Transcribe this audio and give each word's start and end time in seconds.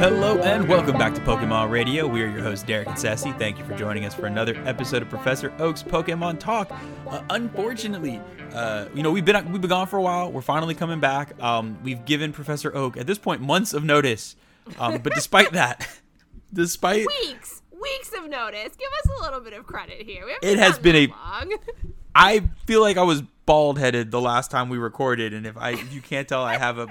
Hello 0.00 0.38
and 0.40 0.68
welcome 0.68 0.98
back 0.98 1.14
to 1.14 1.20
Pokemon 1.22 1.70
Radio. 1.70 2.06
We 2.06 2.22
are 2.22 2.26
your 2.26 2.42
hosts, 2.42 2.62
Derik 2.62 2.88
and 2.88 2.98
Ceci. 2.98 3.32
Thank 3.32 3.58
you 3.58 3.64
for 3.64 3.74
joining 3.74 4.04
us 4.04 4.14
for 4.14 4.26
another 4.26 4.54
episode 4.66 5.00
of 5.00 5.08
Professor 5.08 5.50
Oak's 5.58 5.82
Pokemon 5.82 6.38
Talk. 6.38 6.70
Uh, 7.08 7.22
unfortunately, 7.30 8.20
uh, 8.52 8.86
you 8.94 9.02
know 9.02 9.10
we've 9.10 9.24
been 9.24 9.50
we've 9.50 9.62
been 9.62 9.70
gone 9.70 9.86
for 9.86 9.96
a 9.96 10.02
while. 10.02 10.30
We're 10.30 10.42
finally 10.42 10.74
coming 10.74 11.00
back. 11.00 11.42
Um, 11.42 11.78
we've 11.82 12.04
given 12.04 12.34
Professor 12.34 12.74
Oak 12.76 12.98
at 12.98 13.06
this 13.06 13.16
point 13.16 13.40
months 13.40 13.72
of 13.72 13.82
notice, 13.82 14.36
um, 14.78 14.98
but 14.98 15.14
despite 15.14 15.52
that, 15.52 15.88
despite 16.52 17.06
weeks, 17.06 17.61
weeks 17.82 18.12
of 18.16 18.28
notice. 18.28 18.76
Give 18.76 18.88
us 19.04 19.18
a 19.18 19.22
little 19.22 19.40
bit 19.40 19.52
of 19.52 19.66
credit 19.66 20.02
here. 20.02 20.26
it 20.42 20.58
has 20.58 20.78
been 20.78 20.96
a 20.96 21.06
long. 21.08 21.56
I 22.14 22.48
feel 22.66 22.80
like 22.80 22.96
I 22.96 23.02
was 23.02 23.22
bald 23.46 23.78
headed 23.78 24.10
the 24.10 24.20
last 24.20 24.50
time 24.50 24.68
we 24.68 24.78
recorded, 24.78 25.32
and 25.32 25.46
if 25.46 25.56
I 25.56 25.70
if 25.70 25.92
you 25.92 26.00
can't 26.00 26.28
tell, 26.28 26.42
I 26.42 26.58
have 26.58 26.78
a 26.78 26.88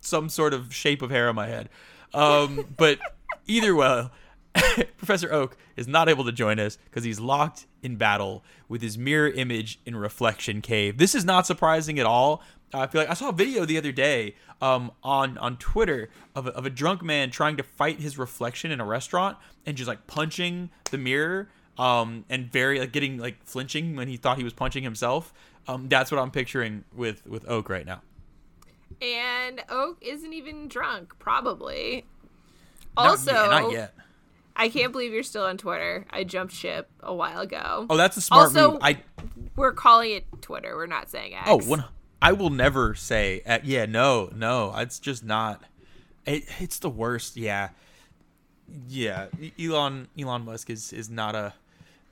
some 0.00 0.28
sort 0.28 0.54
of 0.54 0.74
shape 0.74 1.02
of 1.02 1.10
hair 1.10 1.28
on 1.28 1.34
my 1.34 1.46
head. 1.46 1.68
Um, 2.14 2.66
but 2.76 2.98
either 3.46 3.74
way, 3.74 4.08
Professor 4.96 5.32
Oak 5.32 5.56
is 5.76 5.86
not 5.86 6.08
able 6.08 6.24
to 6.24 6.32
join 6.32 6.58
us 6.58 6.78
because 6.84 7.04
he's 7.04 7.20
locked 7.20 7.66
in 7.82 7.96
battle 7.96 8.44
with 8.68 8.82
his 8.82 8.96
mirror 8.98 9.28
image 9.28 9.78
in 9.86 9.96
Reflection 9.96 10.60
Cave. 10.60 10.98
This 10.98 11.14
is 11.14 11.24
not 11.24 11.46
surprising 11.46 11.98
at 11.98 12.06
all. 12.06 12.42
I 12.72 12.86
feel 12.86 13.00
like 13.00 13.10
I 13.10 13.14
saw 13.14 13.30
a 13.30 13.32
video 13.32 13.64
the 13.64 13.78
other 13.78 13.92
day 13.92 14.34
um, 14.60 14.92
on 15.02 15.38
on 15.38 15.56
Twitter 15.56 16.10
of 16.34 16.46
a, 16.46 16.50
of 16.50 16.66
a 16.66 16.70
drunk 16.70 17.02
man 17.02 17.30
trying 17.30 17.56
to 17.56 17.62
fight 17.62 18.00
his 18.00 18.18
reflection 18.18 18.70
in 18.70 18.80
a 18.80 18.84
restaurant 18.84 19.38
and 19.66 19.76
just 19.76 19.88
like 19.88 20.06
punching 20.06 20.70
the 20.90 20.98
mirror 20.98 21.48
um, 21.78 22.24
and 22.28 22.50
very 22.50 22.78
like 22.78 22.92
getting 22.92 23.18
like 23.18 23.42
flinching 23.44 23.96
when 23.96 24.08
he 24.08 24.16
thought 24.16 24.38
he 24.38 24.44
was 24.44 24.52
punching 24.52 24.82
himself. 24.82 25.32
Um, 25.66 25.88
that's 25.88 26.10
what 26.10 26.20
I'm 26.20 26.30
picturing 26.30 26.84
with 26.94 27.26
with 27.26 27.48
Oak 27.48 27.68
right 27.68 27.86
now 27.86 28.02
and 29.00 29.62
Oak 29.68 29.98
isn't 30.00 30.32
even 30.32 30.68
drunk, 30.68 31.18
probably. 31.18 32.04
Not 32.96 33.06
also, 33.06 33.32
yet, 33.32 33.50
not 33.50 33.72
yet. 33.72 33.94
I 34.56 34.68
can't 34.68 34.90
believe 34.92 35.12
you're 35.12 35.22
still 35.22 35.44
on 35.44 35.56
Twitter. 35.56 36.04
I 36.10 36.24
jumped 36.24 36.52
ship 36.52 36.90
a 37.00 37.14
while 37.14 37.40
ago. 37.40 37.86
Oh, 37.88 37.96
that's 37.96 38.16
a 38.16 38.20
smart 38.20 38.48
also, 38.48 38.72
move. 38.72 38.80
I 38.82 38.98
we're 39.56 39.72
calling 39.72 40.12
it 40.12 40.24
Twitter. 40.40 40.74
We're 40.74 40.86
not 40.86 41.10
saying 41.10 41.34
X. 41.34 41.44
Oh, 41.46 41.58
one, 41.58 41.84
I 42.20 42.32
will 42.32 42.50
never 42.50 42.94
say. 42.94 43.42
Uh, 43.46 43.58
yeah, 43.62 43.86
no, 43.86 44.30
no. 44.34 44.74
It's 44.76 44.98
just 44.98 45.24
not. 45.24 45.62
It, 46.26 46.44
it's 46.58 46.78
the 46.78 46.90
worst. 46.90 47.36
Yeah, 47.36 47.70
yeah. 48.88 49.26
Elon 49.58 50.08
Elon 50.18 50.44
Musk 50.44 50.70
is 50.70 50.92
is 50.92 51.08
not 51.08 51.34
a 51.34 51.54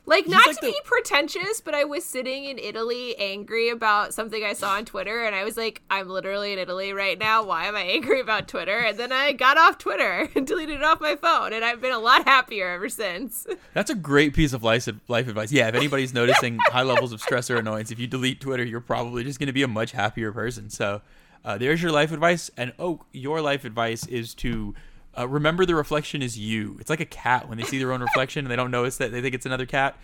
like, 0.07 0.29
not 0.29 0.47
like 0.47 0.57
to 0.57 0.67
the... 0.67 0.73
be 0.73 0.81
pretentious, 0.85 1.61
but 1.61 1.75
I 1.75 1.85
was 1.85 2.05
sitting 2.05 2.45
in 2.45 2.59
Italy 2.59 3.17
angry 3.19 3.69
about 3.69 4.15
something 4.15 4.43
I 4.45 4.53
saw 4.53 4.75
on 4.75 4.85
Twitter, 4.85 5.25
and 5.25 5.35
I 5.35 5.45
was 5.45 5.57
like, 5.57 5.83
I'm 5.91 6.09
literally 6.09 6.53
in 6.53 6.59
Italy 6.59 6.93
right 6.93 7.19
now. 7.19 7.45
Why 7.45 7.67
am 7.67 7.75
I 7.75 7.83
angry 7.83 8.21
about 8.21 8.47
Twitter? 8.47 8.79
And 8.79 8.99
then 8.99 9.13
I 9.13 9.33
got 9.33 9.59
off 9.59 9.79
Twitter 9.79 10.29
and 10.35 10.47
deleted 10.47 10.77
it 10.77 10.85
off 10.85 11.01
my 11.01 11.17
phone, 11.17 11.53
and 11.53 11.65
I've 11.65 11.81
been 11.81 11.93
a 11.93 11.99
lot 11.99 12.25
happier 12.25 12.69
ever 12.69 12.89
since. 12.89 13.47
That's 13.75 13.91
a 13.91 13.95
great 13.95 14.33
piece 14.33 14.53
of 14.53 14.63
life, 14.63 14.89
life 15.09 15.29
advice. 15.29 15.51
Yeah, 15.51 15.69
if 15.69 15.75
anybody's 15.75 16.15
noticing 16.15 16.59
high 16.67 16.83
levels 16.83 17.13
of 17.13 17.21
stress 17.21 17.51
or 17.51 17.57
annoyance, 17.57 17.91
if 17.91 17.99
you 17.99 18.07
delete 18.07 18.41
Twitter, 18.41 18.65
you're 18.65 18.81
probably 18.81 19.25
just 19.25 19.39
going 19.39 19.49
to 19.49 19.53
be 19.53 19.63
a 19.63 19.69
much 19.69 19.93
happier 19.93 20.33
person. 20.33 20.71
So, 20.71 21.03
uh, 21.45 21.59
there's 21.59 21.83
your 21.83 21.93
life 21.93 22.13
advice. 22.13 22.51
And, 22.57 22.73
oh, 22.79 23.03
your 23.13 23.41
life 23.41 23.65
advice 23.65 24.07
is 24.07 24.35
to 24.35 24.75
uh, 25.19 25.27
remember, 25.29 25.65
the 25.65 25.75
reflection 25.75 26.23
is 26.23 26.39
you. 26.39 26.77
It's 26.81 26.91
like 26.91 27.01
a 27.01 27.07
cat 27.07 27.49
when 27.49 27.59
they 27.59 27.65
see 27.65 27.79
their 27.79 27.93
own 27.93 28.01
reflection 28.01 28.45
and 28.45 28.51
they 28.51 28.57
don't 28.57 28.71
notice 28.71 28.99
that 28.99 29.13
they 29.13 29.21
think 29.21 29.35
it's 29.35 29.47
another 29.47 29.67
cat. 29.67 29.99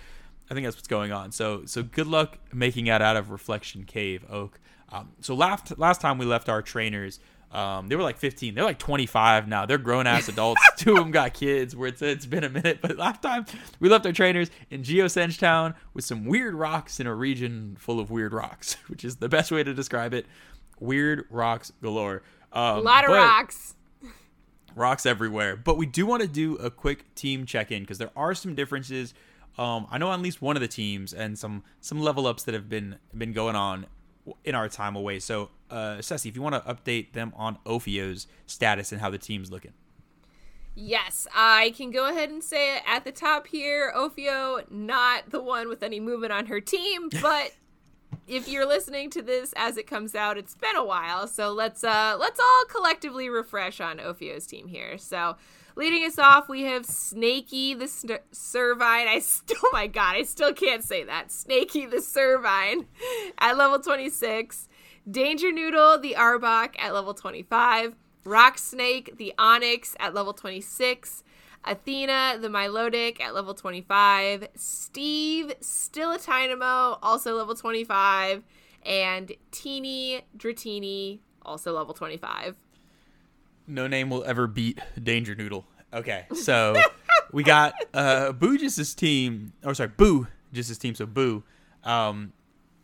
I 0.50 0.54
think 0.54 0.66
that's 0.66 0.76
what's 0.76 0.88
going 0.88 1.12
on. 1.12 1.32
So, 1.32 1.64
so 1.66 1.82
good 1.82 2.06
luck 2.06 2.38
making 2.52 2.86
it 2.86 3.00
out 3.00 3.16
of 3.16 3.30
Reflection 3.30 3.84
Cave, 3.84 4.24
Oak. 4.30 4.58
Um, 4.90 5.10
so 5.20 5.34
last 5.34 5.78
last 5.78 6.00
time 6.00 6.18
we 6.18 6.26
left 6.26 6.50
our 6.50 6.60
trainers, 6.60 7.18
um, 7.50 7.88
they 7.88 7.96
were 7.96 8.02
like 8.02 8.18
15. 8.18 8.54
They're 8.54 8.64
like 8.64 8.78
25 8.78 9.48
now. 9.48 9.66
They're 9.66 9.78
grown 9.78 10.06
ass 10.06 10.28
adults. 10.28 10.60
Two 10.76 10.92
of 10.92 10.98
them 10.98 11.10
got 11.10 11.32
kids. 11.34 11.74
Where 11.76 11.88
it's 11.88 12.02
it's 12.02 12.26
been 12.26 12.44
a 12.44 12.50
minute, 12.50 12.80
but 12.82 12.96
last 12.96 13.22
time 13.22 13.46
we 13.80 13.88
left 13.88 14.06
our 14.06 14.12
trainers 14.12 14.50
in 14.70 14.82
Geosenge 14.82 15.38
Town 15.38 15.74
with 15.94 16.04
some 16.04 16.24
weird 16.24 16.54
rocks 16.54 17.00
in 17.00 17.06
a 17.06 17.14
region 17.14 17.76
full 17.78 18.00
of 18.00 18.10
weird 18.10 18.32
rocks, 18.32 18.74
which 18.88 19.04
is 19.04 19.16
the 19.16 19.28
best 19.28 19.50
way 19.50 19.62
to 19.62 19.72
describe 19.72 20.12
it. 20.14 20.26
Weird 20.80 21.26
rocks 21.30 21.72
galore. 21.80 22.22
Um, 22.52 22.78
a 22.78 22.80
lot 22.80 23.04
of 23.04 23.10
rocks 23.10 23.74
rocks 24.74 25.06
everywhere. 25.06 25.56
But 25.56 25.76
we 25.76 25.86
do 25.86 26.06
want 26.06 26.22
to 26.22 26.28
do 26.28 26.56
a 26.56 26.70
quick 26.70 27.14
team 27.14 27.46
check 27.46 27.70
in 27.70 27.82
because 27.82 27.98
there 27.98 28.10
are 28.16 28.34
some 28.34 28.54
differences. 28.54 29.14
Um, 29.58 29.86
I 29.90 29.98
know 29.98 30.08
on 30.08 30.20
at 30.20 30.22
least 30.22 30.40
one 30.40 30.56
of 30.56 30.62
the 30.62 30.68
teams 30.68 31.12
and 31.12 31.38
some 31.38 31.62
some 31.80 32.00
level 32.00 32.26
ups 32.26 32.44
that 32.44 32.54
have 32.54 32.68
been 32.68 32.96
been 33.14 33.32
going 33.32 33.56
on 33.56 33.86
in 34.44 34.54
our 34.54 34.68
time 34.68 34.96
away. 34.96 35.18
So, 35.18 35.50
uh, 35.70 36.00
Ceci, 36.00 36.28
if 36.28 36.36
you 36.36 36.42
want 36.42 36.54
to 36.54 36.60
update 36.72 37.12
them 37.12 37.32
on 37.36 37.58
Ophio's 37.66 38.26
status 38.46 38.92
and 38.92 39.00
how 39.00 39.10
the 39.10 39.18
team's 39.18 39.50
looking. 39.50 39.72
Yes, 40.74 41.26
I 41.34 41.74
can 41.76 41.90
go 41.90 42.08
ahead 42.08 42.30
and 42.30 42.42
say 42.42 42.76
it 42.76 42.82
at 42.86 43.04
the 43.04 43.12
top 43.12 43.46
here. 43.46 43.92
Ophio, 43.94 44.70
not 44.70 45.28
the 45.28 45.42
one 45.42 45.68
with 45.68 45.82
any 45.82 46.00
movement 46.00 46.32
on 46.32 46.46
her 46.46 46.60
team, 46.60 47.10
but 47.20 47.52
if 48.26 48.48
you're 48.48 48.66
listening 48.66 49.10
to 49.10 49.22
this 49.22 49.52
as 49.56 49.76
it 49.76 49.86
comes 49.86 50.14
out, 50.14 50.38
it's 50.38 50.54
been 50.54 50.76
a 50.76 50.84
while. 50.84 51.26
So 51.26 51.52
let's 51.52 51.84
uh 51.84 52.16
let's 52.18 52.40
all 52.40 52.64
collectively 52.70 53.28
refresh 53.28 53.80
on 53.80 53.98
Ophio's 53.98 54.46
team 54.46 54.68
here. 54.68 54.98
So 54.98 55.36
leading 55.76 56.04
us 56.04 56.18
off, 56.18 56.48
we 56.48 56.62
have 56.62 56.86
Snaky 56.86 57.74
the 57.74 57.88
St- 57.88 58.30
Servine. 58.32 59.08
I 59.08 59.18
still, 59.20 59.58
oh 59.64 59.70
my 59.72 59.86
god, 59.86 60.16
I 60.16 60.22
still 60.22 60.52
can't 60.52 60.84
say 60.84 61.04
that. 61.04 61.32
Snaky 61.32 61.86
the 61.86 61.98
Servine 61.98 62.86
at 63.38 63.56
level 63.56 63.80
26. 63.80 64.68
Danger 65.10 65.50
Noodle 65.50 65.98
the 65.98 66.14
Arbok 66.16 66.78
at 66.78 66.94
level 66.94 67.14
25. 67.14 67.96
Rock 68.24 68.56
Snake 68.56 69.16
the 69.18 69.34
Onix 69.36 69.96
at 69.98 70.14
level 70.14 70.32
26. 70.32 71.24
Athena, 71.64 72.38
the 72.40 72.48
Milotic 72.48 73.20
at 73.20 73.34
level 73.34 73.54
25. 73.54 74.48
Steve, 74.56 75.52
still 75.60 76.12
a 76.12 76.18
Tynamo, 76.18 76.98
also 77.02 77.36
level 77.36 77.54
25. 77.54 78.42
And 78.84 79.32
Teeny 79.52 80.22
Dratini, 80.36 81.20
also 81.42 81.76
level 81.76 81.94
25. 81.94 82.56
No 83.66 83.86
name 83.86 84.10
will 84.10 84.24
ever 84.24 84.46
beat 84.46 84.80
Danger 85.00 85.34
Noodle. 85.34 85.66
Okay, 85.94 86.26
so 86.34 86.74
we 87.32 87.42
got 87.42 87.74
uh 87.94 88.32
Boo 88.32 88.58
Just's 88.58 88.94
team, 88.94 89.52
or 89.62 89.74
sorry, 89.74 89.90
Boo 89.96 90.26
Just's 90.52 90.78
team, 90.78 90.94
so 90.94 91.06
Boo. 91.06 91.44
Um, 91.84 92.32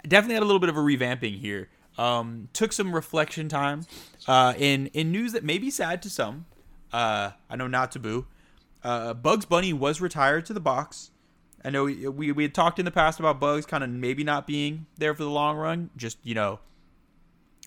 definitely 0.06 0.34
had 0.34 0.42
a 0.42 0.46
little 0.46 0.60
bit 0.60 0.68
of 0.68 0.76
a 0.76 0.80
revamping 0.80 1.38
here. 1.40 1.68
Um, 1.96 2.48
took 2.52 2.72
some 2.72 2.94
reflection 2.94 3.48
time. 3.48 3.86
Uh, 4.26 4.54
in 4.56 4.86
in 4.88 5.10
news 5.10 5.32
that 5.32 5.42
may 5.42 5.58
be 5.58 5.70
sad 5.70 6.00
to 6.02 6.10
some. 6.10 6.46
Uh, 6.92 7.32
I 7.50 7.56
know 7.56 7.66
not 7.66 7.90
to 7.92 7.98
Boo. 7.98 8.26
Uh, 8.82 9.14
Bugs 9.14 9.44
Bunny 9.44 9.72
was 9.72 10.00
retired 10.00 10.46
to 10.46 10.52
the 10.52 10.60
box. 10.60 11.10
I 11.64 11.70
know 11.70 11.84
we, 11.84 12.08
we, 12.08 12.32
we 12.32 12.42
had 12.44 12.54
talked 12.54 12.78
in 12.78 12.84
the 12.84 12.90
past 12.90 13.18
about 13.18 13.40
Bugs 13.40 13.66
kind 13.66 13.82
of 13.82 13.90
maybe 13.90 14.22
not 14.22 14.46
being 14.46 14.86
there 14.96 15.14
for 15.14 15.24
the 15.24 15.30
long 15.30 15.56
run. 15.56 15.90
Just, 15.96 16.18
you 16.22 16.34
know, 16.34 16.60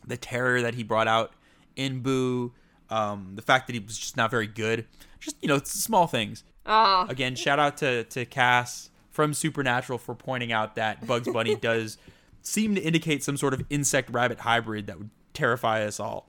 the 0.05 0.17
terror 0.17 0.61
that 0.61 0.75
he 0.75 0.83
brought 0.83 1.07
out 1.07 1.33
in 1.75 1.99
Boo, 1.99 2.53
um, 2.89 3.33
the 3.35 3.41
fact 3.41 3.67
that 3.67 3.73
he 3.73 3.79
was 3.79 3.97
just 3.97 4.17
not 4.17 4.31
very 4.31 4.47
good. 4.47 4.85
Just, 5.19 5.35
you 5.41 5.47
know, 5.47 5.59
small 5.63 6.07
things. 6.07 6.44
Oh. 6.66 7.05
Again, 7.09 7.35
shout 7.35 7.59
out 7.59 7.78
to, 7.78 8.05
to 8.05 8.25
Cass 8.25 8.89
from 9.09 9.33
Supernatural 9.33 9.99
for 9.99 10.16
pointing 10.16 10.51
out 10.51 10.75
that 10.75 11.05
Bugs 11.05 11.28
Bunny 11.31 11.55
does 11.61 11.97
seem 12.41 12.75
to 12.75 12.81
indicate 12.81 13.23
some 13.23 13.38
sort 13.38 13.53
of 13.53 13.63
insect 13.69 14.09
rabbit 14.09 14.39
hybrid 14.39 14.88
that 14.88 14.97
would 14.97 15.09
terrify 15.33 15.84
us 15.84 15.99
all. 15.99 16.28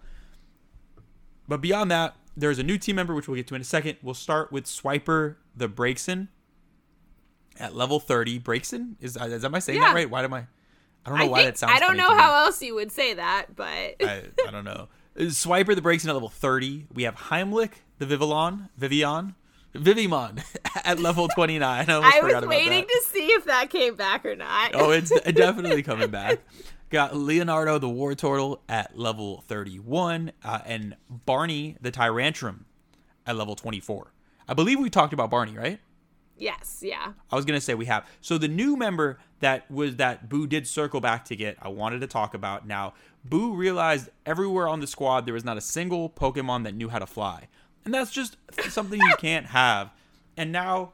But 1.49 1.61
beyond 1.61 1.90
that, 1.90 2.17
there's 2.37 2.58
a 2.58 2.62
new 2.62 2.79
team 2.79 2.96
member, 2.96 3.14
which 3.14 3.29
we'll 3.29 3.37
get 3.37 3.46
to 3.49 3.55
in 3.55 3.61
a 3.61 3.64
second. 3.64 3.96
We'll 4.02 4.14
start 4.14 4.52
with 4.52 4.64
Swiper 4.64 5.37
the 5.56 5.69
Braixen 5.69 6.29
at 7.58 7.75
level 7.75 8.00
30. 8.00 8.40
Braixen? 8.40 8.94
Is, 9.00 9.17
uh, 9.17 9.25
is 9.25 9.44
am 9.44 9.55
I 9.55 9.58
saying 9.58 9.81
yeah. 9.81 9.88
that 9.88 9.94
right? 9.94 10.11
Why 10.11 10.25
am 10.25 10.32
I? 10.34 10.46
I 11.05 11.11
don't 11.11 11.19
know 11.19 11.25
I 11.25 11.29
why 11.29 11.38
think, 11.38 11.55
that 11.55 11.58
sounds 11.58 11.73
I 11.75 11.79
don't 11.81 11.96
know 11.96 12.14
how 12.14 12.44
else 12.44 12.62
you 12.62 12.75
would 12.75 12.93
say 12.93 13.14
that, 13.14 13.46
but. 13.56 13.67
I, 13.67 14.23
I 14.46 14.50
don't 14.50 14.64
know. 14.64 14.88
Uh, 15.19 15.25
Swiper 15.25 15.75
the 15.75 15.82
Braixen 15.82 16.08
at 16.08 16.14
level 16.14 16.29
30. 16.29 16.87
We 16.93 17.02
have 17.02 17.17
Heimlich 17.17 17.73
the 17.99 18.06
Vivillon. 18.06 18.69
Vivian. 18.76 19.35
Vivimon 19.75 20.43
at 20.85 20.99
level 21.00 21.28
29. 21.28 21.90
I, 21.90 21.94
I 21.94 22.20
was 22.20 22.46
waiting 22.46 22.85
to 22.85 23.02
see 23.06 23.26
if 23.28 23.46
that 23.46 23.70
came 23.70 23.94
back 23.94 24.26
or 24.26 24.37
not. 24.37 24.73
oh, 24.75 24.90
it's 24.90 25.11
definitely 25.32 25.82
coming 25.82 26.11
back. 26.11 26.40
Got 26.93 27.17
Leonardo 27.17 27.79
the 27.79 27.89
Wartortle 27.89 28.59
at 28.69 28.99
level 28.99 29.43
31, 29.49 30.31
uh, 30.44 30.59
and 30.67 30.94
Barney 31.09 31.79
the 31.81 31.91
Tyrantrum 31.91 32.67
at 33.27 33.35
level 33.35 33.56
24. 33.56 34.12
I 34.47 34.53
believe 34.53 34.79
we 34.79 34.91
talked 34.91 35.15
about 35.15 35.31
Barney, 35.31 35.56
right? 35.56 35.81
Yes, 36.37 36.81
yeah. 36.85 37.15
I 37.31 37.35
was 37.35 37.47
gonna 37.47 37.62
say 37.62 37.73
we 37.73 37.87
have. 37.87 38.06
So 38.21 38.37
the 38.37 38.47
new 38.47 38.77
member 38.77 39.19
that 39.41 39.71
was 39.71 39.97
that 39.97 40.29
Boo 40.29 40.47
did 40.47 40.67
circle 40.67 41.00
back 41.00 41.25
to 41.27 41.35
get, 41.35 41.56
I 41.62 41.69
wanted 41.69 42.03
to 42.03 42.06
talk 42.06 42.35
about. 42.35 42.67
Now, 42.67 42.93
Boo 43.25 43.55
realized 43.55 44.11
everywhere 44.27 44.69
on 44.69 44.81
the 44.81 44.87
squad 44.87 45.25
there 45.25 45.33
was 45.33 45.47
not 45.47 45.56
a 45.56 45.62
single 45.62 46.11
Pokemon 46.11 46.65
that 46.65 46.75
knew 46.75 46.91
how 46.91 46.99
to 46.99 47.06
fly. 47.06 47.49
And 47.87 47.95
that's 47.95 48.11
just 48.11 48.37
something 48.69 49.00
you 49.00 49.15
can't 49.17 49.47
have. 49.47 49.93
And 50.37 50.53
now 50.53 50.93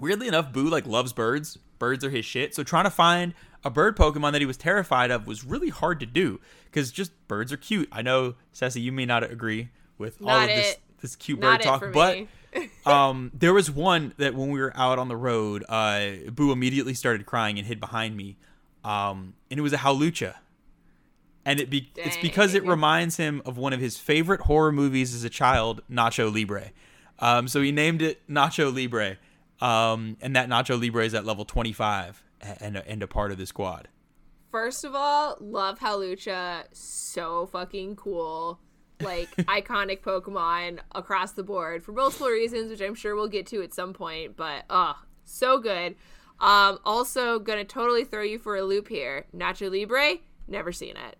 weirdly 0.00 0.28
enough, 0.28 0.52
Boo 0.52 0.68
like 0.68 0.86
loves 0.86 1.12
birds. 1.12 1.58
Birds 1.78 2.04
are 2.04 2.10
his 2.10 2.24
shit. 2.24 2.54
So 2.54 2.62
trying 2.62 2.84
to 2.84 2.90
find 2.90 3.34
a 3.64 3.70
bird 3.70 3.96
Pokemon 3.96 4.32
that 4.32 4.40
he 4.40 4.46
was 4.46 4.56
terrified 4.56 5.10
of 5.10 5.26
was 5.26 5.44
really 5.44 5.68
hard 5.70 6.00
to 6.00 6.06
do 6.06 6.40
because 6.66 6.90
just 6.92 7.12
birds 7.28 7.52
are 7.52 7.56
cute. 7.56 7.88
I 7.90 8.02
know, 8.02 8.34
Ceci, 8.52 8.80
you 8.80 8.92
may 8.92 9.06
not 9.06 9.22
agree 9.22 9.70
with 9.98 10.20
all 10.22 10.28
of 10.30 10.46
this 10.48 10.72
it. 10.72 10.80
this 11.00 11.16
cute 11.16 11.40
bird 11.40 11.60
it 11.60 11.64
talk, 11.64 11.84
but 11.92 12.26
um, 12.86 13.30
there 13.34 13.52
was 13.54 13.70
one 13.70 14.14
that 14.18 14.34
when 14.34 14.50
we 14.50 14.60
were 14.60 14.72
out 14.76 14.98
on 14.98 15.08
the 15.08 15.16
road, 15.16 15.64
uh, 15.68 16.10
Boo 16.30 16.52
immediately 16.52 16.94
started 16.94 17.26
crying 17.26 17.58
and 17.58 17.66
hid 17.66 17.80
behind 17.80 18.16
me, 18.16 18.36
um, 18.84 19.34
and 19.50 19.58
it 19.58 19.62
was 19.62 19.72
a 19.72 19.78
Hawlucha. 19.78 20.34
And 21.44 21.60
it 21.60 21.70
be- 21.70 21.92
it's 21.94 22.16
because 22.16 22.54
it 22.54 22.66
reminds 22.66 23.18
him 23.18 23.40
of 23.46 23.56
one 23.56 23.72
of 23.72 23.78
his 23.78 23.96
favorite 23.98 24.40
horror 24.42 24.72
movies 24.72 25.14
as 25.14 25.22
a 25.22 25.30
child, 25.30 25.80
Nacho 25.88 26.32
Libre. 26.32 26.72
Um, 27.20 27.46
so 27.46 27.62
he 27.62 27.70
named 27.70 28.02
it 28.02 28.20
Nacho 28.28 28.74
Libre, 28.74 29.16
um, 29.60 30.16
and 30.20 30.34
that 30.34 30.48
Nacho 30.48 30.78
Libre 30.80 31.04
is 31.04 31.14
at 31.14 31.24
level 31.24 31.44
25 31.44 32.20
a- 32.20 32.25
and 32.60 32.76
a, 32.76 32.88
and 32.88 33.02
a 33.02 33.06
part 33.06 33.32
of 33.32 33.38
the 33.38 33.46
squad. 33.46 33.88
First 34.50 34.84
of 34.84 34.94
all, 34.94 35.36
love 35.40 35.78
Hawlucha. 35.78 36.64
So 36.72 37.46
fucking 37.46 37.96
cool. 37.96 38.60
Like 39.00 39.28
iconic 39.36 40.00
Pokemon 40.00 40.78
across 40.94 41.32
the 41.32 41.42
board 41.42 41.82
for 41.82 41.92
multiple 41.92 42.28
reasons, 42.28 42.70
which 42.70 42.80
I'm 42.80 42.94
sure 42.94 43.14
we'll 43.14 43.28
get 43.28 43.46
to 43.48 43.62
at 43.62 43.74
some 43.74 43.92
point. 43.92 44.36
But 44.36 44.64
oh, 44.70 44.94
so 45.24 45.58
good. 45.58 45.96
Um, 46.40 46.78
also 46.84 47.38
gonna 47.38 47.64
totally 47.64 48.04
throw 48.04 48.22
you 48.22 48.38
for 48.38 48.56
a 48.56 48.62
loop 48.62 48.88
here. 48.88 49.26
Nacho 49.34 49.70
Libre, 49.70 50.18
never 50.48 50.72
seen 50.72 50.96
it. 50.96 51.16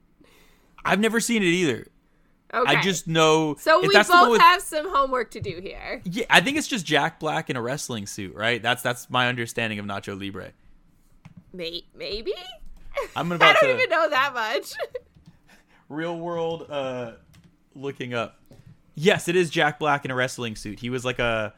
I've 0.85 1.01
never 1.01 1.21
seen 1.21 1.43
it 1.43 1.47
either. 1.47 1.89
Okay. 2.55 2.77
I 2.77 2.81
just 2.81 3.09
know. 3.09 3.57
so 3.59 3.81
we 3.81 3.89
that's 3.93 4.09
both 4.09 4.31
with- 4.31 4.41
have 4.41 4.63
some 4.63 4.89
homework 4.89 5.33
to 5.33 5.41
do 5.41 5.61
here. 5.61 6.01
Yeah, 6.05 6.27
I 6.31 6.41
think 6.41 6.57
it's 6.57 6.69
just 6.69 6.87
Jack 6.87 7.19
Black 7.19 7.51
in 7.51 7.57
a 7.57 7.63
wrestling 7.63 8.07
suit, 8.07 8.35
right? 8.35 8.63
That's 8.63 8.83
that's 8.83 9.11
my 9.11 9.29
understanding 9.29 9.79
of 9.79 9.87
Nacho 9.87 10.19
Libre. 10.19 10.53
May- 11.57 11.87
maybe. 11.95 12.35
I'm 13.15 13.31
I 13.33 13.37
don't 13.37 13.61
to 13.61 13.75
even 13.75 13.91
know 13.91 14.09
that 14.11 14.35
much. 14.35 14.73
real 15.89 16.19
world 16.19 16.67
uh 16.71 17.13
looking 17.75 18.15
up. 18.15 18.41
Yes, 18.95 19.29
it 19.29 19.37
is 19.37 19.51
Jack 19.51 19.79
Black 19.79 20.05
in 20.05 20.11
a 20.11 20.15
wrestling 20.15 20.57
suit. 20.57 20.81
He 20.81 20.91
was 20.91 21.05
like 21.05 21.19
a 21.19 21.55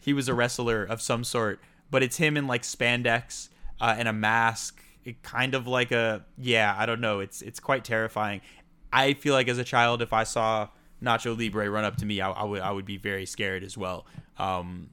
he 0.00 0.12
was 0.12 0.28
a 0.28 0.34
wrestler 0.34 0.84
of 0.84 1.00
some 1.00 1.24
sort, 1.24 1.60
but 1.90 2.02
it's 2.02 2.16
him 2.16 2.36
in 2.36 2.46
like 2.46 2.62
spandex 2.62 3.48
uh, 3.80 3.94
and 3.96 4.08
a 4.08 4.12
mask. 4.12 4.82
It 5.04 5.22
kind 5.22 5.54
of 5.54 5.66
like 5.66 5.92
a 5.92 6.24
yeah, 6.38 6.74
I 6.78 6.86
don't 6.86 7.00
know. 7.00 7.20
It's 7.20 7.42
it's 7.42 7.60
quite 7.60 7.84
terrifying. 7.84 8.40
I 8.92 9.14
feel 9.14 9.34
like 9.34 9.48
as 9.48 9.58
a 9.58 9.64
child, 9.64 10.02
if 10.02 10.12
I 10.12 10.24
saw 10.24 10.68
Nacho 11.02 11.36
Libre 11.36 11.68
run 11.70 11.84
up 11.84 11.96
to 11.96 12.06
me, 12.06 12.20
I, 12.20 12.30
I 12.30 12.44
would 12.44 12.60
I 12.60 12.70
would 12.70 12.84
be 12.84 12.98
very 12.98 13.26
scared 13.26 13.64
as 13.64 13.76
well. 13.76 14.06
Um, 14.38 14.90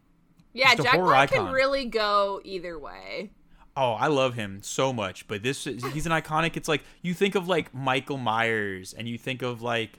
yeah, 0.53 0.73
Jack 0.75 0.95
Black 0.99 1.31
icon. 1.31 1.45
can 1.45 1.53
really 1.53 1.85
go 1.85 2.41
either 2.43 2.79
way. 2.79 3.31
Oh, 3.81 3.93
I 3.93 4.07
love 4.07 4.33
him 4.33 4.59
so 4.61 4.91
much, 4.91 5.25
but 5.27 5.41
this 5.41 5.63
he's 5.63 6.05
an 6.05 6.11
iconic. 6.11 6.57
It's 6.57 6.67
like 6.67 6.83
you 7.01 7.13
think 7.13 7.35
of 7.35 7.47
like 7.47 7.73
Michael 7.73 8.17
Myers 8.17 8.93
and 8.93 9.07
you 9.07 9.17
think 9.17 9.41
of 9.41 9.61
like, 9.61 9.91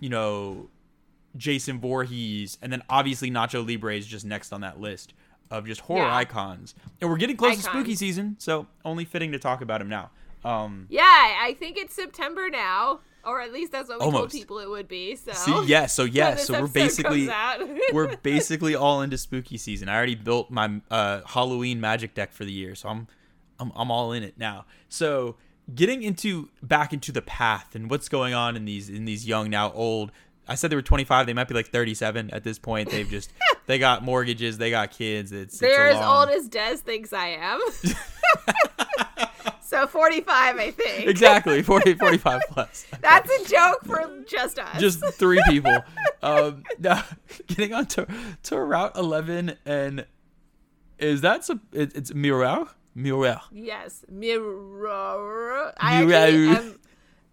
you 0.00 0.08
know, 0.08 0.70
Jason 1.36 1.78
Voorhees 1.78 2.56
and 2.62 2.72
then 2.72 2.82
obviously 2.88 3.30
Nacho 3.30 3.66
Libre 3.66 3.94
is 3.94 4.06
just 4.06 4.24
next 4.24 4.52
on 4.52 4.62
that 4.62 4.80
list 4.80 5.12
of 5.50 5.66
just 5.66 5.82
horror 5.82 6.00
Yeah. 6.06 6.16
icons. 6.16 6.74
And 7.00 7.10
we're 7.10 7.18
getting 7.18 7.36
close 7.36 7.56
to 7.56 7.62
spooky 7.62 7.94
season, 7.94 8.36
so 8.38 8.66
only 8.84 9.04
fitting 9.04 9.32
to 9.32 9.38
talk 9.38 9.60
about 9.60 9.80
him 9.82 9.88
now. 9.88 10.10
Um 10.44 10.86
Yeah, 10.88 11.02
I 11.04 11.54
think 11.58 11.76
it's 11.76 11.94
September 11.94 12.48
now, 12.48 13.00
or 13.24 13.40
at 13.42 13.52
least 13.52 13.70
that's 13.72 13.88
what 13.90 14.00
we 14.00 14.10
told 14.10 14.30
people 14.30 14.60
it 14.60 14.68
would 14.70 14.88
be. 14.88 15.14
So 15.16 15.32
see 15.32 15.64
yeah, 15.66 15.86
so 15.86 16.04
yeah, 16.20 16.36
so 16.36 16.60
we're 16.62 16.68
basically 16.68 17.28
we're 17.92 18.16
basically 18.16 18.74
all 18.74 19.02
into 19.02 19.18
spooky 19.18 19.58
season. 19.58 19.88
I 19.90 19.94
already 19.96 20.14
built 20.14 20.50
my 20.50 20.80
uh, 20.90 21.20
Halloween 21.26 21.80
magic 21.80 22.14
deck 22.14 22.32
for 22.32 22.44
the 22.46 22.52
year, 22.52 22.74
so 22.74 22.88
I'm, 22.88 23.08
I'm 23.58 23.72
I'm 23.76 23.90
all 23.90 24.12
in 24.12 24.22
it 24.22 24.38
now. 24.38 24.64
So 24.88 25.36
getting 25.74 26.02
into 26.02 26.48
back 26.62 26.92
into 26.92 27.10
the 27.12 27.22
path 27.22 27.74
and 27.74 27.90
what's 27.90 28.08
going 28.08 28.34
on 28.34 28.56
in 28.56 28.64
these 28.64 28.88
in 28.88 29.04
these 29.04 29.26
young 29.26 29.50
now 29.50 29.72
old. 29.72 30.12
I 30.48 30.54
said 30.54 30.70
they 30.70 30.76
were 30.76 30.82
25. 30.82 31.26
They 31.26 31.32
might 31.32 31.48
be 31.48 31.54
like 31.54 31.70
37 31.70 32.30
at 32.30 32.44
this 32.44 32.56
point. 32.58 32.90
They've 32.90 33.08
just 33.08 33.32
they 33.66 33.78
got 33.80 34.04
mortgages, 34.04 34.58
they 34.58 34.70
got 34.70 34.92
kids. 34.92 35.32
It's 35.32 35.58
They're 35.58 35.88
it's 35.88 35.96
as 35.96 36.00
long- 36.00 36.28
old 36.28 36.36
as 36.38 36.48
Des 36.48 36.76
thinks 36.76 37.12
I 37.12 37.28
am. 37.30 37.60
so 39.60 39.86
45, 39.86 40.56
I 40.56 40.70
think. 40.70 41.08
exactly 41.08 41.62
40 41.62 41.94
45 41.94 42.40
plus. 42.50 42.86
That's 43.00 43.30
a 43.30 43.48
joke 43.48 43.84
for 43.84 44.24
just 44.28 44.58
us. 44.58 44.80
just 44.80 45.04
three 45.14 45.42
people. 45.48 45.76
Um, 46.22 46.62
now, 46.78 47.02
getting 47.48 47.72
on 47.74 47.86
to, 47.86 48.06
to 48.44 48.60
Route 48.60 48.96
11, 48.96 49.56
and 49.66 50.06
is 50.98 51.20
that 51.22 51.48
it's 51.72 52.14
Mirror? 52.14 52.68
Mirror. 52.96 53.40
yes, 53.52 54.04
mirror. 54.10 55.72
I 55.78 56.02
actually 56.02 56.48
am 56.48 56.78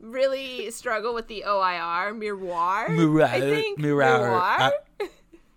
really 0.01 0.69
struggle 0.71 1.13
with 1.13 1.30
the 1.30 1.45
OIR 1.45 2.13
miroir. 2.13 2.89
Mirror. 2.89 3.24
I 3.24 3.39
think 3.39 3.80
Mirror. 3.80 4.04
miroir. 4.04 4.71
I- 5.00 5.10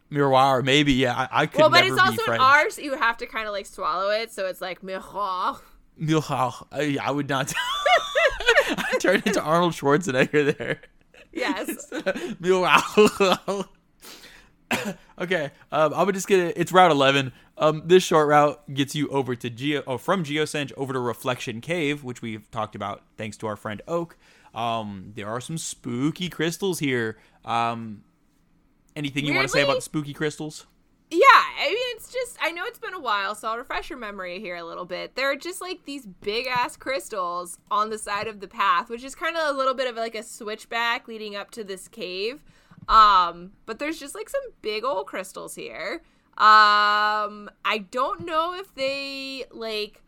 Mirror, 0.08 0.62
maybe, 0.62 0.92
yeah. 0.92 1.12
I, 1.16 1.42
I 1.42 1.46
could 1.46 1.58
well, 1.60 1.68
but 1.70 1.84
it's 1.84 1.98
also 1.98 2.24
be 2.24 2.32
an 2.32 2.40
R, 2.40 2.70
so 2.70 2.80
you 2.80 2.94
have 2.94 3.16
to 3.16 3.26
kind 3.26 3.48
of 3.48 3.52
like 3.52 3.66
swallow 3.66 4.10
it. 4.10 4.32
So 4.32 4.46
it's 4.46 4.60
like 4.60 4.80
miroir. 4.80 5.58
Mirror. 5.98 6.22
I, 6.70 6.96
I 7.02 7.10
would 7.10 7.28
not. 7.28 7.52
I 8.68 8.96
turned 9.00 9.26
into 9.26 9.42
Arnold 9.42 9.72
Schwarzenegger 9.72 10.56
there. 10.56 10.80
Yes. 11.32 11.90
Mirror. 12.40 13.64
okay, 15.20 15.50
um, 15.72 15.92
I 15.94 16.02
would 16.04 16.14
just 16.14 16.28
get 16.28 16.38
it. 16.38 16.54
It's 16.56 16.70
Route 16.70 16.92
11. 16.92 17.32
Um, 17.58 17.82
this 17.86 18.02
short 18.02 18.28
route 18.28 18.74
gets 18.74 18.94
you 18.94 19.08
over 19.08 19.34
to 19.34 19.48
Geo, 19.48 19.82
oh, 19.86 19.98
from 19.98 20.24
Geosenge 20.24 20.72
over 20.76 20.92
to 20.92 20.98
Reflection 20.98 21.60
Cave, 21.60 22.04
which 22.04 22.20
we've 22.20 22.50
talked 22.50 22.74
about 22.74 23.02
thanks 23.16 23.36
to 23.38 23.46
our 23.46 23.56
friend 23.56 23.80
Oak. 23.88 24.16
Um, 24.54 25.12
there 25.14 25.28
are 25.28 25.40
some 25.40 25.56
spooky 25.56 26.28
crystals 26.28 26.78
here. 26.78 27.16
Um, 27.44 28.02
anything 28.94 29.24
you 29.24 29.34
want 29.34 29.46
to 29.46 29.52
say 29.52 29.62
about 29.62 29.76
the 29.76 29.82
spooky 29.82 30.12
crystals? 30.12 30.66
Yeah, 31.10 31.20
I 31.22 31.68
mean, 31.68 31.96
it's 31.96 32.12
just, 32.12 32.36
I 32.42 32.50
know 32.50 32.64
it's 32.64 32.80
been 32.80 32.92
a 32.92 33.00
while, 33.00 33.34
so 33.36 33.48
I'll 33.48 33.58
refresh 33.58 33.90
your 33.90 33.98
memory 33.98 34.40
here 34.40 34.56
a 34.56 34.64
little 34.64 34.84
bit. 34.84 35.14
There 35.14 35.30
are 35.30 35.36
just 35.36 35.60
like 35.60 35.84
these 35.84 36.04
big 36.04 36.46
ass 36.48 36.76
crystals 36.76 37.58
on 37.70 37.90
the 37.90 37.98
side 37.98 38.26
of 38.26 38.40
the 38.40 38.48
path, 38.48 38.90
which 38.90 39.04
is 39.04 39.14
kind 39.14 39.36
of 39.36 39.54
a 39.54 39.56
little 39.56 39.74
bit 39.74 39.88
of 39.88 39.96
like 39.96 40.16
a 40.16 40.22
switchback 40.22 41.06
leading 41.06 41.36
up 41.36 41.52
to 41.52 41.62
this 41.62 41.86
cave. 41.86 42.42
Um, 42.88 43.52
but 43.66 43.78
there's 43.78 44.00
just 44.00 44.14
like 44.14 44.28
some 44.28 44.42
big 44.62 44.84
old 44.84 45.06
crystals 45.06 45.54
here. 45.54 46.02
Um, 46.38 47.50
I 47.64 47.86
don't 47.90 48.26
know 48.26 48.54
if 48.54 48.74
they 48.74 49.44
like 49.50 50.02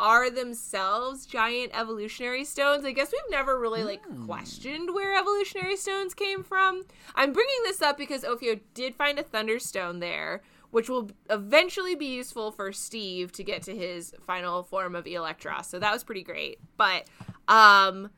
are 0.00 0.30
themselves 0.30 1.26
giant 1.26 1.70
evolutionary 1.78 2.44
stones. 2.44 2.84
I 2.84 2.92
guess 2.92 3.12
we've 3.12 3.30
never 3.30 3.58
really 3.58 3.84
like 3.84 4.02
questioned 4.26 4.94
where 4.94 5.16
evolutionary 5.16 5.76
stones 5.76 6.14
came 6.14 6.42
from. 6.42 6.84
I'm 7.14 7.32
bringing 7.32 7.62
this 7.64 7.82
up 7.82 7.98
because 7.98 8.24
Ophio 8.24 8.58
did 8.72 8.96
find 8.96 9.18
a 9.18 9.22
thunderstone 9.22 10.00
there, 10.00 10.42
which 10.70 10.88
will 10.88 11.10
eventually 11.28 11.94
be 11.94 12.06
useful 12.06 12.50
for 12.50 12.72
Steve 12.72 13.30
to 13.32 13.44
get 13.44 13.62
to 13.64 13.76
his 13.76 14.14
final 14.26 14.62
form 14.62 14.96
of 14.96 15.06
Electra. 15.06 15.62
So 15.62 15.78
that 15.78 15.92
was 15.92 16.02
pretty 16.02 16.22
great. 16.22 16.58
But 16.76 17.06
um 17.46 18.10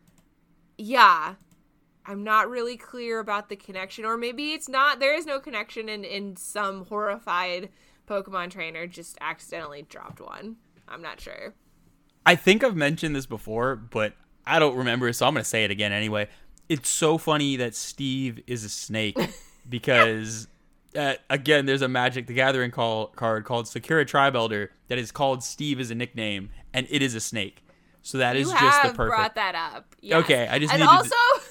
yeah, 0.79 1.35
I'm 2.07 2.25
not 2.25 2.49
really 2.49 2.77
clear 2.77 3.19
about 3.21 3.49
the 3.49 3.57
connection 3.57 4.05
or 4.05 4.17
maybe 4.17 4.53
it's 4.53 4.69
not 4.69 4.99
there 4.99 5.15
is 5.15 5.25
no 5.27 5.39
connection 5.39 5.89
and 5.89 6.05
in 6.05 6.37
some 6.37 6.87
horrified 6.87 7.69
Pokemon 8.09 8.51
trainer 8.51 8.87
just 8.87 9.17
accidentally 9.21 9.83
dropped 9.83 10.21
one. 10.21 10.57
I'm 10.89 11.03
not 11.03 11.21
sure. 11.21 11.55
I 12.27 12.37
think 12.37 12.63
I've 12.63 12.77
mentioned 12.77 13.17
this 13.17 13.27
before, 13.27 13.77
but 13.77 14.15
I 14.47 14.59
don't 14.59 14.77
remember, 14.77 15.13
so 15.13 15.27
I'm 15.27 15.35
going 15.35 15.43
to 15.43 15.49
say 15.49 15.65
it 15.65 15.71
again 15.71 15.93
anyway. 15.93 16.29
It's 16.69 16.89
so 16.89 17.19
funny 17.19 17.57
that 17.57 17.75
Steve 17.75 18.41
is 18.47 18.65
a 18.65 18.69
snake 18.69 19.17
because, 19.69 20.47
uh, 20.97 21.15
again, 21.31 21.67
there's 21.67 21.83
a 21.83 21.89
Magic 21.89 22.27
the 22.27 22.35
Gathering 22.35 22.71
call, 22.71 23.09
card 23.09 23.45
called 23.45 23.69
Sakura 23.69 24.05
Tribe 24.05 24.37
Elder 24.37 24.71
that 24.89 24.99
is 24.99 25.11
called 25.13 25.43
Steve 25.43 25.81
as 25.81 25.91
a 25.91 25.95
nickname, 25.95 26.51
and 26.73 26.87
it 26.91 27.03
is 27.03 27.15
a 27.15 27.21
snake. 27.21 27.65
So 28.03 28.19
that 28.19 28.37
is 28.37 28.49
you 28.51 28.59
just 28.59 28.83
the 28.83 28.89
perfect. 28.89 29.17
brought 29.17 29.35
that 29.37 29.55
up. 29.55 29.95
Yes. 30.01 30.25
Okay, 30.25 30.49
I 30.49 30.59
just 30.59 30.73
and 30.73 30.81
needed 30.81 30.91
to- 30.91 30.97
also, 30.97 31.47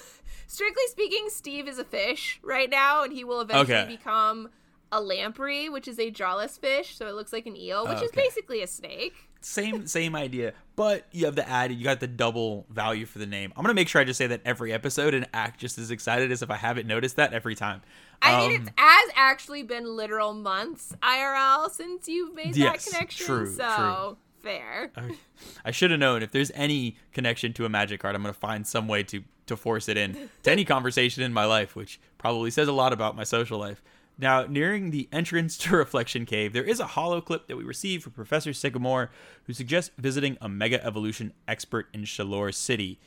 strictly 0.52 0.84
speaking, 0.88 1.26
Steve 1.28 1.66
is 1.66 1.78
a 1.78 1.84
fish 1.84 2.38
right 2.42 2.68
now, 2.70 3.02
and 3.02 3.12
he 3.12 3.24
will 3.24 3.40
eventually 3.40 3.76
Okay. 3.78 3.96
become 3.96 4.50
a 4.90 5.00
lamprey, 5.00 5.68
which 5.70 5.88
is 5.88 5.98
a 5.98 6.10
jawless 6.10 6.58
fish, 6.58 6.96
so 6.96 7.06
it 7.06 7.14
looks 7.14 7.32
like 7.32 7.46
an 7.46 7.56
eel, 7.56 7.86
which 7.88 7.98
oh, 8.00 8.04
is 8.04 8.12
basically 8.12 8.62
a 8.62 8.66
snake. 8.66 9.14
same 9.40 9.86
same 9.86 10.14
idea, 10.14 10.52
but 10.76 11.06
you 11.12 11.24
have 11.24 11.34
the 11.34 11.48
added. 11.48 11.78
You 11.78 11.84
got 11.84 11.98
the 12.00 12.06
double 12.06 12.66
value 12.68 13.06
for 13.06 13.18
the 13.18 13.26
name. 13.26 13.52
I'm 13.56 13.62
gonna 13.62 13.72
make 13.74 13.88
sure 13.88 14.00
I 14.00 14.04
just 14.04 14.18
say 14.18 14.26
that 14.26 14.42
every 14.44 14.70
episode 14.72 15.14
and 15.14 15.26
act 15.32 15.58
just 15.60 15.78
as 15.78 15.90
excited 15.90 16.30
as 16.30 16.42
if 16.42 16.50
I 16.50 16.56
haven't 16.56 16.86
noticed 16.86 17.16
that 17.16 17.32
every 17.32 17.54
time. 17.54 17.80
I 18.20 18.38
mean, 18.38 18.60
um, 18.60 18.66
it 18.66 18.72
has 18.76 19.10
actually 19.16 19.62
been 19.64 19.84
literal 19.96 20.32
months 20.34 20.94
IRL 21.02 21.70
since 21.70 22.06
you've 22.06 22.34
made 22.34 22.54
Yes, 22.54 22.84
that 22.84 22.92
connection. 22.92 23.26
true, 23.26 23.54
so 23.54 24.18
fair. 24.42 24.90
I- 24.96 25.16
I 25.64 25.70
should 25.70 25.90
have 25.90 26.00
known 26.00 26.22
if 26.22 26.30
there's 26.32 26.50
any 26.54 26.96
connection 27.12 27.52
to 27.54 27.64
a 27.64 27.68
magic 27.68 28.00
card, 28.00 28.14
I'm 28.14 28.22
gonna 28.22 28.32
find 28.32 28.66
some 28.66 28.88
way 28.88 29.02
to 29.04 29.22
to 29.46 29.56
force 29.56 29.88
it 29.88 29.96
in 29.96 30.28
to 30.44 30.50
any 30.52 30.64
conversation 30.74 31.22
in 31.22 31.32
my 31.32 31.44
life, 31.44 31.74
which 31.74 32.00
probably 32.18 32.50
says 32.50 32.68
a 32.68 32.72
lot 32.72 32.92
about 32.92 33.16
my 33.16 33.24
social 33.24 33.58
life. 33.58 33.82
Now, 34.18 34.44
nearing 34.44 34.90
the 34.90 35.08
entrance 35.10 35.56
to 35.58 35.76
Reflection 35.76 36.26
Cave, 36.26 36.52
there 36.52 36.62
is 36.62 36.78
a 36.80 36.86
Holo 36.86 37.20
Clip 37.20 37.48
that 37.48 37.56
we 37.56 37.64
received 37.64 38.04
from 38.04 38.12
Professor 38.12 38.52
Sycamore, 38.52 39.10
who 39.44 39.52
suggests 39.52 39.90
visiting 39.98 40.36
a 40.40 40.48
mega 40.48 40.84
evolution 40.84 41.32
expert 41.48 41.88
in 41.92 42.02
Shalour 42.04 42.54
City. 42.54 43.00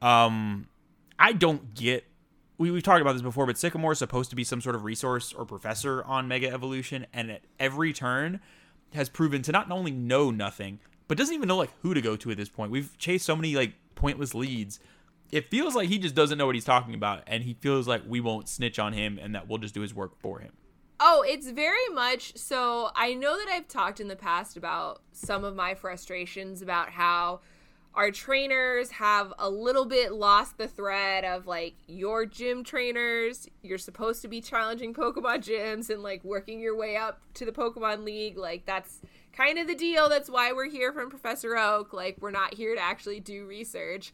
Um, 0.00 0.68
I 1.18 1.32
don't 1.32 1.74
get. 1.74 2.04
We, 2.58 2.70
we've 2.70 2.82
talked 2.82 3.00
about 3.02 3.14
this 3.14 3.22
before, 3.22 3.44
but 3.46 3.58
Sycamore 3.58 3.92
is 3.92 3.98
supposed 3.98 4.30
to 4.30 4.36
be 4.36 4.44
some 4.44 4.60
sort 4.60 4.74
of 4.76 4.84
resource 4.84 5.32
or 5.32 5.44
professor 5.44 6.04
on 6.04 6.28
mega 6.28 6.50
evolution, 6.50 7.06
and 7.12 7.30
at 7.30 7.42
every 7.58 7.92
turn 7.92 8.40
has 8.94 9.08
proven 9.08 9.42
to 9.42 9.52
not 9.52 9.70
only 9.70 9.90
know 9.90 10.30
nothing, 10.30 10.80
but 11.08 11.18
doesn't 11.18 11.34
even 11.34 11.48
know 11.48 11.56
like 11.56 11.70
who 11.82 11.94
to 11.94 12.00
go 12.00 12.16
to 12.16 12.30
at 12.30 12.36
this 12.36 12.48
point. 12.48 12.70
We've 12.70 12.96
chased 12.98 13.26
so 13.26 13.36
many 13.36 13.54
like 13.54 13.74
pointless 13.94 14.34
leads. 14.34 14.80
It 15.30 15.50
feels 15.50 15.74
like 15.74 15.88
he 15.88 15.98
just 15.98 16.14
doesn't 16.14 16.36
know 16.36 16.46
what 16.46 16.54
he's 16.54 16.64
talking 16.64 16.94
about, 16.94 17.22
and 17.26 17.42
he 17.42 17.54
feels 17.54 17.88
like 17.88 18.02
we 18.06 18.20
won't 18.20 18.48
snitch 18.48 18.78
on 18.78 18.92
him, 18.92 19.18
and 19.20 19.34
that 19.34 19.48
we'll 19.48 19.58
just 19.58 19.74
do 19.74 19.80
his 19.80 19.94
work 19.94 20.18
for 20.20 20.40
him. 20.40 20.52
Oh, 21.00 21.24
it's 21.26 21.50
very 21.50 21.88
much 21.92 22.36
so. 22.36 22.90
I 22.94 23.14
know 23.14 23.36
that 23.36 23.48
I've 23.48 23.66
talked 23.66 23.98
in 23.98 24.08
the 24.08 24.16
past 24.16 24.56
about 24.56 25.02
some 25.12 25.42
of 25.42 25.56
my 25.56 25.74
frustrations 25.74 26.62
about 26.62 26.90
how 26.90 27.40
our 27.94 28.10
trainers 28.10 28.90
have 28.92 29.34
a 29.38 29.50
little 29.50 29.84
bit 29.84 30.12
lost 30.12 30.56
the 30.56 30.66
thread 30.66 31.24
of 31.24 31.46
like 31.46 31.74
your 31.86 32.24
gym 32.24 32.64
trainers. 32.64 33.48
You're 33.62 33.78
supposed 33.78 34.22
to 34.22 34.28
be 34.28 34.40
challenging 34.40 34.94
Pokemon 34.94 35.38
gyms 35.38 35.90
and 35.90 36.02
like 36.02 36.24
working 36.24 36.58
your 36.60 36.76
way 36.76 36.96
up 36.96 37.20
to 37.34 37.44
the 37.44 37.52
Pokemon 37.52 38.04
League. 38.04 38.38
Like, 38.38 38.64
that's 38.64 39.00
kind 39.32 39.58
of 39.58 39.66
the 39.66 39.74
deal. 39.74 40.08
That's 40.08 40.30
why 40.30 40.52
we're 40.52 40.70
here 40.70 40.92
from 40.92 41.10
Professor 41.10 41.56
Oak. 41.56 41.92
Like, 41.92 42.16
we're 42.20 42.30
not 42.30 42.54
here 42.54 42.74
to 42.74 42.80
actually 42.80 43.20
do 43.20 43.46
research. 43.46 44.12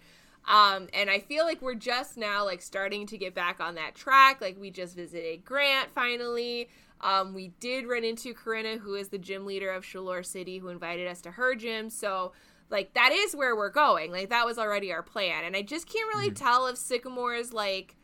Um, 0.48 0.88
and 0.94 1.10
I 1.10 1.20
feel 1.20 1.44
like 1.44 1.60
we're 1.60 1.74
just 1.74 2.16
now 2.16 2.44
like 2.44 2.62
starting 2.62 3.06
to 3.08 3.18
get 3.18 3.34
back 3.34 3.60
on 3.60 3.74
that 3.74 3.94
track. 3.94 4.40
Like 4.40 4.58
we 4.58 4.70
just 4.70 4.96
visited 4.96 5.44
Grant 5.44 5.90
finally. 5.94 6.68
Um, 7.00 7.34
we 7.34 7.52
did 7.60 7.86
run 7.86 8.02
into 8.02 8.34
Korrina, 8.34 8.78
who 8.78 8.94
is 8.94 9.08
the 9.08 9.18
gym 9.18 9.46
leader 9.46 9.70
of 9.70 9.84
Shalour 9.84 10.24
City, 10.24 10.58
who 10.58 10.68
invited 10.68 11.06
us 11.06 11.20
to 11.22 11.32
her 11.32 11.54
gym. 11.54 11.90
So 11.90 12.32
like 12.70 12.94
that 12.94 13.12
is 13.12 13.34
where 13.34 13.56
we're 13.56 13.70
going. 13.70 14.10
Like 14.12 14.30
that 14.30 14.46
was 14.46 14.58
already 14.58 14.92
our 14.92 15.02
plan. 15.02 15.44
And 15.44 15.56
I 15.56 15.62
just 15.62 15.88
can't 15.88 16.08
really 16.14 16.30
mm-hmm. 16.30 16.44
tell 16.44 16.66
if 16.66 16.76
Sycamore 16.76 17.34
is 17.34 17.52
like 17.52 17.96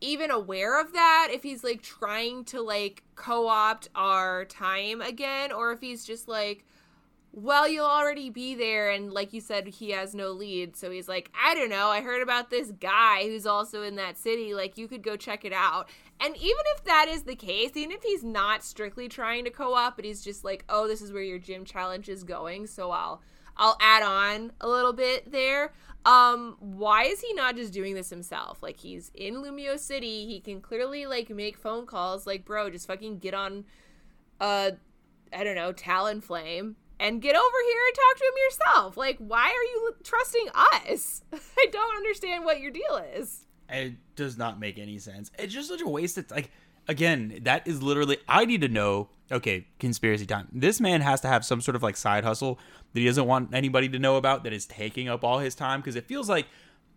even 0.00 0.30
aware 0.30 0.80
of 0.80 0.92
that, 0.92 1.28
if 1.32 1.42
he's 1.42 1.62
like 1.62 1.82
trying 1.82 2.44
to 2.46 2.60
like 2.60 3.02
co-opt 3.14 3.88
our 3.94 4.44
time 4.46 5.00
again, 5.00 5.52
or 5.52 5.72
if 5.72 5.80
he's 5.80 6.04
just 6.04 6.28
like 6.28 6.64
well, 7.34 7.66
you'll 7.66 7.86
already 7.86 8.28
be 8.28 8.54
there. 8.54 8.90
And 8.90 9.10
like 9.10 9.32
you 9.32 9.40
said, 9.40 9.66
he 9.66 9.90
has 9.90 10.14
no 10.14 10.30
lead. 10.30 10.76
So 10.76 10.90
he's 10.90 11.08
like, 11.08 11.30
I 11.34 11.54
don't 11.54 11.70
know. 11.70 11.88
I 11.88 12.02
heard 12.02 12.22
about 12.22 12.50
this 12.50 12.70
guy 12.72 13.24
who's 13.24 13.46
also 13.46 13.82
in 13.82 13.96
that 13.96 14.18
city. 14.18 14.52
Like, 14.52 14.76
you 14.76 14.86
could 14.86 15.02
go 15.02 15.16
check 15.16 15.44
it 15.44 15.52
out. 15.52 15.88
And 16.20 16.36
even 16.36 16.64
if 16.76 16.84
that 16.84 17.06
is 17.08 17.22
the 17.22 17.34
case, 17.34 17.70
even 17.74 17.90
if 17.90 18.02
he's 18.02 18.22
not 18.22 18.62
strictly 18.62 19.08
trying 19.08 19.44
to 19.44 19.50
co 19.50 19.74
op, 19.74 19.96
but 19.96 20.04
he's 20.04 20.22
just 20.22 20.44
like, 20.44 20.64
oh, 20.68 20.86
this 20.86 21.00
is 21.00 21.10
where 21.10 21.22
your 21.22 21.38
gym 21.38 21.64
challenge 21.64 22.08
is 22.08 22.22
going. 22.22 22.66
So 22.66 22.90
I'll. 22.90 23.22
I'll 23.56 23.76
add 23.80 24.02
on 24.02 24.52
a 24.60 24.68
little 24.68 24.92
bit 24.92 25.30
there. 25.30 25.72
Um, 26.04 26.56
why 26.58 27.04
is 27.04 27.20
he 27.20 27.32
not 27.32 27.54
just 27.54 27.72
doing 27.72 27.94
this 27.94 28.10
himself? 28.10 28.62
Like 28.62 28.78
he's 28.80 29.10
in 29.14 29.36
Lumiose 29.36 29.80
City, 29.80 30.26
he 30.26 30.40
can 30.40 30.60
clearly 30.60 31.06
like 31.06 31.30
make 31.30 31.56
phone 31.56 31.86
calls. 31.86 32.26
Like, 32.26 32.44
bro, 32.44 32.70
just 32.70 32.86
fucking 32.86 33.18
get 33.18 33.34
on, 33.34 33.64
uh, 34.40 34.72
I 35.32 35.44
don't 35.44 35.56
know, 35.56 35.72
Talonflame 35.72 36.74
and 37.02 37.20
get 37.20 37.34
over 37.34 37.56
here 37.66 37.80
and 37.86 37.94
talk 37.96 38.16
to 38.16 38.24
him 38.24 38.32
yourself. 38.44 38.96
Like, 38.96 39.18
why 39.18 39.46
are 39.46 39.70
you 39.74 39.94
trusting 40.04 40.48
us? 40.54 41.22
I 41.32 41.66
don't 41.70 41.96
understand 41.96 42.44
what 42.44 42.60
your 42.60 42.70
deal 42.70 43.02
is. 43.16 43.46
It 43.68 43.94
does 44.16 44.38
not 44.38 44.60
make 44.60 44.78
any 44.78 44.98
sense. 44.98 45.30
It's 45.38 45.52
just 45.52 45.68
such 45.68 45.80
a 45.80 45.88
waste 45.88 46.18
of 46.18 46.30
like 46.30 46.50
again, 46.88 47.40
that 47.42 47.66
is 47.66 47.82
literally 47.82 48.18
I 48.28 48.44
need 48.44 48.60
to 48.62 48.68
know, 48.68 49.08
okay, 49.30 49.66
conspiracy 49.78 50.26
time. 50.26 50.48
This 50.52 50.80
man 50.80 51.00
has 51.00 51.20
to 51.22 51.28
have 51.28 51.44
some 51.44 51.60
sort 51.60 51.76
of 51.76 51.82
like 51.82 51.96
side 51.96 52.24
hustle 52.24 52.58
that 52.92 53.00
he 53.00 53.06
doesn't 53.06 53.26
want 53.26 53.54
anybody 53.54 53.88
to 53.88 53.98
know 53.98 54.16
about 54.16 54.44
that 54.44 54.52
is 54.52 54.66
taking 54.66 55.08
up 55.08 55.24
all 55.24 55.38
his 55.38 55.54
time 55.54 55.80
because 55.80 55.96
it 55.96 56.06
feels 56.06 56.28
like 56.28 56.46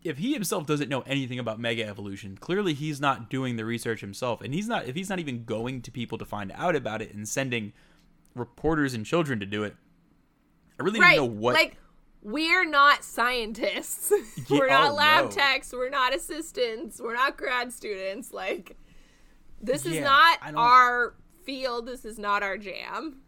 if 0.03 0.17
he 0.19 0.33
himself 0.33 0.67
doesn't 0.67 0.89
know 0.89 1.01
anything 1.01 1.39
about 1.39 1.59
mega 1.59 1.85
evolution, 1.87 2.37
clearly 2.37 2.73
he's 2.73 3.01
not 3.01 3.29
doing 3.29 3.55
the 3.55 3.65
research 3.65 4.01
himself 4.01 4.41
and 4.41 4.53
he's 4.53 4.67
not 4.67 4.87
if 4.87 4.95
he's 4.95 5.09
not 5.09 5.19
even 5.19 5.45
going 5.45 5.81
to 5.81 5.91
people 5.91 6.17
to 6.17 6.25
find 6.25 6.51
out 6.55 6.75
about 6.75 7.01
it 7.01 7.13
and 7.13 7.27
sending 7.27 7.73
reporters 8.35 8.93
and 8.93 9.05
children 9.05 9.39
to 9.39 9.45
do 9.45 9.63
it 9.63 9.75
I 10.79 10.83
really 10.83 10.99
right. 10.99 11.15
didn't 11.15 11.33
know 11.33 11.39
what. 11.39 11.53
Like, 11.53 11.77
we're 12.21 12.65
not 12.65 13.03
scientists. 13.03 14.11
Yeah, 14.49 14.59
we're 14.59 14.69
not 14.69 14.91
oh, 14.91 14.95
lab 14.95 15.25
no. 15.25 15.31
techs. 15.31 15.73
We're 15.73 15.89
not 15.89 16.13
assistants. 16.13 17.01
We're 17.01 17.15
not 17.15 17.37
grad 17.37 17.73
students. 17.73 18.31
Like, 18.31 18.77
this 19.65 19.85
yeah, 19.85 19.91
is 19.91 20.01
not 20.01 20.39
our 20.55 21.15
field. 21.43 21.85
This 21.85 22.05
is 22.05 22.17
not 22.17 22.43
our 22.43 22.57
jam. 22.57 23.21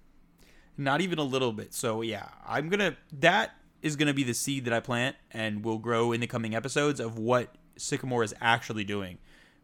Not 0.78 1.02
even 1.02 1.20
a 1.20 1.24
little 1.24 1.52
bit. 1.52 1.74
So, 1.74 2.02
yeah, 2.02 2.30
I'm 2.48 2.70
going 2.70 2.80
to. 2.80 2.96
That 3.20 3.52
is 3.82 3.96
going 3.96 4.08
to 4.08 4.14
be 4.14 4.24
the 4.24 4.34
seed 4.34 4.66
that 4.66 4.74
I 4.74 4.80
plant 4.80 5.16
and 5.32 5.64
will 5.64 5.78
grow 5.78 6.12
in 6.12 6.22
the 6.22 6.28
coming 6.28 6.56
episodes 6.56 7.00
of 7.00 7.18
what 7.18 7.56
Sycamore 7.78 8.24
is 8.24 8.34
actually 8.42 8.84
doing 8.84 9.18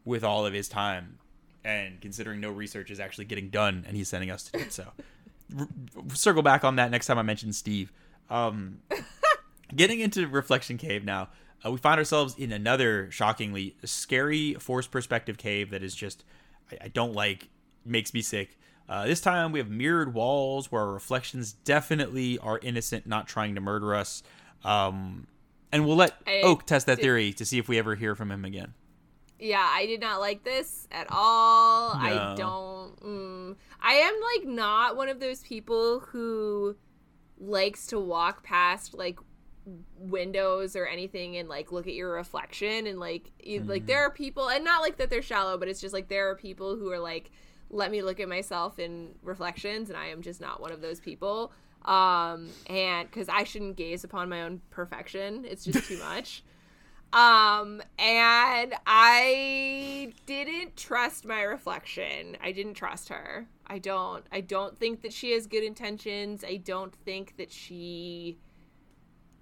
with 0.06 0.24
all 0.24 0.46
of 0.46 0.54
his 0.54 0.68
time 0.68 1.18
and 1.64 2.02
considering 2.02 2.40
no 2.40 2.50
research 2.50 2.92
is 2.92 3.00
actually 3.00 3.26
getting 3.26 3.50
done 3.50 3.84
and 3.88 3.96
he's 3.96 4.10
sending 4.10 4.30
us 4.30 4.44
to 4.44 4.52
do 4.58 4.60
it. 4.60 4.74
So 4.74 4.92
circle 6.14 6.44
back 6.44 6.64
on 6.64 6.76
that 6.76 6.92
next 6.92 7.08
time 7.08 7.18
I 7.18 7.24
mention 7.24 7.54
Steve. 7.54 7.92
Um, 8.30 8.80
getting 9.76 10.00
into 10.00 10.28
Reflection 10.28 10.78
Cave 10.78 11.04
now, 11.04 11.30
uh, 11.66 11.72
we 11.72 11.78
find 11.78 11.98
ourselves 11.98 12.36
in 12.38 12.52
another 12.52 13.10
shockingly 13.12 13.76
scary 13.86 14.56
forced 14.56 14.92
perspective 14.92 15.38
cave 15.38 15.72
that 15.72 15.84
is 15.84 15.96
just 15.96 16.24
I, 16.72 16.86
I 16.86 16.88
don't 16.90 17.14
like, 17.14 17.50
makes 17.86 18.14
me 18.14 18.22
sick. 18.22 18.58
Uh, 18.88 19.06
this 19.06 19.22
time 19.22 19.52
we 19.52 19.60
have 19.60 19.70
mirrored 19.70 20.14
walls 20.14 20.72
where 20.72 20.82
our 20.82 20.92
reflections 20.92 21.54
definitely 21.54 22.38
are 22.40 22.60
innocent, 22.60 23.08
not 23.08 23.28
trying 23.28 23.56
to 23.56 23.62
murder 23.62 23.96
us. 23.96 24.24
Um, 24.64 25.28
and 25.72 25.86
we'll 25.86 25.96
let 25.96 26.16
I, 26.28 26.42
Oak 26.44 26.66
test 26.66 26.86
that 26.88 27.00
theory 27.00 27.34
to 27.34 27.46
see 27.46 27.58
if 27.58 27.68
we 27.68 27.80
ever 27.80 27.96
hear 27.96 28.16
from 28.16 28.32
him 28.32 28.46
again. 28.46 28.74
Yeah, 29.40 29.68
I 29.70 29.86
did 29.86 30.00
not 30.00 30.20
like 30.20 30.44
this 30.44 30.88
at 30.92 31.08
all. 31.10 31.96
No. 31.96 32.00
I 32.00 32.36
don't. 32.38 33.04
Mm, 33.04 33.56
I 33.82 33.94
am 33.94 34.14
like 34.36 34.48
not 34.48 34.96
one 34.96 35.10
of 35.10 35.20
those 35.20 35.42
people 35.44 36.00
who 36.00 36.76
likes 37.40 37.88
to 37.88 38.00
walk 38.00 38.44
past 38.44 38.94
like 38.94 39.20
windows 39.98 40.76
or 40.76 40.86
anything 40.86 41.38
and 41.38 41.48
like 41.48 41.72
look 41.72 41.88
at 41.88 41.94
your 41.94 42.12
reflection 42.14 42.88
and 42.88 43.00
like 43.00 43.32
mm. 43.46 43.68
like 43.68 43.86
there 43.86 44.04
are 44.04 44.10
people 44.10 44.50
and 44.50 44.64
not 44.64 44.82
like 44.82 44.98
that 44.98 45.10
they're 45.10 45.22
shallow 45.22 45.58
but 45.58 45.68
it's 45.68 45.80
just 45.80 45.94
like 45.94 46.10
there 46.10 46.30
are 46.30 46.36
people 46.36 46.76
who 46.76 46.92
are 46.92 47.00
like 47.00 47.32
let 47.70 47.90
me 47.90 48.02
look 48.02 48.20
at 48.20 48.28
myself 48.28 48.78
in 48.78 49.16
reflections 49.24 49.90
and 49.90 49.98
I 49.98 50.08
am 50.08 50.22
just 50.22 50.42
not 50.42 50.62
one 50.62 50.72
of 50.72 50.82
those 50.82 51.00
people 51.00 51.54
um 51.86 52.50
and 52.68 53.10
cuz 53.12 53.30
I 53.30 53.44
shouldn't 53.46 53.78
gaze 53.78 54.04
upon 54.04 54.30
my 54.30 54.44
own 54.44 54.62
perfection 54.70 55.46
it's 55.46 55.64
just 55.64 55.88
too 55.88 55.98
much 56.04 56.44
um, 57.14 57.84
and 58.00 58.74
I 58.88 60.14
didn't 60.26 60.76
trust 60.76 61.26
my 61.26 61.44
reflection. 61.44 62.38
I 62.42 62.52
didn't 62.52 62.74
trust 62.74 63.10
her. 63.10 63.46
I 63.68 63.78
don't. 63.78 64.26
I 64.32 64.42
don't 64.42 64.80
think 64.80 65.04
that 65.04 65.14
she 65.14 65.32
has 65.34 65.46
good 65.46 65.64
intentions. 65.64 66.44
I 66.44 66.58
don't 66.58 66.94
think 67.06 67.38
that 67.38 67.52
she 67.52 68.40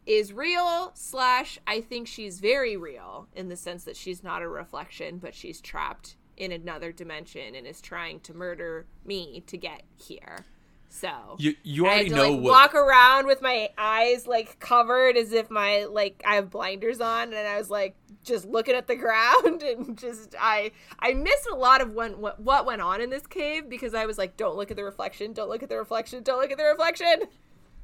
is 0.06 0.34
real. 0.34 0.92
Slash, 0.94 1.60
I 1.68 1.82
think 1.82 2.08
she's 2.08 2.40
very 2.40 2.78
real 2.78 3.28
in 3.36 3.50
the 3.50 3.56
sense 3.56 3.84
that 3.86 3.96
she's 3.96 4.24
not 4.24 4.42
a 4.42 4.48
reflection, 4.48 5.18
but 5.18 5.36
she's 5.36 5.62
trapped 5.62 6.16
in 6.38 6.52
another 6.52 6.92
dimension 6.92 7.56
and 7.56 7.68
is 7.68 7.82
trying 7.82 8.20
to 8.22 8.34
murder 8.34 8.86
me 9.06 9.44
to 9.48 9.58
get 9.58 9.84
here. 9.96 10.46
So 10.94 11.38
you 11.40 11.56
you 11.64 11.86
already 11.86 12.10
to, 12.10 12.16
know 12.16 12.32
like, 12.32 12.42
what 12.42 12.52
walk 12.52 12.76
around 12.76 13.26
with 13.26 13.42
my 13.42 13.70
eyes 13.78 14.28
like 14.28 14.60
covered 14.60 15.16
as 15.16 15.32
if 15.32 15.50
my 15.50 15.86
like 15.86 16.22
I 16.26 16.36
have 16.36 16.50
blinders 16.50 17.00
on, 17.00 17.34
and 17.34 17.48
I 17.48 17.58
was 17.58 17.70
like 17.70 17.96
just 18.26 18.46
looking 18.46 18.76
at 18.76 18.88
the 18.88 18.96
ground 18.98 19.64
and 19.64 19.98
just 19.98 20.36
I 20.38 20.72
I 21.00 21.14
missed 21.14 21.48
a 21.50 21.56
lot 21.56 21.80
of 21.80 21.94
when 21.94 22.20
what 22.20 22.42
what 22.42 22.66
went 22.66 22.82
on 22.82 23.00
in 23.00 23.10
this 23.10 23.26
cave 23.26 23.70
because 23.70 23.94
I 23.94 24.06
was 24.06 24.18
like, 24.18 24.36
don't 24.36 24.58
look 24.58 24.70
at 24.70 24.76
the 24.76 24.84
reflection, 24.84 25.32
don't 25.32 25.48
look 25.48 25.64
at 25.64 25.70
the 25.70 25.78
reflection, 25.78 26.24
don't 26.24 26.42
look 26.42 26.52
at 26.52 26.58
the 26.58 26.66
reflection. 26.66 27.22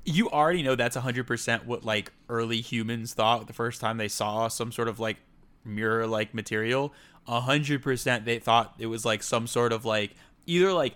You 0.10 0.30
already 0.30 0.64
know 0.64 0.76
that's 0.76 0.96
hundred 0.96 1.28
percent 1.28 1.66
what 1.66 1.84
like 1.84 2.14
early 2.30 2.62
humans 2.62 3.14
thought 3.14 3.46
the 3.48 3.54
first 3.54 3.82
time 3.82 3.98
they 3.98 4.08
saw 4.08 4.48
some 4.48 4.72
sort 4.72 4.88
of 4.88 5.00
like 5.00 5.18
mirror 5.66 6.08
like 6.08 6.34
material. 6.34 6.94
hundred 7.28 7.84
percent 7.84 8.26
they 8.26 8.40
thought 8.40 8.76
it 8.80 8.88
was 8.88 9.04
like 9.04 9.22
some 9.22 9.48
sort 9.48 9.74
of 9.74 9.84
like 9.84 10.16
either 10.46 10.72
like 10.72 10.96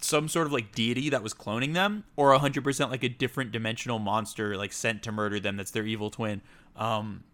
some 0.00 0.28
sort 0.28 0.46
of 0.46 0.52
like 0.52 0.72
deity 0.72 1.10
that 1.10 1.22
was 1.22 1.34
cloning 1.34 1.74
them 1.74 2.04
or 2.16 2.36
100% 2.36 2.90
like 2.90 3.02
a 3.02 3.08
different 3.08 3.52
dimensional 3.52 3.98
monster 3.98 4.56
like 4.56 4.72
sent 4.72 5.02
to 5.02 5.12
murder 5.12 5.40
them 5.40 5.56
that's 5.56 5.72
their 5.72 5.86
evil 5.86 6.10
twin 6.10 6.40
um 6.76 7.24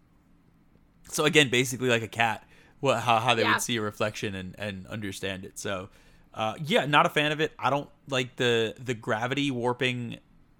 so 1.09 1.25
again 1.25 1.49
basically 1.49 1.89
like 1.89 2.01
a 2.01 2.07
cat 2.07 2.43
what 2.79 3.01
how, 3.01 3.19
how 3.19 3.35
they 3.35 3.43
yeah. 3.43 3.53
would 3.53 3.61
see 3.61 3.75
a 3.75 3.81
reflection 3.81 4.33
and 4.33 4.55
and 4.57 4.87
understand 4.87 5.45
it 5.45 5.59
so 5.59 5.89
uh 6.33 6.55
yeah 6.63 6.85
not 6.85 7.05
a 7.05 7.09
fan 7.09 7.31
of 7.31 7.39
it 7.39 7.51
i 7.59 7.69
don't 7.69 7.89
like 8.09 8.35
the 8.37 8.73
the 8.79 8.93
gravity 8.93 9.51
warping 9.51 10.17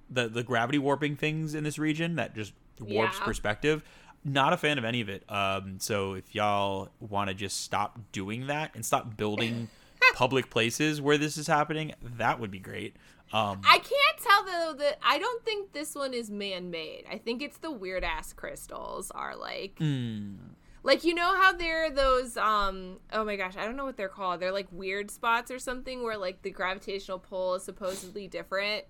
the 0.09 0.27
the 0.27 0.43
gravity 0.43 0.77
warping 0.77 1.15
things 1.15 1.55
in 1.55 1.63
this 1.63 1.77
region 1.79 2.15
that 2.15 2.35
just 2.35 2.53
warps 2.79 3.17
yeah. 3.19 3.25
perspective 3.25 3.83
not 4.24 4.53
a 4.53 4.57
fan 4.57 4.77
of 4.77 4.85
any 4.85 5.01
of 5.01 5.09
it 5.09 5.24
um 5.29 5.77
so 5.79 6.13
if 6.13 6.33
y'all 6.33 6.89
want 7.00 7.29
to 7.29 7.33
just 7.33 7.62
stop 7.62 8.00
doing 8.12 8.47
that 8.47 8.74
and 8.75 8.85
stop 8.85 9.15
building 9.17 9.69
public 10.13 10.50
places 10.50 11.01
where 11.01 11.17
this 11.17 11.38
is 11.38 11.47
happening, 11.47 11.93
that 12.17 12.39
would 12.39 12.51
be 12.51 12.59
great. 12.59 12.95
Um, 13.33 13.62
I 13.67 13.79
can't 13.79 14.17
tell 14.21 14.45
though 14.45 14.74
that 14.77 15.00
I 15.03 15.17
don't 15.17 15.43
think 15.43 15.74
this 15.74 15.95
one 15.95 16.13
is 16.13 16.29
man-made. 16.29 17.05
I 17.12 17.17
think 17.17 17.41
it's 17.41 17.57
the 17.57 17.71
weird 17.71 18.03
ass 18.03 18.33
crystals 18.33 19.12
are 19.12 19.35
like 19.35 19.77
mm, 19.79 20.38
like 20.83 21.03
you 21.03 21.15
know 21.15 21.35
how 21.35 21.51
there 21.51 21.85
are 21.85 21.89
those 21.89 22.38
um 22.38 23.00
oh 23.12 23.25
my 23.25 23.35
gosh, 23.35 23.55
I 23.57 23.65
don't 23.65 23.75
know 23.75 23.85
what 23.85 23.97
they're 23.97 24.09
called. 24.09 24.39
They're 24.39 24.51
like 24.51 24.67
weird 24.71 25.09
spots 25.09 25.50
or 25.50 25.59
something 25.59 26.03
where 26.03 26.17
like 26.17 26.43
the 26.43 26.51
gravitational 26.51 27.19
pull 27.19 27.55
is 27.55 27.63
supposedly 27.63 28.27
different 28.27 28.85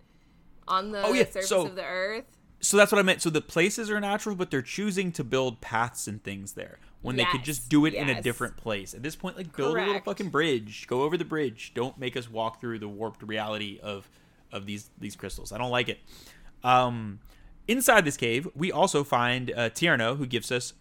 on 0.67 0.91
the 0.91 1.03
Oh, 1.03 1.13
yeah, 1.13 1.23
surface 1.25 1.49
so- 1.49 1.65
of 1.67 1.75
the 1.75 1.83
earth. 1.85 2.25
so 2.59 2.77
that's 2.77 2.91
what 2.91 2.99
I 2.99 3.01
meant. 3.03 3.21
So 3.21 3.29
the 3.29 3.41
places 3.41 3.89
are 3.91 3.99
natural, 3.99 4.35
but 4.35 4.51
they're 4.51 4.61
choosing 4.61 5.11
to 5.13 5.23
build 5.23 5.61
paths 5.61 6.07
and 6.07 6.23
things 6.23 6.53
there 6.53 6.79
when 7.01 7.15
they 7.17 7.25
could 7.25 7.43
just 7.43 7.69
do 7.69 7.85
it 7.85 7.93
in 7.93 8.09
a 8.09 8.19
different 8.21 8.57
place. 8.57 8.93
At 8.95 9.03
this 9.03 9.15
point, 9.15 9.37
like 9.37 9.55
build 9.55 9.77
a 9.77 9.85
little 9.85 10.01
fucking 10.01 10.29
bridge, 10.29 10.87
go 10.87 11.03
over 11.03 11.17
the 11.17 11.25
bridge. 11.25 11.73
Don't 11.75 11.97
make 11.99 12.17
us 12.17 12.29
walk 12.29 12.59
through 12.59 12.79
the 12.79 12.87
warped 12.87 13.21
reality 13.21 13.79
of 13.83 14.09
of 14.51 14.65
these 14.65 14.89
these 14.97 15.15
crystals. 15.15 15.51
I 15.51 15.57
don't 15.59 15.69
like 15.71 15.89
it. 15.89 15.99
Um, 16.63 17.19
inside 17.67 18.05
this 18.05 18.17
cave, 18.17 18.47
we 18.55 18.71
also 18.71 19.03
find 19.03 19.51
uh, 19.51 19.69
Tierno, 19.69 20.17
who 20.17 20.25
gives 20.25 20.51
us 20.51 20.73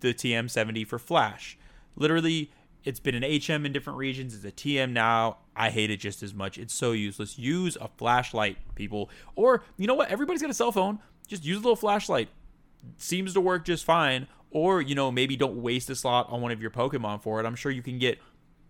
the 0.00 0.12
TM70 0.12 0.84
for 0.86 0.98
Flash. 0.98 1.56
Literally, 1.94 2.50
it's 2.84 3.00
been 3.00 3.14
an 3.14 3.22
HM 3.22 3.64
in 3.66 3.72
different 3.72 3.98
regions. 3.98 4.34
It's 4.34 4.44
a 4.44 4.50
TM 4.52 4.90
now. 4.92 5.38
I 5.54 5.70
hate 5.70 5.90
it 5.90 5.98
just 5.98 6.22
as 6.22 6.34
much. 6.34 6.58
It's 6.58 6.74
so 6.74 6.92
useless. 6.92 7.38
Use 7.38 7.76
a 7.80 7.88
flashlight, 7.96 8.56
people. 8.74 9.10
Or, 9.36 9.62
you 9.76 9.86
know 9.86 9.94
what? 9.94 10.08
Everybody's 10.10 10.42
got 10.42 10.50
a 10.50 10.54
cell 10.54 10.72
phone. 10.72 10.98
Just 11.28 11.44
use 11.44 11.56
a 11.58 11.60
little 11.60 11.76
flashlight. 11.76 12.28
Seems 12.96 13.34
to 13.34 13.40
work 13.40 13.64
just 13.64 13.84
fine. 13.84 14.26
Or, 14.50 14.82
you 14.82 14.94
know, 14.94 15.10
maybe 15.10 15.36
don't 15.36 15.62
waste 15.62 15.88
a 15.90 15.94
slot 15.94 16.26
on 16.30 16.40
one 16.40 16.50
of 16.52 16.60
your 16.60 16.70
Pokemon 16.70 17.22
for 17.22 17.40
it. 17.40 17.46
I'm 17.46 17.54
sure 17.54 17.70
you 17.72 17.82
can 17.82 17.98
get. 17.98 18.18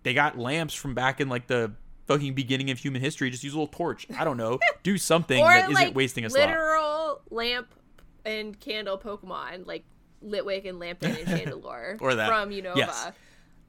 They 0.02 0.14
got 0.14 0.36
lamps 0.38 0.74
from 0.74 0.94
back 0.94 1.20
in, 1.20 1.28
like, 1.28 1.46
the 1.46 1.72
fucking 2.06 2.34
beginning 2.34 2.70
of 2.70 2.78
human 2.78 3.00
history. 3.00 3.30
Just 3.30 3.42
use 3.44 3.52
a 3.54 3.56
little 3.56 3.72
torch. 3.72 4.06
I 4.18 4.24
don't 4.24 4.36
know. 4.36 4.58
Do 4.82 4.98
something 4.98 5.42
that 5.42 5.70
like 5.70 5.80
isn't 5.86 5.94
wasting 5.94 6.24
a 6.24 6.30
slot. 6.30 6.48
literal 6.48 7.20
lamp 7.30 7.68
and 8.24 8.58
candle 8.60 8.98
Pokemon 8.98 9.66
like 9.66 9.84
Litwick 10.24 10.68
and 10.68 10.78
Lampent 10.78 11.18
and 11.18 11.26
Chandelure 11.62 12.00
Or 12.00 12.14
that. 12.16 12.28
from 12.28 12.50
Unova. 12.50 12.76
Yes. 12.76 13.06
Uh, 13.06 13.12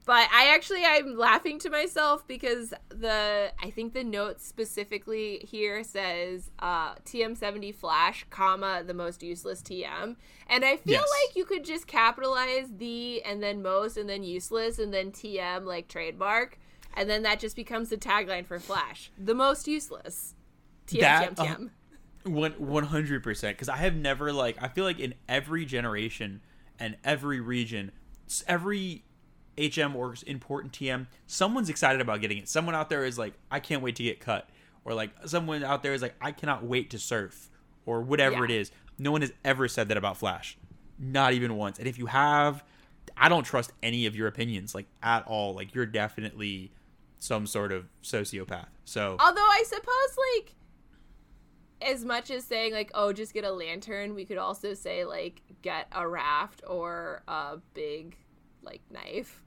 But 0.06 0.28
I 0.34 0.54
actually 0.54 0.84
I'm 0.86 1.18
laughing 1.18 1.60
to 1.60 1.70
myself 1.70 2.28
because 2.28 2.74
the 2.90 3.52
I 3.62 3.70
think 3.70 3.94
the 3.94 4.04
note 4.04 4.42
specifically 4.42 5.40
here 5.50 5.84
says 5.84 6.52
uh, 6.60 6.96
TM70 7.06 7.74
Flash, 7.74 8.26
comma 8.30 8.84
the 8.86 8.94
most 8.94 9.24
useless 9.24 9.62
TM, 9.62 10.16
and 10.48 10.66
I 10.66 10.76
feel 10.76 11.00
Yes. 11.00 11.10
like 11.28 11.36
you 11.38 11.46
could 11.46 11.64
just 11.64 11.88
capitalize 11.88 12.68
the 12.78 13.24
and 13.24 13.42
then 13.42 13.62
most 13.62 13.96
and 13.96 14.10
then 14.10 14.24
useless 14.24 14.78
and 14.78 14.94
then 14.94 15.12
TM 15.12 15.64
like 15.66 15.88
trademark, 15.88 16.60
and 16.96 17.10
then 17.10 17.24
that 17.24 17.40
just 17.40 17.56
becomes 17.56 17.88
the 17.90 17.98
tagline 17.98 18.46
for 18.46 18.60
Flash, 18.60 19.10
the 19.18 19.34
most 19.36 19.68
useless. 19.70 20.36
TM 20.88 21.00
That, 21.00 21.36
TM 21.36 21.46
TM. 21.46 21.70
One 22.26 22.52
one 22.54 22.84
hundred 22.86 23.24
percent. 23.24 23.56
Because 23.58 23.70
I 23.70 23.78
have 23.78 23.96
never 23.96 24.34
like 24.34 24.58
I 24.62 24.68
feel 24.68 24.84
like 24.84 25.00
in 25.00 25.14
every 25.30 25.66
generation 25.66 26.42
and 26.80 26.98
every 27.04 27.40
region, 27.40 27.92
every 28.48 29.04
HM 29.58 29.96
or 29.96 30.16
important 30.28 30.74
TM, 30.74 31.08
someone's 31.28 31.70
excited 31.70 32.02
about 32.02 32.22
getting 32.22 32.38
it. 32.40 32.50
Someone 32.50 32.76
out 32.76 32.90
there 32.90 33.06
is 33.06 33.18
like, 33.18 33.34
I 33.52 33.60
can't 33.60 33.82
wait 33.82 33.96
to 33.98 34.04
get 34.04 34.20
cut, 34.20 34.50
or 34.86 34.94
like 34.94 35.12
someone 35.26 35.64
out 35.64 35.84
there 35.84 35.94
is 35.94 36.02
like, 36.02 36.16
I 36.22 36.32
cannot 36.32 36.64
wait 36.64 36.90
to 36.92 37.00
surf, 37.00 37.50
or 37.86 38.02
whatever 38.02 38.38
Yeah. 38.38 38.44
it 38.46 38.52
is. 38.52 38.72
No 38.98 39.12
one 39.12 39.22
has 39.22 39.34
ever 39.44 39.68
said 39.68 39.88
that 39.90 39.98
about 39.98 40.18
Flash, 40.18 40.58
not 41.00 41.34
even 41.34 41.56
once. 41.56 41.80
And 41.80 41.88
if 41.88 41.98
you 41.98 42.06
have, 42.08 42.64
I 43.18 43.30
don't 43.30 43.44
trust 43.44 43.72
any 43.84 44.06
of 44.06 44.16
your 44.16 44.28
opinions 44.28 44.74
like 44.74 44.88
at 45.02 45.26
all. 45.28 45.54
Like 45.54 45.76
you're 45.76 45.86
definitely 45.86 46.72
some 47.20 47.46
sort 47.48 47.72
of 47.72 47.86
sociopath. 48.04 48.68
So 48.86 49.18
Although 49.20 49.42
I 49.42 49.64
suppose 49.68 50.18
like 50.38 50.56
as 51.82 52.06
much 52.06 52.32
as 52.32 52.46
saying 52.46 52.74
like 52.74 52.92
oh 52.94 53.12
just 53.14 53.34
get 53.34 53.44
a 53.44 53.52
lantern, 53.52 54.16
we 54.16 54.26
could 54.26 54.38
also 54.38 54.74
say 54.74 55.06
like 55.06 55.42
get 55.62 55.88
a 55.92 56.08
raft 56.08 56.64
or 56.68 57.24
a 57.28 57.58
big 57.74 58.16
like 58.62 58.82
knife. 58.90 59.43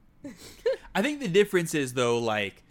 I 0.94 1.02
think 1.02 1.20
the 1.20 1.28
difference 1.28 1.74
is 1.74 1.94
though, 1.94 2.18
like 2.18 2.62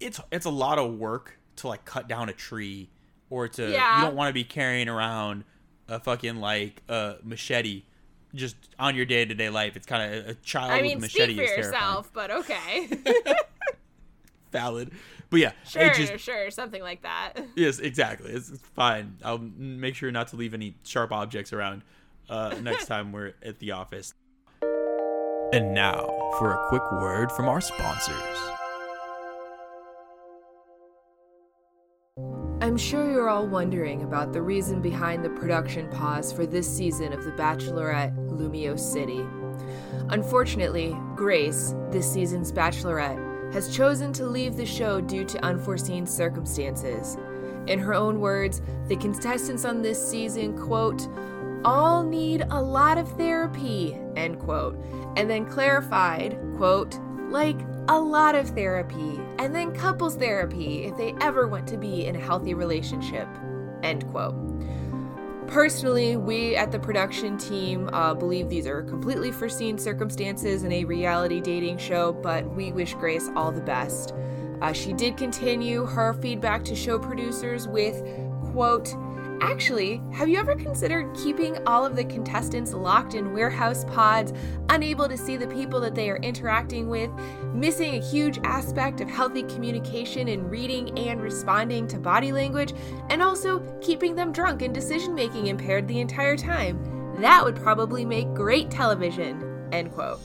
it's 0.00 0.20
it's 0.30 0.46
a 0.46 0.50
lot 0.50 0.78
of 0.78 0.94
work 0.98 1.38
to 1.56 1.68
like 1.68 1.84
cut 1.84 2.08
down 2.08 2.28
a 2.28 2.32
tree 2.32 2.88
or 3.30 3.48
to 3.48 3.70
Yeah. 3.70 3.98
you 3.98 4.04
don't 4.06 4.14
want 4.16 4.28
to 4.30 4.32
be 4.34 4.44
carrying 4.44 4.88
around 4.88 5.44
a 5.88 5.98
fucking 6.00 6.36
like 6.36 6.82
a 6.88 7.16
machete 7.22 7.82
just 8.34 8.56
on 8.78 8.94
your 8.94 9.06
day 9.06 9.24
to 9.24 9.34
day 9.34 9.48
life. 9.50 9.76
It's 9.76 9.86
kind 9.86 10.14
of 10.14 10.28
a 10.28 10.34
child 10.34 10.70
I 10.70 10.76
with 10.76 10.82
mean, 10.82 10.98
a 10.98 11.00
machete 11.00 11.34
speak 11.34 11.36
for 11.36 11.42
is 11.42 11.50
terrifying. 11.50 11.72
yourself, 11.74 12.10
but 12.12 12.30
okay. 12.30 12.88
Valid, 14.50 14.92
but 15.28 15.40
yeah, 15.40 15.52
sure, 15.66 15.92
just 15.92 16.24
sure, 16.24 16.50
something 16.50 16.80
like 16.80 17.02
that. 17.02 17.34
yes, 17.54 17.80
exactly. 17.80 18.32
It's, 18.32 18.48
it's 18.48 18.62
fine. 18.68 19.18
I'll 19.22 19.36
make 19.38 19.94
sure 19.94 20.10
not 20.10 20.28
to 20.28 20.36
leave 20.36 20.54
any 20.54 20.74
sharp 20.84 21.12
objects 21.12 21.52
around 21.52 21.82
uh, 22.30 22.54
next 22.62 22.86
time 22.88 23.12
we're 23.12 23.34
at 23.44 23.58
the 23.58 23.72
office. 23.72 24.14
And 25.50 25.72
now 25.72 26.04
for 26.38 26.52
a 26.52 26.68
quick 26.68 26.82
word 26.92 27.32
from 27.32 27.48
our 27.48 27.62
sponsors. 27.62 28.16
I'm 32.60 32.76
sure 32.76 33.10
you're 33.10 33.30
all 33.30 33.46
wondering 33.46 34.02
about 34.02 34.34
the 34.34 34.42
reason 34.42 34.82
behind 34.82 35.24
the 35.24 35.30
production 35.30 35.88
pause 35.88 36.34
for 36.34 36.44
this 36.44 36.68
season 36.68 37.14
of 37.14 37.24
The 37.24 37.30
Bachelorette 37.30 38.14
Lumiose 38.28 38.80
City. 38.80 39.24
Unfortunately, 40.10 40.94
Grace, 41.16 41.74
this 41.90 42.12
season's 42.12 42.52
Bachelorette, 42.52 43.54
has 43.54 43.74
chosen 43.74 44.12
to 44.12 44.26
leave 44.26 44.54
the 44.54 44.66
show 44.66 45.00
due 45.00 45.24
to 45.24 45.42
unforeseen 45.42 46.06
circumstances. 46.06 47.16
In 47.68 47.78
her 47.78 47.94
own 47.94 48.20
words, 48.20 48.60
the 48.88 48.96
contestants 48.96 49.64
on 49.64 49.80
this 49.80 50.10
season, 50.10 50.58
quote, 50.58 51.08
all 51.64 52.02
need 52.02 52.46
a 52.50 52.62
lot 52.62 52.98
of 52.98 53.10
therapy, 53.16 53.98
end 54.18 54.38
quote, 54.38 54.76
and 55.16 55.30
then 55.30 55.46
clarified, 55.46 56.38
quote, 56.56 56.98
like 57.30 57.58
a 57.88 57.98
lot 57.98 58.34
of 58.34 58.50
therapy, 58.50 59.20
and 59.38 59.54
then 59.54 59.72
couples 59.72 60.16
therapy 60.16 60.84
if 60.84 60.96
they 60.96 61.14
ever 61.20 61.46
want 61.46 61.66
to 61.68 61.76
be 61.76 62.06
in 62.06 62.16
a 62.16 62.20
healthy 62.20 62.54
relationship, 62.54 63.28
end 63.82 64.06
quote. 64.10 64.34
Personally, 65.46 66.16
we 66.16 66.56
at 66.56 66.70
the 66.70 66.78
production 66.78 67.38
team 67.38 67.88
uh, 67.94 68.12
believe 68.12 68.50
these 68.50 68.66
are 68.66 68.82
completely 68.82 69.32
foreseen 69.32 69.78
circumstances 69.78 70.62
in 70.62 70.72
a 70.72 70.84
reality 70.84 71.40
dating 71.40 71.78
show, 71.78 72.12
but 72.12 72.46
we 72.54 72.70
wish 72.70 72.92
Grace 72.94 73.30
all 73.34 73.50
the 73.50 73.62
best. 73.62 74.12
Uh, 74.60 74.72
she 74.72 74.92
did 74.92 75.16
continue 75.16 75.86
her 75.86 76.12
feedback 76.12 76.64
to 76.64 76.74
show 76.74 76.98
producers 76.98 77.66
with, 77.66 78.02
quote, 78.52 78.94
Actually, 79.40 80.00
have 80.12 80.28
you 80.28 80.38
ever 80.38 80.56
considered 80.56 81.14
keeping 81.14 81.56
all 81.66 81.84
of 81.84 81.94
the 81.94 82.04
contestants 82.04 82.72
locked 82.72 83.14
in 83.14 83.32
warehouse 83.32 83.84
pods, 83.84 84.32
unable 84.68 85.08
to 85.08 85.16
see 85.16 85.36
the 85.36 85.46
people 85.46 85.80
that 85.80 85.94
they 85.94 86.10
are 86.10 86.16
interacting 86.18 86.88
with, 86.88 87.10
missing 87.54 87.94
a 87.94 88.04
huge 88.04 88.38
aspect 88.44 89.00
of 89.00 89.08
healthy 89.08 89.44
communication 89.44 90.28
in 90.28 90.48
reading 90.48 90.96
and 90.98 91.22
responding 91.22 91.86
to 91.86 91.98
body 91.98 92.32
language, 92.32 92.74
and 93.10 93.22
also 93.22 93.60
keeping 93.80 94.14
them 94.14 94.32
drunk 94.32 94.62
and 94.62 94.74
decision 94.74 95.14
making 95.14 95.46
impaired 95.46 95.86
the 95.86 96.00
entire 96.00 96.36
time? 96.36 97.16
That 97.20 97.44
would 97.44 97.56
probably 97.56 98.04
make 98.04 98.32
great 98.34 98.70
television. 98.70 99.68
End 99.72 99.92
quote. 99.92 100.20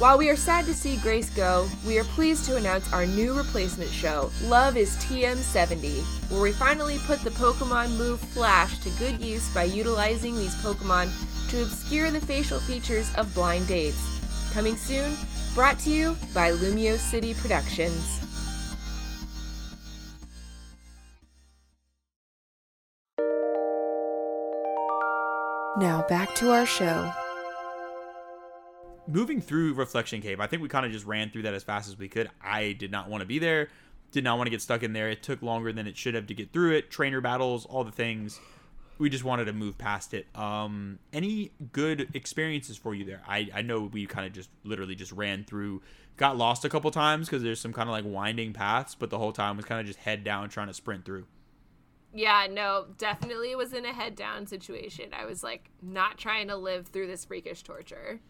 While 0.00 0.16
we 0.16 0.30
are 0.30 0.36
sad 0.36 0.64
to 0.64 0.72
see 0.72 0.96
Grace 0.96 1.28
go, 1.28 1.68
we 1.86 1.98
are 1.98 2.04
pleased 2.04 2.46
to 2.46 2.56
announce 2.56 2.90
our 2.90 3.04
new 3.04 3.34
replacement 3.34 3.90
show, 3.90 4.30
Love 4.44 4.78
is 4.78 4.96
TM70, 4.96 6.00
where 6.30 6.40
we 6.40 6.52
finally 6.52 6.96
put 7.00 7.20
the 7.20 7.28
Pokemon 7.28 7.98
move 7.98 8.18
Flash 8.18 8.78
to 8.78 8.88
good 8.98 9.20
use 9.20 9.52
by 9.52 9.64
utilizing 9.64 10.34
these 10.36 10.54
Pokemon 10.62 11.10
to 11.50 11.60
obscure 11.60 12.10
the 12.10 12.18
facial 12.18 12.60
features 12.60 13.14
of 13.16 13.34
blind 13.34 13.68
dates. 13.68 14.00
Coming 14.54 14.74
soon, 14.74 15.14
brought 15.54 15.78
to 15.80 15.90
you 15.90 16.16
by 16.32 16.52
Lumiose 16.52 17.00
City 17.00 17.34
Productions. 17.34 18.20
Now 25.76 26.06
back 26.08 26.34
to 26.36 26.52
our 26.52 26.64
show. 26.64 27.12
Moving 29.10 29.40
through 29.40 29.74
Reflection 29.74 30.20
Cave, 30.20 30.40
I 30.40 30.46
think 30.46 30.62
we 30.62 30.68
kind 30.68 30.86
of 30.86 30.92
just 30.92 31.06
ran 31.06 31.30
through 31.30 31.42
that 31.42 31.54
as 31.54 31.62
fast 31.62 31.88
as 31.88 31.98
we 31.98 32.08
could. 32.08 32.30
I 32.42 32.72
did 32.72 32.90
not 32.90 33.08
want 33.08 33.22
to 33.22 33.26
be 33.26 33.38
there, 33.38 33.68
did 34.12 34.24
not 34.24 34.38
want 34.38 34.46
to 34.46 34.50
get 34.50 34.62
stuck 34.62 34.82
in 34.82 34.92
there. 34.92 35.08
It 35.08 35.22
took 35.22 35.42
longer 35.42 35.72
than 35.72 35.86
it 35.86 35.96
should 35.96 36.14
have 36.14 36.26
to 36.26 36.34
get 36.34 36.52
through 36.52 36.72
it. 36.72 36.90
Trainer 36.90 37.20
battles, 37.20 37.66
all 37.66 37.84
the 37.84 37.92
things. 37.92 38.40
We 38.98 39.08
just 39.08 39.24
wanted 39.24 39.46
to 39.46 39.52
move 39.52 39.78
past 39.78 40.12
it. 40.12 40.26
Um, 40.34 40.98
any 41.12 41.52
good 41.72 42.10
experiences 42.14 42.76
for 42.76 42.94
you 42.94 43.04
there? 43.04 43.22
I, 43.26 43.48
I 43.54 43.62
know 43.62 43.82
we 43.82 44.06
kind 44.06 44.26
of 44.26 44.32
just 44.32 44.50
literally 44.62 44.94
just 44.94 45.12
ran 45.12 45.44
through, 45.44 45.80
got 46.16 46.36
lost 46.36 46.64
a 46.64 46.68
couple 46.68 46.90
times 46.90 47.26
because 47.26 47.42
there's 47.42 47.60
some 47.60 47.72
kind 47.72 47.88
of 47.88 47.92
like 47.92 48.04
winding 48.04 48.52
paths, 48.52 48.94
but 48.94 49.08
the 49.08 49.18
whole 49.18 49.32
time 49.32 49.56
was 49.56 49.64
kind 49.64 49.80
of 49.80 49.86
just 49.86 50.00
head 50.00 50.22
down 50.22 50.50
trying 50.50 50.66
to 50.66 50.74
sprint 50.74 51.04
through. 51.04 51.24
Yeah, 52.12 52.48
no, 52.50 52.86
definitely 52.98 53.54
was 53.54 53.72
in 53.72 53.84
a 53.84 53.92
head 53.92 54.16
down 54.16 54.46
situation. 54.46 55.10
I 55.12 55.24
was 55.24 55.42
like 55.42 55.70
not 55.80 56.18
trying 56.18 56.48
to 56.48 56.56
live 56.56 56.88
through 56.88 57.06
this 57.06 57.24
freakish 57.24 57.62
torture. 57.62 58.20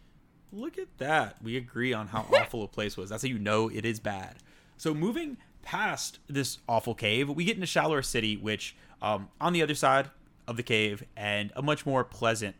Look 0.53 0.77
at 0.77 0.97
that. 0.97 1.37
We 1.41 1.57
agree 1.57 1.93
on 1.93 2.07
how 2.07 2.25
awful 2.33 2.63
a 2.63 2.67
place 2.67 2.97
was. 2.97 3.09
That's 3.09 3.23
how 3.23 3.29
you 3.29 3.39
know 3.39 3.69
it 3.69 3.85
is 3.85 3.99
bad. 3.99 4.35
so 4.77 4.93
moving 4.93 5.37
past 5.61 6.19
this 6.27 6.57
awful 6.67 6.95
cave, 6.95 7.29
we 7.29 7.45
get 7.45 7.55
into 7.55 7.67
Shalour 7.67 8.03
City, 8.03 8.35
which 8.35 8.75
um, 9.01 9.29
on 9.39 9.53
the 9.53 9.61
other 9.61 9.75
side 9.75 10.09
of 10.47 10.57
the 10.57 10.63
cave, 10.63 11.03
and 11.15 11.51
a 11.55 11.61
much 11.61 11.85
more 11.85 12.03
pleasant 12.03 12.55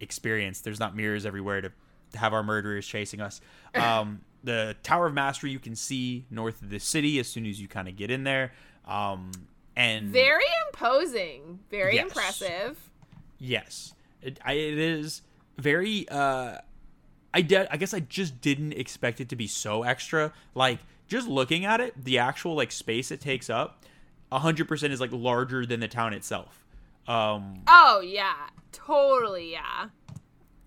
experience. 0.00 0.60
There's 0.60 0.78
not 0.78 0.94
mirrors 0.94 1.24
everywhere 1.26 1.60
to 1.62 1.72
have 2.14 2.32
our 2.32 2.42
murderers 2.42 2.86
chasing 2.86 3.20
us. 3.20 3.40
Um, 3.74 4.20
the 4.44 4.76
Tower 4.84 5.06
of 5.06 5.14
Mastery 5.14 5.50
you 5.50 5.58
can 5.58 5.74
see 5.74 6.24
north 6.30 6.62
of 6.62 6.70
the 6.70 6.78
city 6.78 7.18
as 7.18 7.26
soon 7.26 7.44
as 7.46 7.60
you 7.60 7.66
kind 7.68 7.88
of 7.88 7.96
get 7.96 8.10
in 8.10 8.22
there. 8.24 8.52
Um, 8.86 9.32
and 9.74 10.10
Very 10.10 10.44
imposing. 10.68 11.58
Very 11.70 11.96
Yes. 11.96 12.04
impressive. 12.04 12.78
Yes, 13.38 13.92
it, 14.22 14.38
I, 14.44 14.52
it 14.52 14.78
is 14.78 15.22
very. 15.58 16.08
Uh, 16.08 16.58
I 17.36 17.42
de- 17.42 17.70
I 17.72 17.76
guess 17.76 17.92
I 17.92 18.00
just 18.00 18.40
didn't 18.40 18.72
expect 18.72 19.20
it 19.20 19.28
to 19.28 19.36
be 19.36 19.46
so 19.46 19.82
extra. 19.82 20.32
Like 20.54 20.78
just 21.06 21.28
looking 21.28 21.64
at 21.66 21.80
it, 21.80 21.92
the 22.02 22.18
actual 22.18 22.54
like 22.54 22.72
space 22.72 23.10
it 23.10 23.20
takes 23.20 23.50
up, 23.50 23.84
hundred 24.32 24.68
percent 24.68 24.92
is 24.92 25.00
like 25.00 25.10
larger 25.12 25.66
than 25.66 25.80
the 25.80 25.88
town 25.88 26.12
itself. 26.14 26.64
Um, 27.06 27.62
Oh 27.68 28.00
yeah. 28.00 28.48
Totally 28.72 29.52
yeah. 29.52 29.88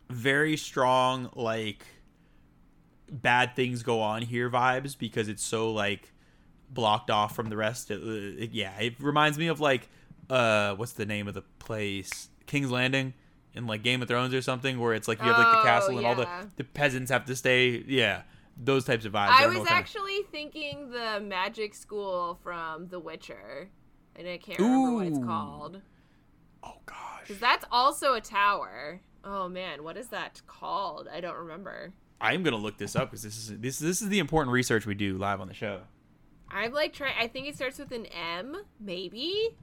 very 0.09 0.55
strong 0.57 1.29
like 1.35 1.85
bad 3.11 3.55
things 3.55 3.81
go 3.83 4.01
on 4.01 4.21
here 4.21 4.49
vibes 4.49 4.97
because 4.97 5.27
it's 5.27 5.43
so 5.43 5.71
like 5.71 6.11
blocked 6.69 7.09
off 7.09 7.35
from 7.35 7.49
the 7.49 7.57
rest. 7.57 7.89
It, 7.91 8.01
it- 8.03 8.51
yeah, 8.51 8.79
it 8.79 8.93
reminds 8.99 9.37
me 9.37 9.47
of 9.47 9.59
like 9.59 9.89
uh, 10.29 10.75
what's 10.75 10.93
the 10.93 11.05
name 11.07 11.27
of 11.27 11.33
the 11.33 11.41
place? 11.57 12.29
King's 12.45 12.69
Landing 12.71 13.13
in 13.59 13.67
like 13.67 13.83
Game 13.83 14.01
of 14.01 14.07
Thrones 14.07 14.33
or 14.33 14.41
something, 14.41 14.79
where 14.79 14.93
it's 14.93 15.07
like 15.07 15.19
you 15.19 15.25
have 15.25 15.37
like 15.37 15.51
the 15.51 15.59
Oh, 15.59 15.63
castle 15.63 15.97
and 15.97 16.07
all 16.07 16.15
the 16.15 16.27
the 16.57 16.63
peasants 16.63 17.11
have 17.11 17.25
to 17.25 17.35
stay. 17.35 17.83
Yeah, 17.87 18.23
those 18.57 18.85
types 18.85 19.05
of 19.05 19.13
vibes. 19.13 19.29
I 19.29 19.43
don't 19.43 19.53
was 19.53 19.61
of- 19.61 19.67
actually 19.67 20.23
thinking 20.31 20.89
the 20.89 21.19
magic 21.21 21.75
school 21.75 22.39
from 22.43 22.87
The 22.87 22.99
Witcher. 22.99 23.69
And 24.15 24.27
I 24.27 24.37
can't 24.37 24.59
remember 24.59 24.93
what 24.95 25.07
it's 25.07 25.19
called. 25.19 25.81
oh 26.63 26.73
gosh, 26.85 27.21
Because 27.27 27.39
that's 27.39 27.63
also 27.71 28.15
a 28.15 28.21
tower. 28.21 28.99
Oh 29.23 29.47
man, 29.47 29.83
what 29.83 29.95
is 29.97 30.07
that 30.09 30.41
called? 30.47 31.07
I 31.13 31.21
don't 31.21 31.37
remember. 31.37 31.93
I'm 32.19 32.43
gonna 32.43 32.57
look 32.57 32.77
this 32.77 32.95
up 32.97 33.11
because 33.11 33.23
this 33.23 33.37
is 33.37 33.59
this 33.59 33.79
this 33.79 34.01
is 34.01 34.09
the 34.09 34.19
important 34.19 34.51
research 34.53 34.85
we 34.85 34.93
do 34.95 35.17
live 35.17 35.39
on 35.39 35.47
the 35.47 35.53
show. 35.53 35.81
I'm 36.51 36.73
like 36.73 36.91
trying. 36.93 37.13
I 37.17 37.27
think 37.27 37.47
it 37.47 37.55
starts 37.55 37.79
with 37.79 37.91
an 37.93 38.07
M, 38.07 38.57
maybe. 38.79 39.55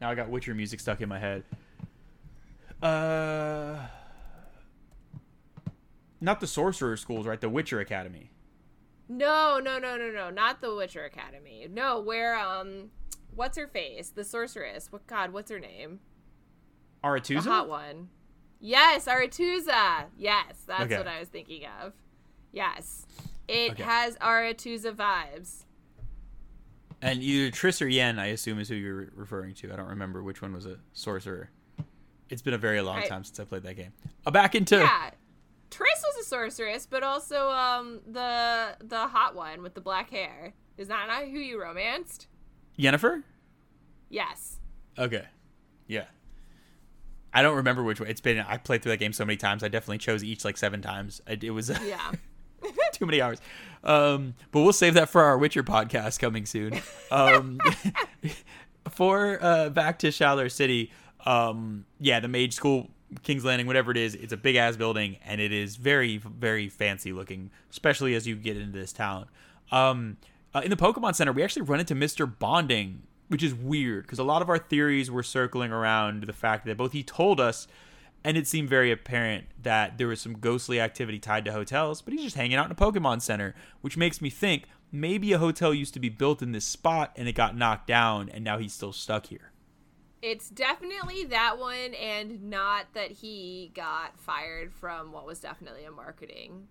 Now 0.00 0.10
I 0.10 0.14
got 0.14 0.28
Witcher 0.28 0.54
music 0.54 0.80
stuck 0.80 1.00
in 1.00 1.08
my 1.08 1.18
head. 1.18 1.44
Uh, 2.82 3.78
not 6.20 6.40
the 6.40 6.46
sorcerer 6.46 6.96
schools, 6.96 7.26
right? 7.26 7.40
The 7.40 7.48
Witcher 7.48 7.80
Academy. 7.80 8.30
No, 9.08 9.60
no, 9.62 9.78
no, 9.78 9.96
no, 9.96 10.10
no, 10.10 10.30
not 10.30 10.60
the 10.60 10.74
Witcher 10.74 11.04
Academy. 11.04 11.66
No, 11.70 12.00
where 12.00 12.36
um, 12.38 12.90
what's 13.34 13.56
her 13.56 13.66
face? 13.68 14.10
The 14.10 14.24
sorceress. 14.24 14.90
What 14.90 15.06
God? 15.06 15.32
What's 15.32 15.50
her 15.50 15.60
name? 15.60 16.00
The 17.02 17.08
Aretuza. 17.08 17.44
hot 17.44 17.68
one. 17.68 18.08
Yes, 18.58 19.06
Aretuza. 19.06 20.06
Yes, 20.16 20.64
that's 20.66 20.84
Okay. 20.84 20.96
what 20.98 21.06
I 21.06 21.20
was 21.20 21.28
thinking 21.28 21.62
of. 21.82 21.92
Yes, 22.52 23.06
it 23.46 23.72
Okay. 23.72 23.82
has 23.84 24.16
Aretuza 24.16 24.92
vibes. 24.94 25.65
And 27.06 27.22
either 27.22 27.50
Triss 27.50 27.80
or 27.80 27.86
Yen, 27.88 28.18
I 28.18 28.26
assume, 28.26 28.58
is 28.58 28.68
who 28.68 28.74
you're 28.74 29.08
referring 29.14 29.54
to. 29.56 29.72
I 29.72 29.76
don't 29.76 29.88
remember 29.88 30.22
which 30.22 30.42
one 30.42 30.52
was 30.52 30.66
a 30.66 30.78
sorcerer. 30.92 31.50
It's 32.28 32.42
been 32.42 32.54
a 32.54 32.58
very 32.58 32.80
long 32.80 32.96
Right. 32.96 33.08
time 33.08 33.22
since 33.24 33.38
I 33.38 33.44
played 33.44 33.62
that 33.62 33.74
game. 33.76 33.92
Uh, 34.26 34.30
back 34.32 34.54
into 34.56 34.76
Yeah, 34.78 35.10
Triss 35.70 36.02
was 36.02 36.16
a 36.20 36.24
sorceress, 36.24 36.86
but 36.86 37.02
also 37.04 37.50
um 37.50 38.00
the 38.06 38.76
the 38.80 39.06
hot 39.06 39.34
one 39.36 39.62
with 39.62 39.74
the 39.74 39.80
black 39.80 40.10
hair. 40.10 40.52
Is 40.76 40.88
that 40.88 41.06
not 41.06 41.22
who 41.24 41.38
you 41.38 41.60
romanced? 41.62 42.26
Yennefer. 42.78 43.22
Yes. 44.10 44.58
Okay, 44.98 45.24
yeah. 45.86 46.04
I 47.32 47.42
don't 47.42 47.56
remember 47.56 47.82
which 47.82 48.00
way. 48.00 48.08
It's 48.08 48.20
been. 48.20 48.40
I 48.40 48.56
played 48.56 48.82
through 48.82 48.92
that 48.92 48.98
game 48.98 49.12
so 49.12 49.24
many 49.24 49.36
times. 49.36 49.62
I 49.62 49.68
definitely 49.68 49.98
chose 49.98 50.24
each 50.24 50.44
like 50.44 50.56
seven 50.56 50.80
times. 50.82 51.20
It, 51.26 51.44
it 51.44 51.50
was 51.50 51.68
Yeah. 51.86 52.12
too 52.92 53.06
many 53.06 53.20
hours. 53.20 53.40
Um, 53.86 54.34
but 54.50 54.60
we'll 54.62 54.72
save 54.72 54.94
that 54.94 55.08
for 55.08 55.22
our 55.22 55.38
Witcher 55.38 55.62
podcast 55.62 56.18
coming 56.18 56.44
soon. 56.44 56.80
Um, 57.10 57.60
for 58.90 59.42
uh, 59.42 59.70
back 59.70 60.00
to 60.00 60.08
Shalour 60.08 60.50
City, 60.50 60.90
um, 61.24 61.86
yeah, 62.00 62.18
the 62.20 62.28
Mage 62.28 62.52
School, 62.52 62.90
King's 63.22 63.44
Landing, 63.44 63.68
whatever 63.68 63.92
it 63.92 63.96
is, 63.96 64.16
it's 64.16 64.32
a 64.32 64.36
big 64.36 64.56
ass 64.56 64.76
building 64.76 65.18
and 65.24 65.40
it 65.40 65.52
is 65.52 65.76
very, 65.76 66.18
very 66.18 66.68
fancy 66.68 67.12
looking, 67.12 67.50
especially 67.70 68.14
as 68.14 68.26
you 68.26 68.34
get 68.34 68.56
into 68.56 68.76
this 68.76 68.92
town. 68.92 69.26
Um, 69.70 70.16
uh, 70.52 70.62
in 70.64 70.70
the 70.70 70.76
Pokemon 70.76 71.14
Center, 71.14 71.32
we 71.32 71.44
actually 71.44 71.62
run 71.62 71.78
into 71.78 71.94
Mr. 71.94 72.30
Bonding, 72.38 73.02
which 73.28 73.42
is 73.42 73.54
weird 73.54 74.02
because 74.04 74.18
a 74.18 74.24
lot 74.24 74.42
of 74.42 74.48
our 74.48 74.58
theories 74.58 75.10
were 75.10 75.22
circling 75.22 75.70
around 75.70 76.24
the 76.24 76.32
fact 76.32 76.66
that 76.66 76.76
both 76.76 76.92
he 76.92 77.04
told 77.04 77.40
us 77.40 77.68
and 78.26 78.36
it 78.36 78.44
seemed 78.44 78.68
very 78.68 78.90
apparent 78.90 79.44
that 79.62 79.98
there 79.98 80.08
was 80.08 80.20
some 80.20 80.32
ghostly 80.38 80.80
activity 80.80 81.20
tied 81.20 81.44
to 81.44 81.52
hotels, 81.52 82.02
but 82.02 82.12
he's 82.12 82.24
just 82.24 82.34
hanging 82.34 82.56
out 82.56 82.66
in 82.66 82.72
a 82.72 82.74
Pokemon 82.74 83.22
Center, 83.22 83.54
which 83.82 83.96
makes 83.96 84.20
me 84.20 84.30
think 84.30 84.64
maybe 84.90 85.32
a 85.32 85.38
hotel 85.38 85.72
used 85.72 85.94
to 85.94 86.00
be 86.00 86.08
built 86.08 86.42
in 86.42 86.50
this 86.50 86.64
spot 86.64 87.12
and 87.14 87.28
it 87.28 87.34
got 87.34 87.56
knocked 87.56 87.86
down 87.86 88.28
and 88.28 88.42
now 88.42 88.58
he's 88.58 88.72
still 88.72 88.92
stuck 88.92 89.26
here. 89.26 89.52
It's 90.22 90.50
definitely 90.50 91.26
that 91.26 91.56
one, 91.60 91.94
and 91.94 92.50
not 92.50 92.86
that 92.94 93.12
he 93.12 93.70
got 93.76 94.18
fired 94.18 94.72
from 94.72 95.12
what 95.12 95.24
was 95.24 95.38
definitely 95.38 95.84
a 95.84 95.92
marketing 95.92 96.66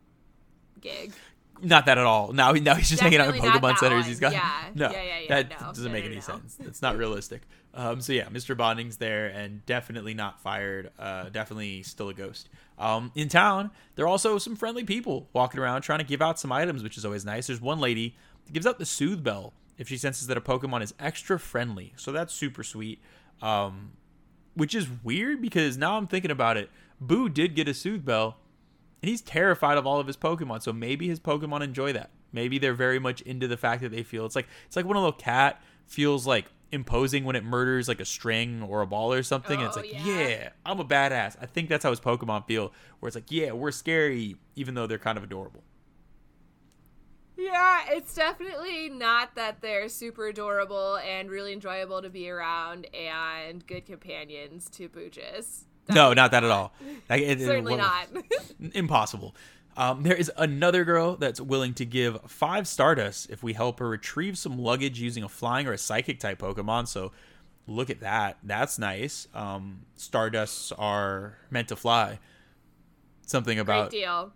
gig. 0.81 1.13
Not 1.61 1.85
that 1.85 1.97
at 1.97 2.05
all. 2.05 2.33
Now, 2.33 2.51
now 2.51 2.75
he's 2.75 2.89
just 2.89 3.01
hanging 3.01 3.19
out 3.19 3.33
in 3.35 3.41
Pokemon 3.41 3.77
centers. 3.77 4.01
one. 4.01 4.03
He's 4.09 4.19
got 4.19 4.33
Yeah. 4.33 4.51
no. 4.75 4.91
Yeah, 4.91 5.01
yeah, 5.03 5.19
yeah, 5.19 5.27
that 5.43 5.49
no. 5.61 5.67
doesn't 5.67 5.85
No, 5.85 5.91
make 5.91 6.03
no, 6.05 6.11
any 6.11 6.21
sense. 6.21 6.57
It's 6.59 6.81
not 6.81 6.97
realistic. 6.97 7.41
Um, 7.73 8.01
so 8.01 8.13
yeah, 8.13 8.25
Mr. 8.29 8.55
Bonding's 8.55 8.97
there 8.97 9.27
and 9.27 9.65
definitely 9.65 10.13
not 10.13 10.41
fired. 10.41 10.91
Uh, 10.99 11.29
definitely 11.29 11.83
still 11.83 12.09
a 12.09 12.13
ghost. 12.13 12.49
Um, 12.77 13.11
in 13.15 13.29
town, 13.29 13.71
there 13.95 14.05
are 14.05 14.07
also 14.09 14.37
some 14.37 14.55
friendly 14.55 14.83
people 14.83 15.29
walking 15.33 15.59
around 15.59 15.81
trying 15.81 15.99
to 15.99 16.05
give 16.05 16.21
out 16.21 16.39
some 16.39 16.51
items, 16.51 16.83
which 16.83 16.97
is 16.97 17.05
always 17.05 17.25
nice. 17.25 17.47
There's 17.47 17.61
one 17.61 17.79
lady 17.79 18.15
that 18.45 18.53
gives 18.53 18.65
out 18.67 18.77
the 18.79 18.85
Soothe 18.85 19.23
Bell 19.23 19.53
if 19.77 19.87
she 19.89 19.97
senses 19.97 20.27
that 20.27 20.37
a 20.37 20.41
Pokemon 20.41 20.81
is 20.83 20.93
extra 20.99 21.37
friendly. 21.39 21.93
So 21.97 22.11
that's 22.11 22.33
super 22.33 22.63
sweet. 22.63 22.99
Um, 23.41 23.91
which 24.55 24.73
is 24.73 24.87
weird 25.03 25.41
because 25.41 25.77
now 25.77 25.97
I'm 25.97 26.07
thinking 26.07 26.31
about 26.31 26.55
it. 26.57 26.69
Boo 27.01 27.27
did 27.27 27.55
get 27.55 27.67
a 27.67 27.73
Soothe 27.73 28.05
Bell, 28.05 28.37
and 29.01 29.09
he's 29.09 29.21
terrified 29.21 29.77
of 29.77 29.85
all 29.85 29.99
of 29.99 30.07
his 30.07 30.17
Pokemon. 30.17 30.61
So 30.61 30.73
maybe 30.73 31.07
his 31.07 31.19
Pokemon 31.19 31.61
enjoy 31.61 31.93
that. 31.93 32.09
Maybe 32.31 32.57
they're 32.57 32.73
very 32.73 32.99
much 32.99 33.21
into 33.21 33.47
the 33.47 33.57
fact 33.57 33.81
that 33.81 33.89
they 33.91 34.03
feel 34.03 34.25
it's 34.25 34.35
like 34.35 34.47
it's 34.65 34.75
like 34.75 34.85
when 34.85 34.97
a 34.97 34.99
little 34.99 35.13
cat 35.13 35.61
feels 35.85 36.25
like 36.27 36.45
imposing 36.71 37.23
when 37.23 37.35
it 37.35 37.43
murders 37.43 37.87
like 37.87 38.01
a 38.01 38.05
string 38.05 38.61
or 38.63 38.81
a 38.81 38.87
ball 38.87 39.13
or 39.13 39.23
something. 39.23 39.57
and 39.59 39.67
it's 39.67 39.77
Oh, 39.77 39.81
like, 39.81 39.93
yeah. 39.93 40.05
yeah, 40.05 40.49
I'm 40.65 40.79
a 40.79 40.85
badass. 40.85 41.37
I 41.41 41.45
think 41.45 41.69
that's 41.69 41.83
how 41.83 41.91
his 41.91 41.99
Pokemon 42.01 42.47
feel, 42.47 42.73
where 42.99 43.07
it's 43.07 43.15
like, 43.15 43.31
yeah, 43.31 43.51
we're 43.51 43.71
scary, 43.71 44.35
even 44.55 44.73
though 44.73 44.85
they're 44.87 44.97
kind 44.97 45.17
of 45.17 45.23
adorable. 45.23 45.63
Yeah, 47.37 47.81
it's 47.89 48.15
definitely 48.15 48.89
not 48.89 49.35
that 49.35 49.61
they're 49.61 49.89
super 49.89 50.27
adorable 50.27 50.97
and 50.97 51.29
really 51.29 51.51
enjoyable 51.53 52.01
to 52.01 52.09
be 52.09 52.29
around 52.29 52.87
and 52.95 53.65
good 53.67 53.85
companions 53.85 54.69
to 54.71 54.87
Booches. 54.87 55.65
No, 55.89 56.13
not 56.13 56.31
that 56.31 56.43
at 56.43 56.51
all. 56.51 56.73
Like, 57.09 57.21
it- 57.21 57.39
it- 57.39 57.45
Certainly 57.45 57.75
what- 57.75 57.79
not. 58.13 58.73
impossible. 58.73 59.35
Um, 59.77 60.01
there 60.03 60.15
is 60.15 60.31
another 60.37 60.83
girl 60.85 61.17
that's 61.17 61.39
willing 61.39 61.73
to 61.75 61.85
give 61.85 62.19
five 62.27 62.67
Stardust 62.67 63.29
if 63.29 63.43
we 63.43 63.53
help 63.53 63.79
her 63.79 63.89
retrieve 63.89 64.37
some 64.37 64.57
luggage 64.57 64.99
using 64.99 65.21
a 65.23 65.29
flying 65.29 65.67
or 65.67 65.73
a 65.73 65.77
psychic 65.77 66.19
type 66.19 66.39
Pokemon. 66.39 66.87
So 66.87 67.11
look 67.67 67.89
at 67.91 67.99
that. 67.99 68.37
That's 68.41 68.79
nice. 68.79 69.27
Um, 69.35 69.81
Stardusts 69.97 70.71
are 70.79 71.37
meant 71.51 71.67
to 71.67 71.75
fly. 71.75 72.19
Something 73.27 73.57
Great 73.57 73.61
about 73.61 73.91
deal. 73.91 74.31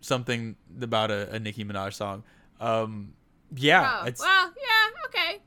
something 0.00 0.56
about 0.80 1.10
a, 1.10 1.30
a 1.34 1.38
Nicki 1.38 1.64
Minaj 1.64 1.92
song. 1.94 2.22
Um, 2.60 3.14
yeah, 3.54 4.00
Oh, 4.02 4.06
it's 4.06 4.20
well, 4.20 4.52
yeah, 4.56 5.06
okay. 5.06 5.40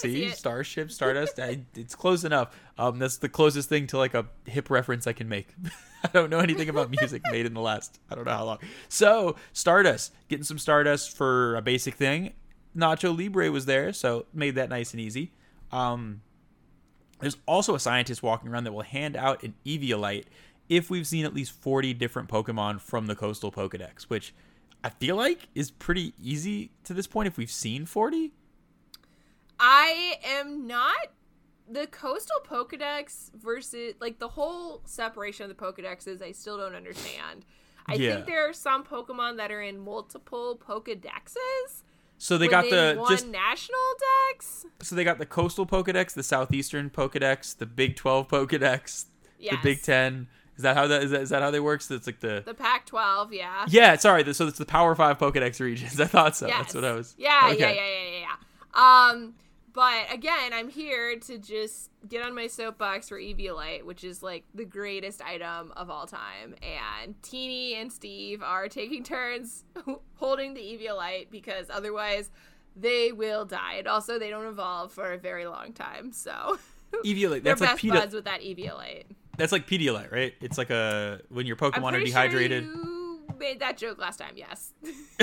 See. 0.00 0.30
Starship 0.30 0.90
Stardust. 0.92 1.38
I, 1.38 1.60
it's 1.74 1.94
close 1.94 2.24
enough. 2.24 2.54
Um, 2.78 2.98
that's 2.98 3.18
the 3.18 3.28
closest 3.28 3.68
thing 3.68 3.86
to 3.88 3.98
like 3.98 4.14
a 4.14 4.26
hip 4.46 4.70
reference 4.70 5.06
I 5.06 5.12
can 5.12 5.28
make. 5.28 5.48
I 6.04 6.08
don't 6.08 6.30
know 6.30 6.38
anything 6.38 6.68
about 6.68 6.90
music 6.90 7.22
made 7.30 7.46
in 7.46 7.54
the 7.54 7.60
last 7.60 7.98
I 8.10 8.14
don't 8.14 8.24
know 8.24 8.32
how 8.32 8.44
long. 8.44 8.58
So 8.88 9.36
Stardust, 9.52 10.14
getting 10.28 10.44
some 10.44 10.58
Stardust 10.58 11.16
for 11.16 11.56
a 11.56 11.62
basic 11.62 11.94
thing. 11.94 12.32
Nacho 12.76 13.16
Libre 13.16 13.50
was 13.50 13.64
there, 13.64 13.92
so 13.92 14.26
made 14.34 14.54
that 14.56 14.68
nice 14.68 14.92
and 14.92 15.00
easy. 15.00 15.32
Um, 15.72 16.20
there's 17.20 17.38
also 17.46 17.74
a 17.74 17.80
scientist 17.80 18.22
walking 18.22 18.50
around 18.50 18.64
that 18.64 18.72
will 18.72 18.82
hand 18.82 19.16
out 19.16 19.42
an 19.42 19.54
Eviolite 19.64 20.24
if 20.68 20.90
we've 20.90 21.06
seen 21.06 21.24
at 21.24 21.32
least 21.34 21.52
40 21.52 21.94
different 21.94 22.28
Pokemon 22.28 22.80
from 22.80 23.06
the 23.06 23.14
Coastal 23.14 23.50
Pokedex, 23.50 24.04
which 24.04 24.34
I 24.84 24.90
feel 24.90 25.16
like 25.16 25.48
is 25.54 25.70
pretty 25.70 26.12
easy 26.22 26.70
to 26.84 26.94
this 26.94 27.06
point 27.06 27.28
if 27.28 27.36
we've 27.36 27.50
seen 27.50 27.86
40. 27.86 28.32
I 29.58 30.18
am 30.24 30.66
not 30.66 30.96
the 31.70 31.86
coastal 31.86 32.36
Pokedex 32.48 33.30
versus 33.34 33.94
like 34.00 34.18
the 34.18 34.28
whole 34.28 34.82
separation 34.84 35.50
of 35.50 35.56
the 35.56 35.62
Pokedexes. 35.62 36.22
I 36.22 36.32
still 36.32 36.58
don't 36.58 36.74
understand. 36.74 37.44
I 37.86 37.94
Yeah. 37.94 38.14
think 38.14 38.26
there 38.26 38.48
are 38.48 38.52
some 38.52 38.84
Pokemon 38.84 39.36
that 39.38 39.50
are 39.50 39.62
in 39.62 39.78
multiple 39.78 40.60
Pokedexes. 40.64 41.82
So 42.18 42.38
they 42.38 42.48
got 42.48 42.70
the 42.70 42.94
one 42.98 43.10
just 43.10 43.26
national 43.26 43.78
dex. 44.32 44.64
so 44.80 44.94
they 44.94 45.04
got 45.04 45.18
the 45.18 45.26
coastal 45.26 45.66
Pokedex, 45.66 46.14
the 46.14 46.22
southeastern 46.22 46.88
Pokedex, 46.90 47.56
the 47.58 47.66
Big 47.66 47.94
Twelve 47.96 48.28
Pokedex, 48.28 49.06
Yes. 49.38 49.52
the 49.54 49.58
Big 49.62 49.82
Ten. 49.82 50.28
Is 50.56 50.62
that 50.62 50.74
how 50.76 50.86
that 50.86 51.02
is 51.02 51.10
that, 51.10 51.20
is 51.22 51.28
that 51.30 51.42
how 51.42 51.50
they 51.50 51.60
work? 51.60 51.82
So 51.82 51.94
it's 51.94 52.06
like 52.06 52.20
the 52.20 52.42
The 52.46 52.54
Pac-12, 52.54 53.32
yeah. 53.32 53.66
yeah. 53.68 53.96
Sorry, 53.96 54.32
so 54.32 54.46
it's 54.46 54.56
the 54.56 54.64
Power 54.64 54.94
Five 54.94 55.18
Pokedex 55.18 55.60
regions. 55.60 56.00
I 56.00 56.06
thought 56.06 56.34
so. 56.36 56.46
Yes. 56.46 56.56
That's 56.58 56.74
what 56.74 56.84
I 56.84 56.92
was. 56.92 57.14
Yeah, 57.18 57.50
okay. 57.52 57.58
yeah, 57.60 57.70
yeah, 57.72 57.86
yeah, 57.86 58.10
yeah, 58.20 58.26
yeah. 58.74 59.10
Um, 59.12 59.34
but 59.76 60.10
again, 60.10 60.54
I'm 60.54 60.70
here 60.70 61.18
to 61.18 61.36
just 61.36 61.90
get 62.08 62.24
on 62.24 62.34
my 62.34 62.46
soapbox 62.46 63.10
for 63.10 63.20
Eviolite, 63.20 63.82
which 63.82 64.04
is 64.04 64.22
like 64.22 64.44
the 64.54 64.64
greatest 64.64 65.20
item 65.20 65.70
of 65.76 65.90
all 65.90 66.06
time. 66.06 66.54
And 66.62 67.14
Teeny 67.22 67.74
and 67.74 67.92
Steve 67.92 68.42
are 68.42 68.68
taking 68.68 69.04
turns 69.04 69.64
holding 70.14 70.54
the 70.54 70.62
Eviolite 70.62 71.30
because 71.30 71.66
otherwise 71.68 72.30
they 72.74 73.12
will 73.12 73.44
die. 73.44 73.74
And 73.74 73.86
also, 73.86 74.18
they 74.18 74.30
don't 74.30 74.46
evolve 74.46 74.92
for 74.92 75.12
a 75.12 75.18
very 75.18 75.44
long 75.44 75.74
time. 75.74 76.10
So 76.10 76.58
Eviolite. 77.04 77.42
That's 77.42 77.60
like 77.60 77.72
best 77.72 77.84
Pedi- 77.84 77.92
buds 77.92 78.14
with 78.14 78.24
that 78.24 78.40
Eviolite. 78.40 79.04
That's 79.36 79.52
like 79.52 79.68
Pedialyte, 79.68 80.10
right? 80.10 80.32
It's 80.40 80.56
like 80.56 80.70
a 80.70 81.20
when 81.28 81.44
your 81.44 81.56
Pokemon 81.56 81.92
are 81.92 82.00
dehydrated. 82.00 82.64
Sure 82.64 82.72
you 82.72 82.95
made 83.38 83.60
that 83.60 83.76
joke 83.76 83.98
last 83.98 84.18
time. 84.18 84.34
Yes. 84.36 84.72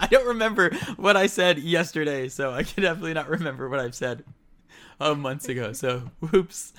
I 0.00 0.06
don't 0.10 0.26
remember 0.26 0.74
what 0.96 1.16
I 1.16 1.26
said 1.26 1.58
yesterday, 1.58 2.28
so 2.28 2.52
I 2.52 2.62
can 2.62 2.82
definitely 2.82 3.14
not 3.14 3.28
remember 3.28 3.68
what 3.68 3.80
I've 3.80 3.94
said 3.94 4.24
uh, 5.00 5.14
months 5.14 5.48
ago. 5.48 5.72
So, 5.72 6.10
whoops. 6.20 6.72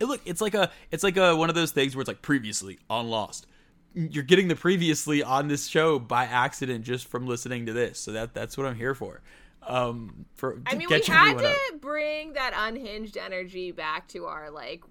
It, 0.00 0.04
look, 0.04 0.20
it's 0.24 0.40
like 0.40 0.54
a, 0.54 0.70
it's 0.90 1.02
like 1.02 1.16
a 1.16 1.34
one 1.34 1.48
of 1.48 1.54
those 1.54 1.72
things 1.72 1.94
where 1.94 2.00
it's 2.00 2.08
like 2.08 2.22
previously 2.22 2.78
on 2.88 3.08
Lost. 3.08 3.46
You're 3.94 4.24
getting 4.24 4.48
the 4.48 4.56
previously 4.56 5.22
on 5.22 5.48
this 5.48 5.66
show 5.66 5.98
by 5.98 6.24
accident 6.24 6.84
just 6.84 7.08
from 7.08 7.26
listening 7.26 7.66
to 7.66 7.72
this. 7.72 7.98
So 7.98 8.12
that 8.12 8.34
that's 8.34 8.56
what 8.56 8.66
I'm 8.66 8.76
here 8.76 8.94
for. 8.94 9.22
Um, 9.66 10.26
for 10.34 10.60
I 10.66 10.76
mean, 10.76 10.86
we 10.88 10.94
had 10.94 11.38
to 11.38 11.48
up. 11.48 11.80
bring 11.80 12.34
that 12.34 12.52
unhinged 12.54 13.16
energy 13.16 13.72
back 13.72 14.06
to 14.08 14.26
our 14.26 14.50
like, 14.50 14.84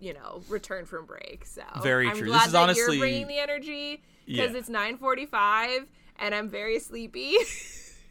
you 0.00 0.14
know, 0.14 0.42
return 0.48 0.84
from 0.86 1.06
break. 1.06 1.44
So 1.44 1.62
Very 1.82 2.08
I'm 2.08 2.16
true. 2.16 2.26
Glad 2.28 2.38
This 2.40 2.46
is 2.46 2.52
that 2.52 2.62
honestly- 2.62 2.96
you're 2.96 3.02
bringing 3.04 3.26
the 3.28 3.38
energy 3.38 4.02
because 4.26 4.52
Yeah. 4.52 4.58
it's 4.58 4.68
9:45 4.68 5.86
and 6.18 6.34
I'm 6.34 6.48
very 6.48 6.78
sleepy. 6.78 7.36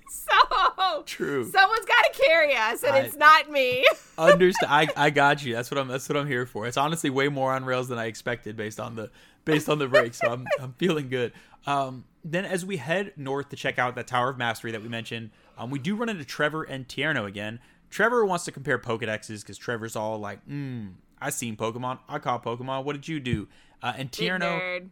so 0.09 1.03
True. 1.05 1.49
someone's 1.49 1.85
got 1.85 2.13
to 2.13 2.21
carry 2.23 2.55
us, 2.55 2.83
and 2.83 2.95
I- 2.95 2.99
it's 2.99 3.15
not 3.15 3.49
me. 3.51 3.85
Understand? 4.17 4.71
I, 4.71 4.87
I 4.95 5.09
got 5.09 5.43
you. 5.43 5.53
That's 5.53 5.69
what 5.69 5.77
I'm. 5.79 5.87
That's 5.87 6.07
what 6.09 6.17
I'm 6.17 6.27
here 6.27 6.45
for. 6.45 6.65
It's 6.65 6.77
honestly 6.77 7.09
way 7.09 7.27
more 7.27 7.51
on 7.53 7.65
rails 7.65 7.87
than 7.87 7.97
I 7.99 8.05
expected 8.05 8.55
based 8.55 8.79
on 8.79 8.95
the 8.95 9.11
based 9.45 9.69
on 9.69 9.77
the 9.79 9.87
break. 9.87 10.13
So 10.13 10.27
I'm 10.31 10.47
I'm 10.59 10.73
feeling 10.73 11.09
good. 11.09 11.33
Um, 11.65 12.05
then 12.23 12.45
as 12.45 12.65
we 12.65 12.77
head 12.77 13.13
north 13.17 13.49
to 13.49 13.55
check 13.55 13.77
out 13.79 13.95
that 13.95 14.07
Tower 14.07 14.29
of 14.29 14.37
Mastery 14.37 14.71
that 14.71 14.81
we 14.81 14.87
mentioned, 14.89 15.29
um, 15.57 15.69
we 15.69 15.79
do 15.79 15.95
run 15.95 16.09
into 16.09 16.25
Trevor 16.25 16.63
and 16.63 16.87
Tierno 16.87 17.25
again. 17.27 17.59
Trevor 17.89 18.25
wants 18.25 18.45
to 18.45 18.51
compare 18.51 18.79
Pokedexes 18.79 19.41
because 19.41 19.57
Trevor's 19.57 19.95
all 19.95 20.17
like, 20.19 20.41
"Hmm, 20.45 20.87
I 21.19 21.29
seen 21.29 21.55
Pokemon. 21.55 21.99
I 22.07 22.19
caught 22.19 22.43
Pokemon. 22.43 22.83
What 22.83 22.93
did 22.93 23.07
you 23.07 23.19
do?" 23.19 23.47
Uh, 23.81 23.93
and 23.97 24.11
Tierno, 24.11 24.59
nerd. 24.59 24.89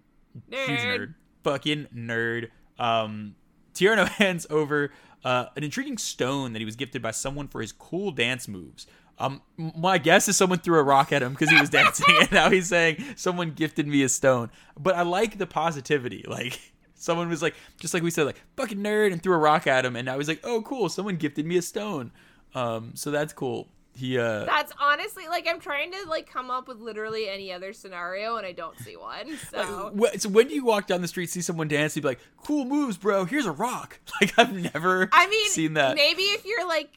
Nerd. 0.51 0.65
huge 0.65 0.79
nerd, 0.79 1.13
fucking 1.43 1.87
nerd. 1.95 2.49
Um, 2.77 3.35
Tierno 3.73 4.07
hands 4.09 4.45
over 4.49 4.91
uh, 5.23 5.45
an 5.55 5.63
intriguing 5.63 5.97
stone 5.97 6.53
that 6.53 6.59
he 6.59 6.65
was 6.65 6.75
gifted 6.75 7.01
by 7.01 7.11
someone 7.11 7.47
for 7.47 7.61
his 7.61 7.71
cool 7.71 8.11
dance 8.11 8.47
moves. 8.47 8.87
Um, 9.17 9.41
my 9.57 9.97
guess 9.97 10.27
is 10.27 10.35
someone 10.35 10.59
threw 10.59 10.77
a 10.77 10.83
rock 10.83 11.13
at 11.13 11.23
him 11.23 11.31
because 11.31 11.49
he 11.49 11.59
was 11.59 11.69
dancing, 11.69 12.13
and 12.19 12.31
now 12.31 12.49
he's 12.49 12.67
saying 12.67 13.03
someone 13.15 13.51
gifted 13.51 13.87
me 13.87 14.03
a 14.03 14.09
stone. 14.09 14.51
But 14.77 14.95
I 14.95 15.03
like 15.03 15.37
the 15.37 15.47
positivity. 15.47 16.25
Like 16.35 16.59
someone 16.97 17.29
was 17.29 17.41
like, 17.41 17.55
just 17.79 17.93
like 17.93 18.03
we 18.03 18.11
said, 18.11 18.25
like 18.25 18.41
fucking 18.57 18.79
nerd, 18.79 19.13
and 19.13 19.21
threw 19.21 19.33
a 19.33 19.37
rock 19.37 19.67
at 19.67 19.85
him, 19.85 19.95
and 19.95 20.05
now 20.05 20.17
he's 20.17 20.27
like, 20.27 20.41
oh 20.43 20.61
cool, 20.63 20.89
someone 20.89 21.15
gifted 21.15 21.45
me 21.45 21.57
a 21.57 21.61
stone. 21.61 22.11
Um, 22.53 22.91
so 22.95 23.09
that's 23.11 23.31
cool. 23.33 23.69
He 23.95 24.17
uh, 24.19 24.43
That's 24.45 24.73
honestly 24.79 25.27
like 25.27 25.47
I'm 25.49 25.59
trying 25.59 25.91
to 25.93 26.09
like 26.09 26.29
come 26.29 26.51
up 26.51 26.67
with 26.67 26.79
literally 26.79 27.29
any 27.29 27.51
other 27.53 27.71
scenario, 27.73 28.35
and 28.35 28.45
I 28.45 28.51
don't 28.51 28.77
see 28.79 28.95
one. 28.97 29.37
So 29.51 29.93
Wh- 29.97 30.17
So 30.19 30.29
when 30.29 30.47
do 30.49 30.53
you 30.55 30.65
walk 30.65 30.87
down 30.87 31.01
the 31.01 31.07
street, 31.07 31.29
see 31.29 31.41
someone 31.41 31.67
dance, 31.69 31.95
you'd 31.95 32.01
be 32.01 32.09
like, 32.09 32.19
"Cool 32.43 32.65
moves, 32.65 32.97
bro. 32.97 33.25
Here's 33.25 33.45
a 33.45 33.51
rock." 33.51 33.99
Like 34.21 34.37
I've 34.37 34.53
never, 34.53 35.09
I 35.11 35.27
mean, 35.27 35.49
seen 35.49 35.73
that. 35.75 35.95
Maybe 35.95 36.23
if 36.23 36.45
you're 36.45 36.67
like 36.67 36.89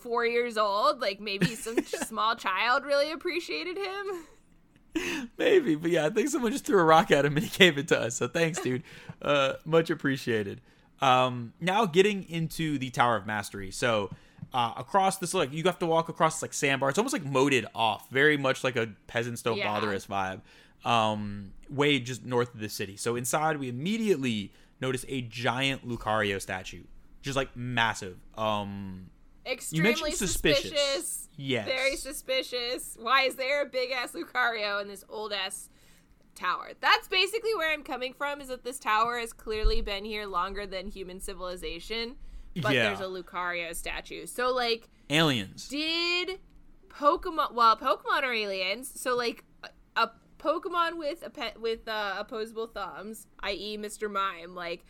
four 0.00 0.26
years 0.26 0.56
old, 0.58 1.00
like 1.00 1.20
maybe 1.20 1.54
some 1.54 1.82
small 1.84 2.36
child 2.36 2.84
really 2.84 3.10
appreciated 3.12 3.76
him. 3.78 5.26
Maybe, 5.38 5.74
but 5.74 5.90
yeah, 5.90 6.06
I 6.06 6.10
think 6.10 6.28
someone 6.28 6.52
just 6.52 6.64
threw 6.64 6.78
a 6.78 6.84
rock 6.84 7.10
at 7.10 7.24
him 7.24 7.36
and 7.36 7.44
he 7.44 7.58
gave 7.58 7.78
it 7.78 7.88
to 7.88 8.00
us. 8.00 8.14
So 8.16 8.28
thanks, 8.28 8.60
dude. 8.60 8.82
Uh, 9.20 9.54
much 9.64 9.90
appreciated. 9.90 10.60
Um, 11.00 11.52
now 11.60 11.84
getting 11.86 12.22
into 12.30 12.78
the 12.78 12.90
Tower 12.90 13.16
of 13.16 13.26
Mastery. 13.26 13.70
So 13.72 14.10
uh, 14.54 14.72
across 14.76 15.18
this, 15.18 15.34
like 15.34 15.52
you 15.52 15.64
have 15.64 15.78
to 15.80 15.86
walk 15.86 16.08
across 16.08 16.40
like 16.40 16.54
sandbar. 16.54 16.88
It's 16.88 16.98
almost 16.98 17.12
like 17.12 17.24
moated 17.24 17.66
off, 17.74 18.08
very 18.10 18.36
much 18.38 18.64
like 18.64 18.76
a 18.76 18.88
peasants 19.08 19.42
don't 19.42 19.58
Yeah. 19.58 19.66
bother 19.66 19.92
us 19.92 20.06
vibe. 20.06 20.40
Um, 20.88 21.52
way 21.68 21.98
just 21.98 22.24
north 22.24 22.54
of 22.54 22.60
the 22.60 22.68
city. 22.68 22.96
So 22.96 23.16
inside, 23.16 23.56
we 23.58 23.68
immediately 23.68 24.52
notice 24.80 25.04
a 25.08 25.22
giant 25.22 25.86
Lucario 25.88 26.40
statue, 26.40 26.84
just 27.22 27.36
like 27.36 27.56
massive. 27.56 28.16
Um, 28.36 29.10
Extremely 29.46 30.12
suspicious. 30.12 30.62
suspicious. 30.70 31.28
Yes. 31.36 31.66
Very 31.66 31.96
suspicious. 31.96 32.96
Why 33.00 33.22
is 33.22 33.34
there 33.36 33.62
a 33.62 33.66
big 33.66 33.90
ass 33.90 34.12
Lucario 34.12 34.80
in 34.80 34.88
this 34.88 35.04
old 35.08 35.32
ass 35.32 35.68
tower? 36.34 36.72
That's 36.80 37.08
basically 37.08 37.54
where 37.56 37.72
I'm 37.72 37.82
coming 37.82 38.12
from. 38.14 38.40
Is 38.40 38.48
that 38.48 38.62
this 38.64 38.78
tower 38.78 39.18
has 39.18 39.32
clearly 39.32 39.80
been 39.80 40.04
here 40.04 40.26
longer 40.26 40.66
than 40.66 40.88
human 40.88 41.20
civilization, 41.20 42.16
but 42.62 42.74
Yeah. 42.74 42.84
there's 42.94 43.00
a 43.00 43.04
Lucario 43.04 43.74
statue. 43.74 44.26
So 44.26 44.52
like, 44.54 44.88
aliens. 45.10 45.68
did 45.68 46.38
Pokemon? 46.88 47.52
Well, 47.54 47.76
Pokemon 47.76 48.22
are 48.22 48.32
aliens. 48.32 48.90
So 48.94 49.16
like 49.16 49.44
a, 49.62 49.68
a 49.96 50.10
Pokemon 50.38 50.96
with 50.98 51.24
a 51.24 51.30
pet 51.30 51.60
with 51.60 51.88
uh, 51.88 52.14
opposable 52.18 52.66
thumbs, 52.66 53.26
i.e., 53.40 53.76
Mr. 53.78 54.10
Mime. 54.10 54.54
Like, 54.54 54.84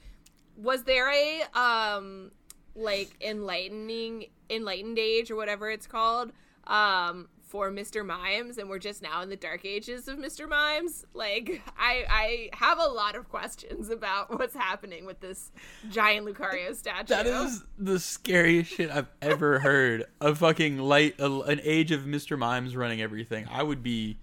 was 0.56 0.84
there 0.84 1.10
a 1.10 1.42
um 1.58 2.30
like 2.76 3.10
enlightening 3.20 4.26
enlightened 4.50 4.98
age 4.98 5.30
or 5.30 5.36
whatever 5.36 5.70
it's 5.70 5.86
called 5.86 6.32
um 6.66 7.28
for 7.54 7.70
Mr. 7.70 8.04
Mimes 8.04 8.58
and 8.58 8.68
we're 8.68 8.80
just 8.80 9.00
now 9.00 9.22
in 9.22 9.28
the 9.28 9.36
dark 9.36 9.64
ages 9.64 10.08
of 10.08 10.18
Mr. 10.18 10.48
Mimes 10.48 11.04
like 11.14 11.62
I 11.78 12.04
I 12.10 12.48
have 12.56 12.80
a 12.80 12.88
lot 12.88 13.14
of 13.14 13.28
questions 13.28 13.90
about 13.90 14.36
what's 14.36 14.56
happening 14.56 15.06
with 15.06 15.20
this 15.20 15.52
giant 15.88 16.26
Lucario 16.26 16.74
statue 16.74 17.14
That 17.14 17.28
is 17.28 17.62
the 17.78 18.00
scariest 18.00 18.72
shit 18.72 18.90
I've 18.90 19.06
ever 19.22 19.60
heard. 19.60 20.06
A 20.20 20.34
fucking 20.34 20.78
light, 20.78 21.14
a, 21.20 21.30
an 21.42 21.60
age 21.62 21.92
of 21.92 22.00
Mr. 22.00 22.36
Mimes 22.36 22.74
running 22.74 23.00
everything. 23.00 23.46
I 23.48 23.62
would 23.62 23.84
be. 23.84 24.18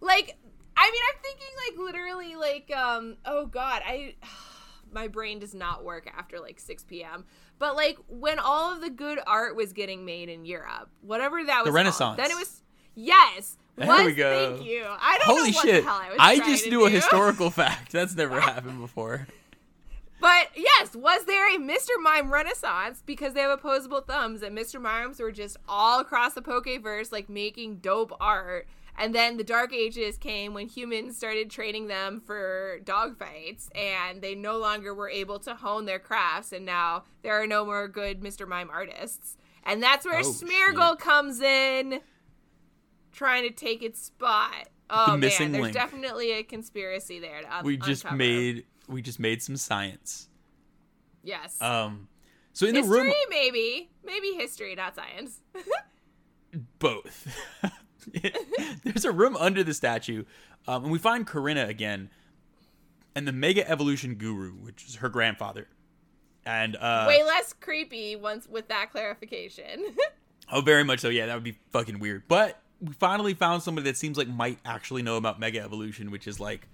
like 0.00 0.36
i 0.76 0.90
mean 0.92 1.02
i'm 1.12 1.22
thinking 1.24 1.48
like 1.66 1.92
literally 1.92 2.36
like 2.36 2.70
um 2.70 3.16
oh 3.24 3.46
god 3.46 3.82
i 3.84 4.14
my 4.92 5.08
brain 5.08 5.40
does 5.40 5.54
not 5.54 5.82
work 5.84 6.08
after 6.16 6.38
like 6.38 6.60
6 6.60 6.84
p.m 6.84 7.24
but 7.60 7.76
like 7.76 7.96
when 8.08 8.40
all 8.40 8.72
of 8.74 8.80
the 8.80 8.90
good 8.90 9.20
art 9.24 9.54
was 9.54 9.72
getting 9.72 10.04
made 10.04 10.28
in 10.28 10.44
europe 10.44 10.88
whatever 11.02 11.44
that 11.44 11.60
was 11.62 11.66
the 11.66 11.72
Renaissance. 11.72 12.16
then 12.16 12.30
it 12.32 12.36
was 12.36 12.62
yes 12.96 13.56
There 13.76 13.86
was, 13.86 14.06
we 14.06 14.12
go. 14.14 14.56
thank 14.56 14.66
you 14.68 14.84
i 14.84 15.16
don't 15.18 15.26
Holy 15.36 15.50
know 15.52 15.54
what 15.56 15.64
shit! 15.66 15.84
the 15.84 15.88
hell 15.90 16.00
i 16.02 16.08
was 16.10 16.16
I 16.18 16.36
just 16.38 16.66
knew 16.66 16.84
a 16.84 16.88
do. 16.90 16.96
historical 16.96 17.50
fact. 17.60 17.92
That's 17.92 18.16
never 18.16 18.40
happened 18.40 18.80
before. 18.80 19.28
But 20.20 20.48
yes, 20.54 20.94
was 20.94 21.24
there 21.24 21.48
a 21.48 21.58
Mr. 21.58 21.88
Mime 22.02 22.30
renaissance 22.30 23.02
because 23.06 23.32
they 23.32 23.40
have 23.40 23.50
opposable 23.52 24.02
thumbs 24.02 24.42
and 24.42 24.54
Mr. 24.56 24.78
Mimes 24.78 25.18
were 25.18 25.32
just 25.32 25.56
all 25.66 25.98
across 26.00 26.34
the 26.34 26.42
Pokeverse 26.42 27.10
like 27.10 27.30
making 27.30 27.76
dope 27.76 28.12
art. 28.20 28.68
And 28.98 29.14
then 29.14 29.36
the 29.38 29.44
Dark 29.44 29.72
Ages 29.72 30.18
came 30.18 30.52
when 30.52 30.68
humans 30.68 31.16
started 31.16 31.50
training 31.50 31.86
them 31.86 32.20
for 32.20 32.80
dogfights 32.84 33.68
and 33.74 34.20
they 34.20 34.34
no 34.34 34.58
longer 34.58 34.94
were 34.94 35.08
able 35.08 35.38
to 35.40 35.54
hone 35.54 35.86
their 35.86 35.98
crafts 35.98 36.52
and 36.52 36.66
now 36.66 37.04
there 37.22 37.40
are 37.40 37.46
no 37.46 37.64
more 37.64 37.88
good 37.88 38.20
Mr. 38.20 38.46
Mime 38.46 38.68
artists. 38.70 39.36
And 39.64 39.82
that's 39.82 40.04
where 40.04 40.18
Oh, 40.20 40.22
Smeargle 40.22 40.98
comes 40.98 41.40
in 41.40 42.00
trying 43.12 43.44
to 43.48 43.50
take 43.54 43.82
its 43.82 44.00
spot. 44.02 44.68
Oh 44.90 45.16
missing 45.16 45.46
man, 45.46 45.52
there's 45.52 45.62
link. 45.62 45.74
definitely 45.74 46.32
a 46.32 46.42
conspiracy 46.42 47.20
there 47.20 47.42
to 47.42 47.56
un- 47.58 47.64
We 47.64 47.76
just 47.76 48.02
uncover. 48.04 48.16
made 48.16 48.64
we 48.88 49.02
just 49.02 49.20
made 49.20 49.40
some 49.42 49.56
science. 49.56 50.28
Yes. 51.22 51.60
Um, 51.62 52.08
so 52.52 52.66
in 52.66 52.74
history, 52.74 52.98
the 52.98 53.04
room, 53.04 53.12
maybe, 53.30 53.90
maybe 54.04 54.32
history, 54.32 54.74
not 54.74 54.96
science. 54.96 55.40
both. 56.78 57.28
There's 58.84 59.04
a 59.04 59.12
room 59.12 59.36
under 59.36 59.62
the 59.64 59.74
statue, 59.74 60.24
um, 60.66 60.84
and 60.84 60.92
we 60.92 60.98
find 60.98 61.26
Korrina 61.26 61.68
again, 61.68 62.10
and 63.14 63.26
the 63.26 63.32
Mega 63.32 63.68
Evolution 63.68 64.14
Guru, 64.14 64.52
which 64.52 64.84
is 64.86 64.96
her 64.96 65.08
grandfather, 65.08 65.68
and 66.44 66.76
uh, 66.76 67.04
Way 67.08 67.22
less 67.22 67.52
creepy 67.52 68.16
once 68.16 68.48
with 68.48 68.68
that 68.68 68.90
clarification. 68.92 69.84
Oh, 70.52 70.60
very 70.60 70.82
much 70.82 70.98
so. 70.98 71.10
Yeah, 71.10 71.26
that 71.26 71.34
would 71.34 71.44
be 71.44 71.58
fucking 71.70 72.00
weird. 72.00 72.24
But 72.26 72.60
we 72.80 72.92
finally 72.94 73.34
found 73.34 73.62
somebody 73.62 73.88
that 73.88 73.96
seems 73.96 74.18
like 74.18 74.26
might 74.26 74.58
actually 74.64 75.02
know 75.02 75.16
about 75.16 75.38
Mega 75.38 75.60
Evolution, 75.60 76.10
which 76.10 76.26
is 76.26 76.40
like 76.40 76.66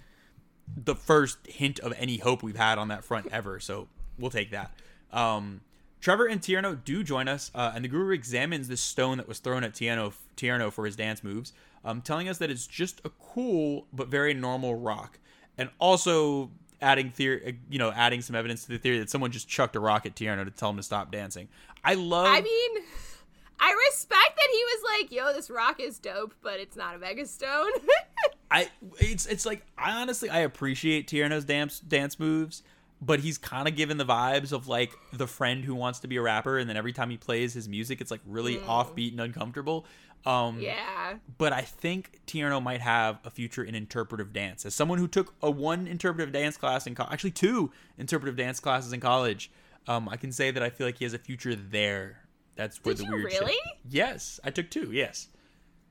the 0.77 0.95
first 0.95 1.39
hint 1.47 1.79
of 1.81 1.93
any 1.99 2.17
hope 2.17 2.43
we've 2.43 2.57
had 2.57 2.79
on 2.79 2.89
that 2.89 3.05
front 3.05 3.27
ever. 3.31 3.61
So 3.61 3.89
we'll 4.19 4.31
take 4.31 4.51
that. 4.53 4.73
Um, 5.13 5.61
Trevor 6.01 6.27
and 6.27 6.41
Tierno 6.41 6.83
do 6.85 7.03
join 7.03 7.29
us, 7.29 7.51
uh, 7.55 7.73
and 7.75 7.85
the 7.85 7.89
guru 7.89 8.15
examines 8.15 8.69
this 8.69 8.81
stone 8.81 9.19
that 9.19 9.27
was 9.27 9.39
thrown 9.39 9.65
at 9.65 9.73
Tierno, 9.73 10.13
Tierno 10.37 10.73
for 10.73 10.87
his 10.87 10.97
dance 10.97 11.25
moves, 11.25 11.53
um, 11.85 12.01
telling 12.01 12.29
us 12.29 12.39
that 12.39 12.51
it's 12.51 12.67
just 12.67 13.01
a 13.05 13.11
cool 13.11 13.87
but 13.93 14.09
very 14.09 14.35
normal 14.35 14.75
rock, 14.75 15.19
and 15.59 15.71
also 15.79 16.51
adding 16.81 17.11
theory, 17.11 17.43
uh, 17.47 17.53
you 17.71 17.79
know, 17.79 17.93
adding 17.93 18.23
some 18.23 18.37
evidence 18.37 18.65
to 18.65 18.69
the 18.69 18.79
theory 18.79 18.99
that 18.99 19.11
someone 19.11 19.31
just 19.31 19.49
chucked 19.49 19.77
a 19.77 19.81
rock 19.81 20.07
at 20.07 20.15
Tierno 20.15 20.45
to 20.45 20.51
tell 20.51 20.71
him 20.71 20.77
to 20.77 20.83
stop 20.83 21.11
dancing. 21.11 21.49
I 21.85 21.95
love. 21.95 22.27
I 22.27 22.41
mean, 22.41 22.83
I 23.61 23.89
respect 23.91 24.37
that 24.37 24.49
he 24.53 24.65
was 24.65 24.83
like, 24.99 25.13
"Yo, 25.13 25.33
this 25.33 25.51
rock 25.51 25.81
is 25.81 25.99
dope, 25.99 26.35
but 26.43 26.61
it's 26.61 26.77
not 26.77 26.95
a 26.95 26.99
megastone." 26.99 27.71
I 28.51 28.69
it's 28.99 29.27
it's 29.27 29.47
like 29.47 29.65
I 29.77 30.01
honestly 30.01 30.31
I 30.31 30.41
appreciate 30.41 31.09
Tierno's 31.09 31.45
dance 31.45 31.81
dance 31.81 32.19
moves, 32.19 32.63
but 33.01 33.21
he's 33.21 33.39
kind 33.39 33.69
of 33.69 33.77
given 33.77 33.97
the 33.99 34.05
vibes 34.07 34.53
of 34.53 34.69
like 34.69 34.93
the 35.13 35.27
friend 35.27 35.65
who 35.65 35.75
wants 35.75 36.01
to 36.01 36.09
be 36.09 36.17
a 36.17 36.23
rapper, 36.23 36.59
and 36.59 36.69
then 36.69 36.77
every 36.77 36.93
time 36.93 37.11
he 37.11 37.17
plays 37.17 37.53
his 37.55 37.69
music, 37.69 38.01
it's 38.01 38.11
like 38.11 38.21
really 38.27 38.57
offbeat 38.59 39.13
and 39.13 39.21
uncomfortable. 39.21 39.87
Um, 40.25 40.61
yeah. 40.61 41.19
but 41.39 41.53
I 41.53 41.61
think 41.61 42.19
Tierno 42.27 42.61
might 42.61 42.81
have 42.81 43.21
a 43.25 43.31
future 43.31 43.63
in 43.63 43.77
interpretive 43.77 44.33
dance. 44.33 44.67
As 44.67 44.75
someone 44.75 44.99
who 44.99 45.07
took 45.07 45.35
a 45.41 45.49
one 45.51 45.87
interpretive 45.87 46.33
dance 46.33 46.57
class 46.57 46.85
in 46.89 46.97
co- 46.97 47.07
actually 47.09 47.31
two 47.31 47.71
interpretive 47.97 48.35
dance 48.37 48.59
classes 48.59 48.93
in 48.93 48.99
college, 48.99 49.53
um, 49.87 50.09
I 50.09 50.17
can 50.17 50.33
say 50.33 50.51
that 50.51 50.63
I 50.65 50.71
feel 50.71 50.85
like 50.87 50.99
he 50.99 51.05
has 51.05 51.15
a 51.15 51.19
future 51.19 51.55
there. 51.55 52.23
That's 52.57 52.83
where 52.85 52.95
Did 52.95 53.07
the 53.07 53.11
you 53.11 53.17
weird 53.19 53.33
shit- 53.33 53.41
really? 53.41 53.57
Yes, 53.89 54.41
I 54.43 54.51
took 54.51 54.69
two. 54.69 54.91
Yes. 54.91 55.29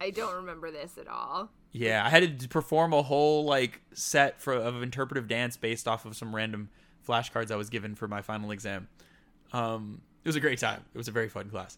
I 0.01 0.09
don't 0.09 0.35
remember 0.35 0.69
this 0.69 0.97
at 0.97 1.07
all. 1.07 1.49
Yeah, 1.71 2.05
I 2.05 2.09
had 2.09 2.39
to 2.41 2.47
perform 2.49 2.91
a 2.91 3.03
whole 3.03 3.45
like 3.45 3.81
set 3.93 4.41
for 4.41 4.53
of 4.53 4.81
interpretive 4.83 5.29
dance 5.29 5.55
based 5.55 5.87
off 5.87 6.05
of 6.05 6.15
some 6.17 6.35
random 6.35 6.69
flashcards 7.07 7.51
I 7.51 7.55
was 7.55 7.69
given 7.69 7.95
for 7.95 8.07
my 8.07 8.21
final 8.21 8.51
exam. 8.51 8.87
Um, 9.53 10.01
it 10.23 10.27
was 10.29 10.35
a 10.35 10.39
great 10.39 10.59
time. 10.59 10.83
It 10.93 10.97
was 10.97 11.07
a 11.07 11.11
very 11.11 11.29
fun 11.29 11.49
class. 11.49 11.77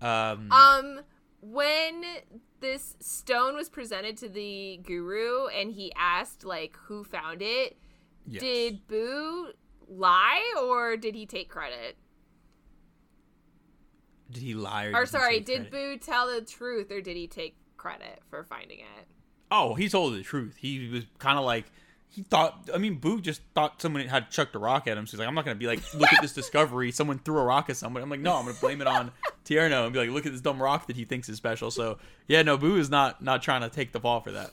Um, 0.00 0.50
Um, 0.52 1.00
when 1.40 2.04
this 2.60 2.96
stone 3.00 3.54
was 3.54 3.68
presented 3.68 4.16
to 4.18 4.28
the 4.28 4.80
guru 4.82 5.46
and 5.46 5.70
he 5.72 5.92
asked 5.96 6.44
like 6.44 6.76
who 6.86 7.04
found 7.04 7.40
it, 7.42 7.76
yes. 8.26 8.40
did 8.40 8.86
Boo 8.88 9.52
lie 9.88 10.54
or 10.60 10.96
did 10.96 11.14
he 11.14 11.24
take 11.26 11.48
credit? 11.48 11.96
did 14.30 14.42
he 14.42 14.54
lie 14.54 14.86
or, 14.86 14.88
Or 14.96 15.04
did 15.04 15.10
he 15.10 15.18
sorry, 15.18 15.40
did? 15.40 15.70
Boo 15.70 15.96
tell 15.96 16.26
the 16.26 16.42
truth 16.42 16.90
or 16.90 17.00
did 17.00 17.16
he 17.16 17.26
take 17.26 17.56
credit 17.76 18.20
for 18.28 18.44
finding 18.44 18.80
it? 18.80 19.06
Oh, 19.50 19.74
he 19.74 19.88
told 19.88 20.14
the 20.14 20.22
truth. 20.22 20.56
He 20.58 20.88
was 20.88 21.04
kind 21.18 21.38
of 21.38 21.44
like 21.44 21.64
he 22.10 22.22
thought. 22.22 22.68
I 22.74 22.78
mean, 22.78 22.96
Boo 22.96 23.20
just 23.20 23.42
thought 23.54 23.80
someone 23.80 24.06
had 24.06 24.30
chucked 24.30 24.54
a 24.54 24.58
rock 24.58 24.86
at 24.86 24.96
him. 24.96 25.06
So 25.06 25.12
he's 25.12 25.18
like, 25.20 25.28
I'm 25.28 25.34
not 25.34 25.44
gonna 25.44 25.56
be 25.56 25.66
like, 25.66 25.80
look 25.94 26.12
at 26.12 26.22
this 26.22 26.32
discovery. 26.32 26.90
Someone 26.90 27.18
threw 27.18 27.38
a 27.38 27.44
rock 27.44 27.70
at 27.70 27.76
somebody. 27.76 28.02
I'm 28.02 28.10
like, 28.10 28.20
no, 28.20 28.36
I'm 28.36 28.46
gonna 28.46 28.58
blame 28.60 28.80
it 28.80 28.86
on 28.86 29.12
Tierno 29.44 29.84
and 29.84 29.92
be 29.92 29.98
like, 29.98 30.10
look 30.10 30.26
at 30.26 30.32
this 30.32 30.40
dumb 30.40 30.62
rock 30.62 30.86
that 30.86 30.96
he 30.96 31.04
thinks 31.04 31.28
is 31.28 31.36
special. 31.36 31.70
So 31.70 31.98
yeah, 32.26 32.42
no, 32.42 32.56
Boo 32.56 32.76
is 32.76 32.90
not 32.90 33.22
not 33.22 33.42
trying 33.42 33.60
to 33.62 33.68
take 33.68 33.92
the 33.92 34.00
fall 34.00 34.20
for 34.20 34.32
that. 34.32 34.50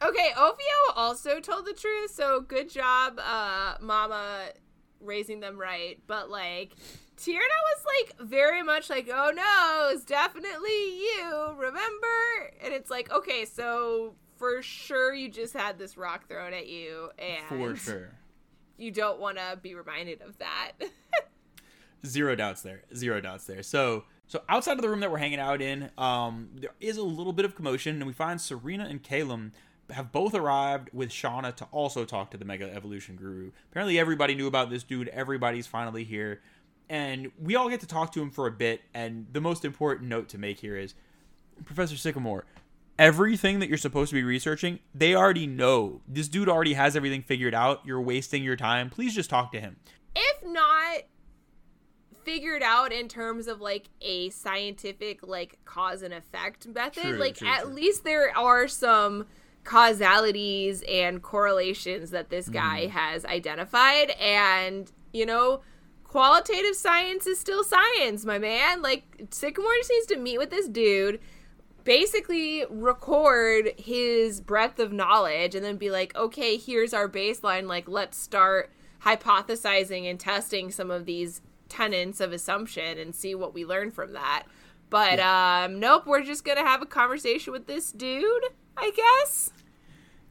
Okay, 0.00 0.30
Ophio 0.36 0.92
also 0.94 1.40
told 1.40 1.66
the 1.66 1.72
truth, 1.72 2.12
so 2.12 2.40
good 2.40 2.70
job, 2.70 3.18
uh, 3.18 3.74
Mama, 3.80 4.50
raising 5.00 5.40
them 5.40 5.58
right. 5.58 5.98
But 6.06 6.30
like, 6.30 6.76
Tierno 7.16 7.34
was 7.40 7.84
like 7.84 8.28
very 8.28 8.62
much 8.62 8.88
like, 8.88 9.08
"Oh 9.12 9.32
no, 9.34 9.90
it's 9.92 10.04
definitely 10.04 10.70
you." 10.70 11.54
Remember? 11.56 12.52
And 12.62 12.72
it's 12.72 12.90
like, 12.90 13.10
okay, 13.10 13.44
so 13.44 14.14
for 14.38 14.62
sure 14.62 15.12
you 15.12 15.28
just 15.28 15.52
had 15.52 15.78
this 15.78 15.96
rock 15.96 16.28
thrown 16.28 16.54
at 16.54 16.68
you, 16.68 17.10
and 17.18 17.46
For 17.48 17.76
sure. 17.76 18.10
you 18.76 18.90
don't 18.90 19.20
want 19.20 19.36
to 19.38 19.58
be 19.60 19.74
reminded 19.74 20.22
of 20.22 20.38
that. 20.38 20.72
Zero 22.06 22.34
doubts 22.36 22.62
there. 22.62 22.82
Zero 22.94 23.20
doubts 23.20 23.44
there. 23.44 23.62
So 23.62 24.04
so 24.28 24.42
outside 24.48 24.72
of 24.72 24.82
the 24.82 24.88
room 24.90 25.00
that 25.00 25.10
we're 25.10 25.18
hanging 25.18 25.40
out 25.40 25.62
in, 25.62 25.90
um, 25.96 26.50
there 26.54 26.70
is 26.80 26.98
a 26.98 27.02
little 27.02 27.32
bit 27.32 27.44
of 27.46 27.54
commotion, 27.56 27.96
and 27.96 28.06
we 28.06 28.12
find 28.12 28.40
Serena 28.40 28.84
and 28.84 29.02
Calem 29.02 29.52
have 29.90 30.12
both 30.12 30.34
arrived 30.34 30.90
with 30.92 31.08
Shauna 31.08 31.56
to 31.56 31.64
also 31.72 32.04
talk 32.04 32.30
to 32.32 32.36
the 32.36 32.44
Mega 32.44 32.70
Evolution 32.72 33.16
Guru. 33.16 33.52
Apparently, 33.70 33.98
everybody 33.98 34.34
knew 34.34 34.46
about 34.46 34.68
this 34.68 34.82
dude. 34.82 35.08
Everybody's 35.08 35.66
finally 35.66 36.04
here, 36.04 36.42
and 36.90 37.32
we 37.40 37.56
all 37.56 37.70
get 37.70 37.80
to 37.80 37.86
talk 37.86 38.12
to 38.12 38.20
him 38.20 38.30
for 38.30 38.46
a 38.46 38.52
bit. 38.52 38.82
And 38.92 39.26
the 39.32 39.40
most 39.40 39.64
important 39.64 40.10
note 40.10 40.28
to 40.28 40.38
make 40.38 40.60
here 40.60 40.76
is, 40.76 40.94
Professor 41.64 41.96
Sycamore, 41.96 42.44
everything 42.98 43.58
that 43.60 43.68
you're 43.68 43.78
supposed 43.78 44.10
to 44.10 44.14
be 44.14 44.22
researching, 44.24 44.78
they 44.94 45.14
already 45.14 45.46
know. 45.46 46.00
This 46.08 46.28
dude 46.28 46.48
already 46.48 46.74
has 46.74 46.96
everything 46.96 47.22
figured 47.22 47.54
out. 47.54 47.80
You're 47.84 48.00
wasting 48.00 48.42
your 48.42 48.56
time. 48.56 48.90
Please 48.90 49.14
just 49.14 49.30
talk 49.30 49.52
to 49.52 49.60
him. 49.60 49.76
if 50.16 50.44
not 50.44 51.02
figured 52.24 52.62
out 52.62 52.92
in 52.92 53.08
terms 53.08 53.46
of 53.46 53.60
like 53.60 53.88
a 54.02 54.28
scientific 54.30 55.20
like 55.26 55.58
cause 55.64 56.02
and 56.02 56.12
effect 56.12 56.66
method 56.66 57.02
True, 57.02 57.12
like 57.18 57.36
true, 57.36 57.48
at 57.48 57.62
true. 57.62 57.72
least 57.72 58.04
there 58.04 58.36
are 58.36 58.68
some 58.68 59.24
causalities 59.64 60.82
and 60.88 61.22
correlations 61.22 62.10
that 62.10 62.28
this 62.28 62.48
guy 62.50 62.86
Mm. 62.86 62.90
has 62.90 63.24
identified 63.24 64.10
and 64.20 64.90
you 65.12 65.24
know 65.24 65.62
qualitative 66.04 66.74
science 66.74 67.26
is 67.26 67.38
still 67.38 67.64
science 67.64 68.24
my 68.26 68.38
man 68.38 68.82
like 68.82 69.04
sycamore 69.30 69.72
just 69.78 69.90
needs 69.90 70.06
to 70.06 70.16
meet 70.16 70.36
with 70.38 70.50
this 70.50 70.68
dude 70.68 71.20
basically 71.88 72.66
record 72.68 73.72
his 73.78 74.42
breadth 74.42 74.78
of 74.78 74.92
knowledge 74.92 75.54
and 75.54 75.64
then 75.64 75.78
be 75.78 75.90
like, 75.90 76.14
okay, 76.14 76.58
here's 76.58 76.92
our 76.92 77.08
baseline. 77.08 77.66
Like, 77.66 77.88
let's 77.88 78.18
start 78.18 78.70
hypothesizing 79.02 80.04
and 80.04 80.20
testing 80.20 80.70
some 80.70 80.90
of 80.90 81.06
these 81.06 81.40
tenets 81.70 82.20
of 82.20 82.30
assumption 82.30 82.98
and 82.98 83.14
see 83.14 83.34
what 83.34 83.54
we 83.54 83.64
learn 83.64 83.90
from 83.90 84.12
that. 84.12 84.44
But 84.90 85.18
um, 85.18 85.80
nope, 85.80 86.06
we're 86.06 86.22
just 86.22 86.44
gonna 86.44 86.60
have 86.60 86.82
a 86.82 86.86
conversation 86.86 87.54
with 87.54 87.66
this 87.66 87.90
dude, 87.90 88.44
I 88.76 88.90
guess. 88.94 89.50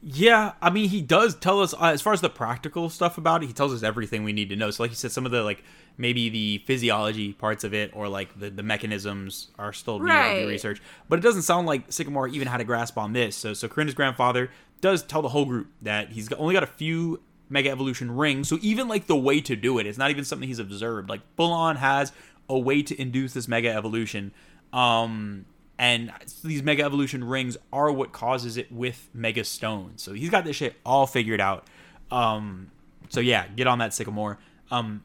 Yeah, 0.00 0.52
I 0.62 0.70
mean, 0.70 0.88
he 0.88 1.02
does 1.02 1.34
tell 1.34 1.60
us 1.60 1.74
uh, 1.74 1.86
as 1.86 2.00
far 2.00 2.12
as 2.12 2.20
the 2.20 2.30
practical 2.30 2.88
stuff 2.88 3.18
about 3.18 3.42
it. 3.42 3.48
He 3.48 3.52
tells 3.52 3.74
us 3.74 3.82
everything 3.82 4.22
we 4.22 4.32
need 4.32 4.48
to 4.50 4.56
know. 4.56 4.70
So, 4.70 4.84
like 4.84 4.92
you 4.92 4.96
said, 4.96 5.10
some 5.10 5.26
of 5.26 5.32
the 5.32 5.42
like 5.42 5.64
maybe 5.98 6.28
the 6.30 6.58
physiology 6.64 7.32
parts 7.34 7.64
of 7.64 7.74
it 7.74 7.90
or 7.92 8.08
like 8.08 8.38
the, 8.38 8.48
the 8.50 8.62
mechanisms 8.62 9.48
are 9.58 9.72
still 9.72 9.98
needed 9.98 10.14
Right. 10.14 10.40
be 10.40 10.46
researched. 10.46 10.80
But 11.08 11.18
it 11.18 11.22
doesn't 11.22 11.42
sound 11.42 11.66
like 11.66 11.90
Sycamore 11.92 12.28
even 12.28 12.48
had 12.48 12.60
a 12.60 12.64
grasp 12.64 12.96
on 12.96 13.12
this. 13.12 13.36
So, 13.36 13.52
so 13.52 13.68
Korrina's 13.68 13.94
grandfather 13.94 14.50
does 14.80 15.02
tell 15.02 15.22
the 15.22 15.28
whole 15.28 15.44
group 15.44 15.66
that 15.82 16.10
he's 16.12 16.32
only 16.34 16.54
got 16.54 16.62
a 16.62 16.66
few 16.68 17.20
mega 17.50 17.68
evolution 17.70 18.10
rings. 18.16 18.48
So 18.48 18.58
even 18.62 18.86
like 18.88 19.06
the 19.08 19.16
way 19.16 19.40
to 19.40 19.56
do 19.56 19.78
it, 19.78 19.86
it's 19.86 19.98
not 19.98 20.10
even 20.10 20.24
something 20.24 20.46
he's 20.48 20.58
observed. 20.60 21.08
Like 21.08 21.20
full 21.36 21.52
on 21.52 21.76
has 21.76 22.12
a 22.48 22.58
way 22.58 22.82
to 22.82 23.00
induce 23.00 23.32
this 23.34 23.48
mega 23.48 23.70
evolution. 23.74 24.32
Um, 24.72 25.46
and 25.78 26.12
these 26.44 26.62
mega 26.62 26.84
evolution 26.84 27.24
rings 27.24 27.56
are 27.72 27.90
what 27.90 28.12
causes 28.12 28.56
it 28.56 28.70
with 28.70 29.08
mega 29.14 29.44
stones. 29.44 30.02
So 30.02 30.12
he's 30.12 30.30
got 30.30 30.44
this 30.44 30.56
shit 30.56 30.74
all 30.84 31.06
figured 31.06 31.40
out. 31.40 31.66
Um, 32.10 32.70
so 33.08 33.20
yeah, 33.20 33.46
get 33.48 33.66
on 33.66 33.78
that 33.78 33.94
sycamore. 33.94 34.38
Um, 34.70 35.02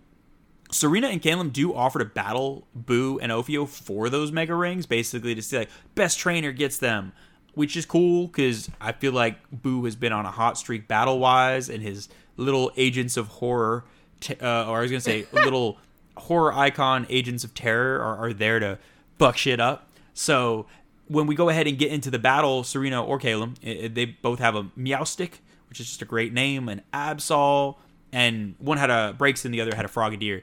Serena 0.73 1.07
and 1.07 1.21
Calem 1.21 1.51
do 1.53 1.73
offer 1.73 1.99
to 1.99 2.05
battle 2.05 2.67
Boo 2.73 3.19
and 3.21 3.31
Ophio 3.31 3.67
for 3.67 4.09
those 4.09 4.31
mega 4.31 4.55
rings, 4.55 4.85
basically 4.85 5.35
to 5.35 5.41
see 5.41 5.57
like 5.59 5.69
best 5.95 6.17
trainer 6.19 6.51
gets 6.51 6.77
them, 6.79 7.13
which 7.53 7.77
is 7.77 7.85
cool 7.85 8.27
because 8.27 8.69
I 8.81 8.91
feel 8.91 9.11
like 9.13 9.37
Boo 9.51 9.85
has 9.85 9.95
been 9.95 10.11
on 10.11 10.25
a 10.25 10.31
hot 10.31 10.57
streak 10.57 10.87
battle 10.87 11.19
wise, 11.19 11.69
and 11.69 11.83
his 11.83 12.09
little 12.37 12.71
agents 12.75 13.17
of 13.17 13.27
horror, 13.27 13.85
t- 14.19 14.35
uh, 14.41 14.67
or 14.67 14.79
I 14.79 14.81
was 14.81 14.89
gonna 14.91 15.01
say 15.01 15.25
little 15.33 15.77
horror 16.17 16.53
icon 16.53 17.05
agents 17.09 17.43
of 17.43 17.53
terror 17.53 18.01
are, 18.01 18.17
are 18.29 18.33
there 18.33 18.59
to 18.59 18.79
fuck 19.19 19.37
shit 19.37 19.59
up. 19.59 19.89
So 20.15 20.65
when 21.07 21.27
we 21.27 21.35
go 21.35 21.49
ahead 21.49 21.67
and 21.67 21.77
get 21.77 21.91
into 21.91 22.09
the 22.09 22.19
battle, 22.19 22.63
Serena 22.63 23.03
or 23.03 23.19
i- 23.23 23.89
they 23.93 24.05
both 24.05 24.39
have 24.39 24.55
a 24.55 24.63
Meowstic, 24.77 25.33
which 25.69 25.79
is 25.79 25.87
just 25.87 26.01
a 26.01 26.05
great 26.05 26.33
name, 26.33 26.67
an 26.69 26.81
Absol, 26.93 27.75
and 28.11 28.55
one 28.59 28.77
had 28.77 28.89
a 28.89 29.15
Braixen 29.17 29.45
and 29.45 29.53
the 29.53 29.61
other 29.61 29.75
had 29.75 29.85
a 29.85 29.87
Frogadier. 29.87 30.41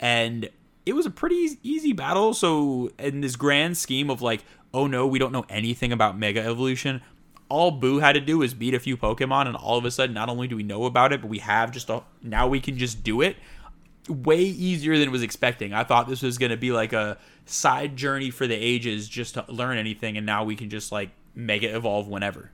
And 0.00 0.50
it 0.84 0.94
was 0.94 1.06
a 1.06 1.10
pretty 1.10 1.58
easy 1.62 1.92
battle. 1.92 2.34
So 2.34 2.90
in 2.98 3.20
this 3.20 3.36
grand 3.36 3.78
scheme 3.78 4.10
of 4.10 4.20
like, 4.22 4.44
oh 4.74 4.88
no, 4.88 5.06
we 5.06 5.20
don't 5.20 5.32
know 5.32 5.44
anything 5.48 5.92
about 5.92 6.18
Mega 6.18 6.40
Evolution, 6.40 7.02
all 7.48 7.70
Boo 7.70 7.98
had 7.98 8.12
to 8.12 8.20
do 8.20 8.38
was 8.38 8.54
beat 8.54 8.74
a 8.74 8.80
few 8.80 8.96
Pokemon, 8.96 9.46
and 9.46 9.56
all 9.56 9.76
of 9.76 9.84
a 9.84 9.90
sudden, 9.90 10.14
not 10.14 10.28
only 10.28 10.48
do 10.48 10.56
we 10.56 10.62
know 10.62 10.84
about 10.84 11.12
it, 11.12 11.20
but 11.20 11.28
we 11.28 11.38
have 11.38 11.72
just 11.72 11.90
a 11.90 12.02
now 12.22 12.46
we 12.46 12.60
can 12.60 12.78
just 12.78 13.04
do 13.04 13.20
it 13.20 13.36
way 14.08 14.40
easier 14.40 14.98
than 14.98 15.10
was 15.10 15.22
expecting. 15.22 15.72
I 15.72 15.84
thought 15.84 16.08
this 16.08 16.22
was 16.22 16.38
going 16.38 16.50
to 16.50 16.56
be 16.56 16.72
like 16.72 16.92
a 16.92 17.18
side 17.44 17.96
journey 17.96 18.30
for 18.30 18.46
the 18.46 18.54
ages 18.54 19.08
just 19.08 19.34
to 19.34 19.44
learn 19.48 19.78
anything 19.78 20.16
and 20.16 20.24
now 20.24 20.44
we 20.44 20.56
can 20.56 20.70
just 20.70 20.90
like 20.90 21.10
it 21.62 21.74
evolve 21.74 22.08
whenever. 22.08 22.50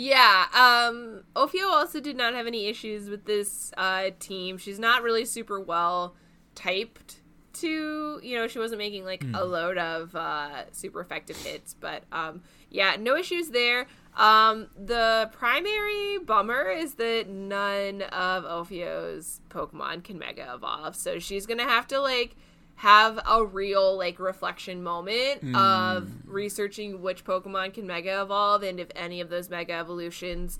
Yeah, 0.00 0.44
um 0.54 1.24
Ophio 1.34 1.68
also 1.70 1.98
did 1.98 2.16
not 2.16 2.32
have 2.32 2.46
any 2.46 2.66
issues 2.66 3.10
with 3.10 3.24
this 3.24 3.72
uh 3.76 4.10
team. 4.20 4.56
She's 4.56 4.78
not 4.78 5.02
really 5.02 5.24
super 5.24 5.58
well 5.58 6.14
typed 6.54 7.16
to, 7.54 8.20
you 8.22 8.36
know, 8.38 8.46
she 8.46 8.60
wasn't 8.60 8.78
making 8.78 9.04
like 9.04 9.24
a 9.34 9.44
load 9.44 9.76
of 9.76 10.14
uh 10.14 10.70
super 10.70 11.00
effective 11.00 11.36
hits, 11.38 11.74
but 11.74 12.04
um 12.12 12.42
yeah, 12.70 12.94
no 12.96 13.16
issues 13.16 13.48
there. 13.48 13.88
Um, 14.16 14.68
the 14.76 15.30
primary 15.32 16.18
bummer 16.24 16.68
is 16.70 16.94
that 16.94 17.28
none 17.28 18.02
of 18.02 18.44
Ophio's 18.44 19.40
Pokemon 19.48 20.04
can 20.04 20.16
Mega 20.16 20.54
Evolve, 20.54 20.94
so 20.94 21.18
she's 21.18 21.44
gonna 21.44 21.64
have 21.64 21.88
to 21.88 22.00
like 22.00 22.36
have 22.78 23.18
a 23.28 23.44
real 23.44 23.96
like 23.98 24.18
reflection 24.20 24.82
moment 24.82 25.40
Hmm. 25.40 25.54
of 25.56 26.08
researching 26.26 27.02
which 27.02 27.24
Pokemon 27.24 27.74
can 27.74 27.86
Mega 27.86 28.22
Evolve 28.22 28.62
and 28.62 28.78
if 28.78 28.88
any 28.94 29.20
of 29.20 29.30
those 29.30 29.50
Mega 29.50 29.72
Evolutions 29.72 30.58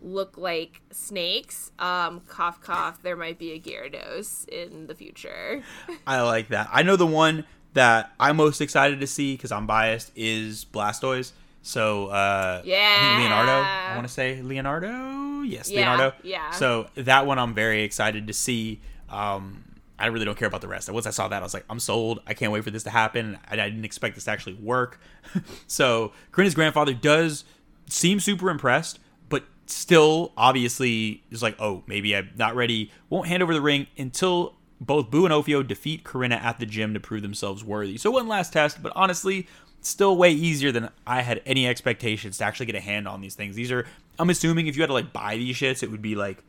look 0.00 0.38
like 0.38 0.80
snakes. 0.90 1.70
Um, 1.78 2.20
cough 2.26 2.62
cough, 2.62 3.02
there 3.02 3.16
might 3.16 3.38
be 3.38 3.52
a 3.52 3.60
Gyarados 3.60 4.48
in 4.48 4.86
the 4.86 4.94
future. 4.94 5.62
I 6.06 6.22
like 6.22 6.48
that. 6.48 6.70
I 6.72 6.82
know 6.82 6.96
the 6.96 7.06
one 7.06 7.44
that 7.74 8.10
I'm 8.18 8.36
most 8.36 8.62
excited 8.62 9.00
to 9.00 9.06
see 9.06 9.34
because 9.36 9.52
I'm 9.52 9.66
biased 9.66 10.10
is 10.16 10.64
Blastoise. 10.64 11.32
So 11.62 12.06
uh, 12.06 12.60
I 12.60 12.62
think 12.62 12.66
Yeah. 12.72 13.18
Leonardo. 13.20 13.52
I 13.52 13.94
want 13.96 14.08
to 14.08 14.12
say 14.12 14.40
Leonardo. 14.40 15.42
Yes, 15.42 15.70
Yeah, 15.70 15.80
Leonardo. 15.90 16.16
yeah. 16.22 16.52
So 16.52 16.86
that 16.94 17.26
one 17.26 17.38
I'm 17.38 17.52
very 17.52 17.82
excited 17.82 18.26
to 18.28 18.32
see. 18.32 18.80
Um, 19.10 19.64
I 20.00 20.06
really 20.06 20.24
don't 20.24 20.38
care 20.38 20.48
about 20.48 20.60
the 20.60 20.68
rest. 20.68 20.90
Once 20.90 21.06
I 21.06 21.10
saw 21.10 21.28
that, 21.28 21.42
I 21.42 21.44
was 21.44 21.54
like, 21.54 21.64
I'm 21.68 21.78
sold. 21.78 22.20
I 22.26 22.34
can't 22.34 22.52
wait 22.52 22.64
for 22.64 22.70
this 22.70 22.82
to 22.84 22.90
happen. 22.90 23.38
I, 23.48 23.54
I 23.54 23.68
didn't 23.68 23.84
expect 23.84 24.14
this 24.14 24.24
to 24.24 24.30
actually 24.30 24.54
work. 24.54 25.00
so 25.66 26.12
Korrina's 26.32 26.54
grandfather 26.54 26.94
does 26.94 27.44
seem 27.88 28.20
super 28.20 28.50
impressed, 28.50 28.98
but 29.28 29.44
still 29.66 30.32
obviously 30.36 31.22
is 31.30 31.42
like, 31.42 31.56
oh, 31.60 31.82
maybe 31.86 32.16
I'm 32.16 32.30
not 32.36 32.56
ready. 32.56 32.90
Won't 33.08 33.28
hand 33.28 33.42
over 33.42 33.54
the 33.54 33.60
ring 33.60 33.86
until 33.98 34.56
both 34.80 35.10
Boo 35.10 35.26
and 35.26 35.34
Ophio 35.34 35.66
defeat 35.66 36.04
Korrina 36.04 36.40
at 36.40 36.58
the 36.58 36.66
gym 36.66 36.94
to 36.94 37.00
prove 37.00 37.22
themselves 37.22 37.62
worthy. 37.62 37.98
So 37.98 38.10
one 38.10 38.28
last 38.28 38.52
test, 38.52 38.82
but 38.82 38.92
honestly, 38.96 39.46
still 39.82 40.16
way 40.16 40.30
easier 40.30 40.72
than 40.72 40.90
I 41.06 41.22
had 41.22 41.42
any 41.44 41.66
expectations 41.66 42.38
to 42.38 42.44
actually 42.44 42.66
get 42.66 42.74
a 42.74 42.80
hand 42.80 43.06
on 43.06 43.20
these 43.20 43.34
things. 43.34 43.56
These 43.56 43.70
are, 43.70 43.86
I'm 44.18 44.30
assuming, 44.30 44.66
if 44.66 44.76
you 44.76 44.82
had 44.82 44.88
to 44.88 44.94
like 44.94 45.12
buy 45.12 45.36
these 45.36 45.56
shits, 45.56 45.82
it 45.82 45.90
would 45.90 46.02
be 46.02 46.14
like 46.14 46.42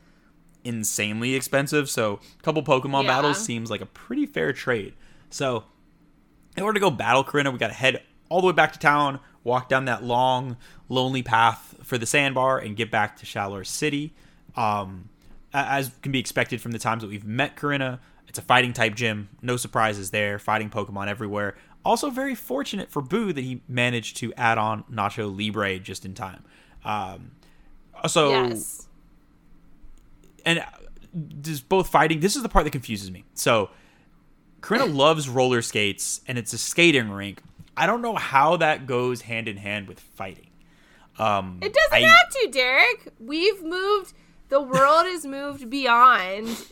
insanely 0.64 1.34
expensive. 1.34 1.88
So 1.90 2.20
a 2.38 2.42
couple 2.42 2.62
Pokemon 2.62 3.02
Yeah. 3.04 3.08
battles 3.10 3.44
seems 3.44 3.70
like 3.70 3.80
a 3.80 3.86
pretty 3.86 4.26
fair 4.26 4.52
trade. 4.52 4.94
So 5.30 5.64
in 6.56 6.62
order 6.62 6.74
to 6.74 6.80
go 6.80 6.90
battle 6.90 7.24
Korrina, 7.24 7.52
we 7.52 7.58
got 7.58 7.68
to 7.68 7.72
head 7.74 8.02
all 8.28 8.40
the 8.40 8.46
way 8.48 8.52
back 8.52 8.72
to 8.72 8.78
town, 8.78 9.20
walk 9.44 9.68
down 9.68 9.84
that 9.86 10.02
long, 10.04 10.56
lonely 10.88 11.22
path 11.22 11.74
for 11.82 11.98
the 11.98 12.06
sandbar, 12.06 12.58
and 12.58 12.76
get 12.76 12.90
back 12.90 13.16
to 13.18 13.26
Shalour 13.26 13.66
City. 13.66 14.14
Um, 14.56 15.08
as 15.52 15.90
can 16.02 16.12
be 16.12 16.18
expected 16.18 16.60
from 16.60 16.72
the 16.72 16.78
times 16.78 17.02
that 17.02 17.08
we've 17.08 17.24
met 17.26 17.56
Korrina, 17.56 17.98
it's 18.28 18.38
a 18.38 18.42
fighting 18.42 18.72
type 18.72 18.94
gym. 18.94 19.28
No 19.42 19.56
surprises 19.58 20.10
there. 20.10 20.38
Fighting 20.38 20.70
Pokemon 20.70 21.08
everywhere. 21.08 21.54
Also, 21.84 22.08
very 22.10 22.34
fortunate 22.34 22.90
for 22.90 23.02
Boo 23.02 23.32
that 23.32 23.42
he 23.42 23.60
managed 23.68 24.16
to 24.18 24.32
add 24.34 24.56
on 24.56 24.84
Nacho 24.84 25.28
Libre 25.36 25.78
just 25.78 26.04
in 26.06 26.14
time. 26.14 26.44
Um, 26.84 27.32
so 28.06 28.30
yes. 28.30 28.88
And 30.44 30.64
just 31.42 31.68
both 31.68 31.88
fighting. 31.88 32.20
This 32.20 32.36
is 32.36 32.42
the 32.42 32.48
part 32.48 32.64
that 32.64 32.70
confuses 32.70 33.10
me. 33.10 33.24
So, 33.34 33.70
Korrina 34.60 34.92
loves 34.94 35.28
roller 35.28 35.62
skates, 35.62 36.20
and 36.26 36.38
it's 36.38 36.52
a 36.52 36.58
skating 36.58 37.10
rink. 37.10 37.40
I 37.76 37.86
don't 37.86 38.02
know 38.02 38.14
how 38.16 38.56
that 38.58 38.86
goes 38.86 39.22
hand 39.22 39.48
in 39.48 39.56
hand 39.56 39.88
with 39.88 40.00
fighting. 40.00 40.48
Um, 41.18 41.58
It 41.62 41.72
doesn't 41.74 41.92
I- 41.92 42.00
have 42.08 42.28
to, 42.30 42.48
Derik. 42.50 43.08
We've 43.18 43.62
moved. 43.62 44.14
The 44.48 44.60
world 44.60 45.06
has 45.06 45.24
moved 45.24 45.70
beyond 45.70 46.66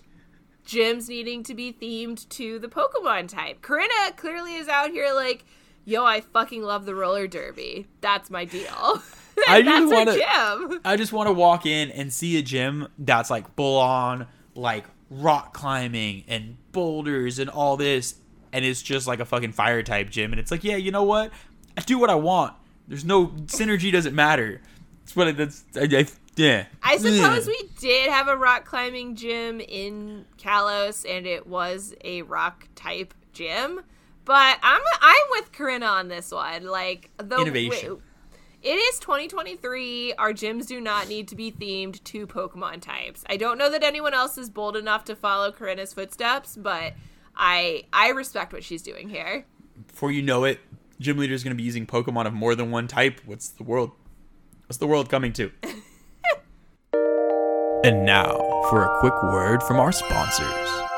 gyms 0.67 1.09
needing 1.09 1.43
to 1.45 1.55
be 1.55 1.73
themed 1.73 2.29
to 2.31 2.59
the 2.59 2.69
Pokemon 2.69 3.29
type. 3.29 3.61
Korrina 3.63 4.15
clearly 4.17 4.55
is 4.57 4.69
out 4.69 4.91
here 4.91 5.13
like, 5.15 5.45
yo, 5.85 6.05
I 6.05 6.21
fucking 6.21 6.63
love 6.63 6.85
the 6.85 6.95
roller 6.95 7.27
derby. 7.27 7.87
That's 8.01 8.31
my 8.31 8.45
deal. 8.45 9.03
I 9.49 9.59
really 9.59 9.93
wanna- 9.93 10.15
gym. 10.15 10.81
I 10.85 10.97
just 10.97 11.13
want 11.13 11.29
to 11.29 11.33
walk 11.33 11.67
in 11.67 11.91
and 11.91 12.13
see 12.13 12.39
a 12.39 12.43
gym 12.43 12.89
that's 12.99 13.31
like 13.31 13.55
full 13.57 13.79
on 13.79 14.27
like 14.55 14.85
rock 15.11 15.53
climbing 15.55 16.25
and 16.29 16.57
boulders 16.73 17.39
and 17.39 17.51
all 17.51 17.77
this, 17.77 18.15
and 18.53 18.65
it's 18.65 18.83
just 18.83 19.07
like 19.07 19.21
a 19.21 19.25
fucking 19.25 19.53
fire 19.53 19.83
type 19.83 20.11
gym. 20.11 20.33
And 20.33 20.41
it's 20.41 20.51
like, 20.51 20.65
yeah, 20.65 20.77
you 20.77 20.91
know 20.91 21.03
what? 21.05 21.33
I 21.77 21.81
do 21.83 21.99
what 21.99 22.11
I 22.11 22.15
want. 22.17 22.55
There's 22.89 23.05
no 23.05 23.29
synergy. 23.47 23.93
Doesn't 23.93 24.15
matter. 24.15 24.61
That's 25.01 25.17
what. 25.17 25.29
I, 25.29 25.33
that's 25.33 25.65
I, 25.77 25.83
I, 25.85 26.07
yeah. 26.37 26.67
I 26.83 26.97
suppose 26.97 27.19
Yeah. 27.19 27.45
we 27.47 27.69
did 27.79 28.11
have 28.11 28.29
a 28.29 28.37
rock 28.37 28.65
climbing 28.65 29.15
gym 29.17 29.61
in 29.61 30.25
Kalos, 30.39 31.05
and 31.09 31.27
it 31.27 31.47
was 31.47 31.95
a 32.05 32.23
rock 32.23 32.69
type 32.75 33.15
gym. 33.33 33.81
But 34.25 34.59
I'm 34.63 34.83
I'm 35.01 35.27
with 35.31 35.53
Korrina 35.53 35.89
on 35.89 36.09
this 36.09 36.31
one. 36.33 36.65
Like 36.67 37.11
the 37.19 37.41
Innovation. 37.41 37.99
It 38.63 38.75
is 38.75 38.99
2023. 38.99 40.15
Our 40.19 40.35
gyms 40.35 40.67
do 40.67 40.83
not 40.83 41.09
need 41.09 41.29
to 41.29 41.37
be 41.37 41.51
themed 41.51 42.05
to 42.05 42.27
Pokemon 42.27 42.83
types. 42.83 43.25
I 43.27 43.39
don't 43.39 43.57
know 43.57 43.71
that 43.71 43.83
anyone 43.83 44.13
else 44.13 44.37
is 44.37 44.51
bold 44.51 44.77
enough 44.77 45.05
to 45.07 45.17
follow 45.17 45.51
Korrina's 45.51 45.95
footsteps, 45.95 46.59
but 46.59 46.93
I 47.35 47.85
I 47.91 48.11
respect 48.11 48.53
what 48.53 48.63
she's 48.63 48.83
doing 48.83 49.09
here. 49.09 49.47
before 49.87 50.13
you 50.13 50.21
know 50.21 50.45
it, 50.45 50.61
gym 50.99 51.17
leader 51.17 51.33
is 51.33 51.43
going 51.43 51.57
to 51.57 51.57
be 51.57 51.63
using 51.63 51.87
Pokemon 51.87 52.27
of 52.27 52.35
more 52.35 52.55
than 52.55 52.71
one 52.71 52.87
type. 52.87 53.23
What's 53.25 53.49
the 53.49 53.65
world? 53.65 53.93
What's 54.67 54.77
the 54.77 54.87
world 54.87 55.09
coming 55.09 55.33
to? 55.35 55.51
and 57.83 58.05
now 58.05 58.37
for 58.69 58.85
a 58.85 59.01
quick 59.01 59.23
word 59.23 59.63
from 59.63 59.81
our 59.81 59.91
sponsors. 59.91 60.90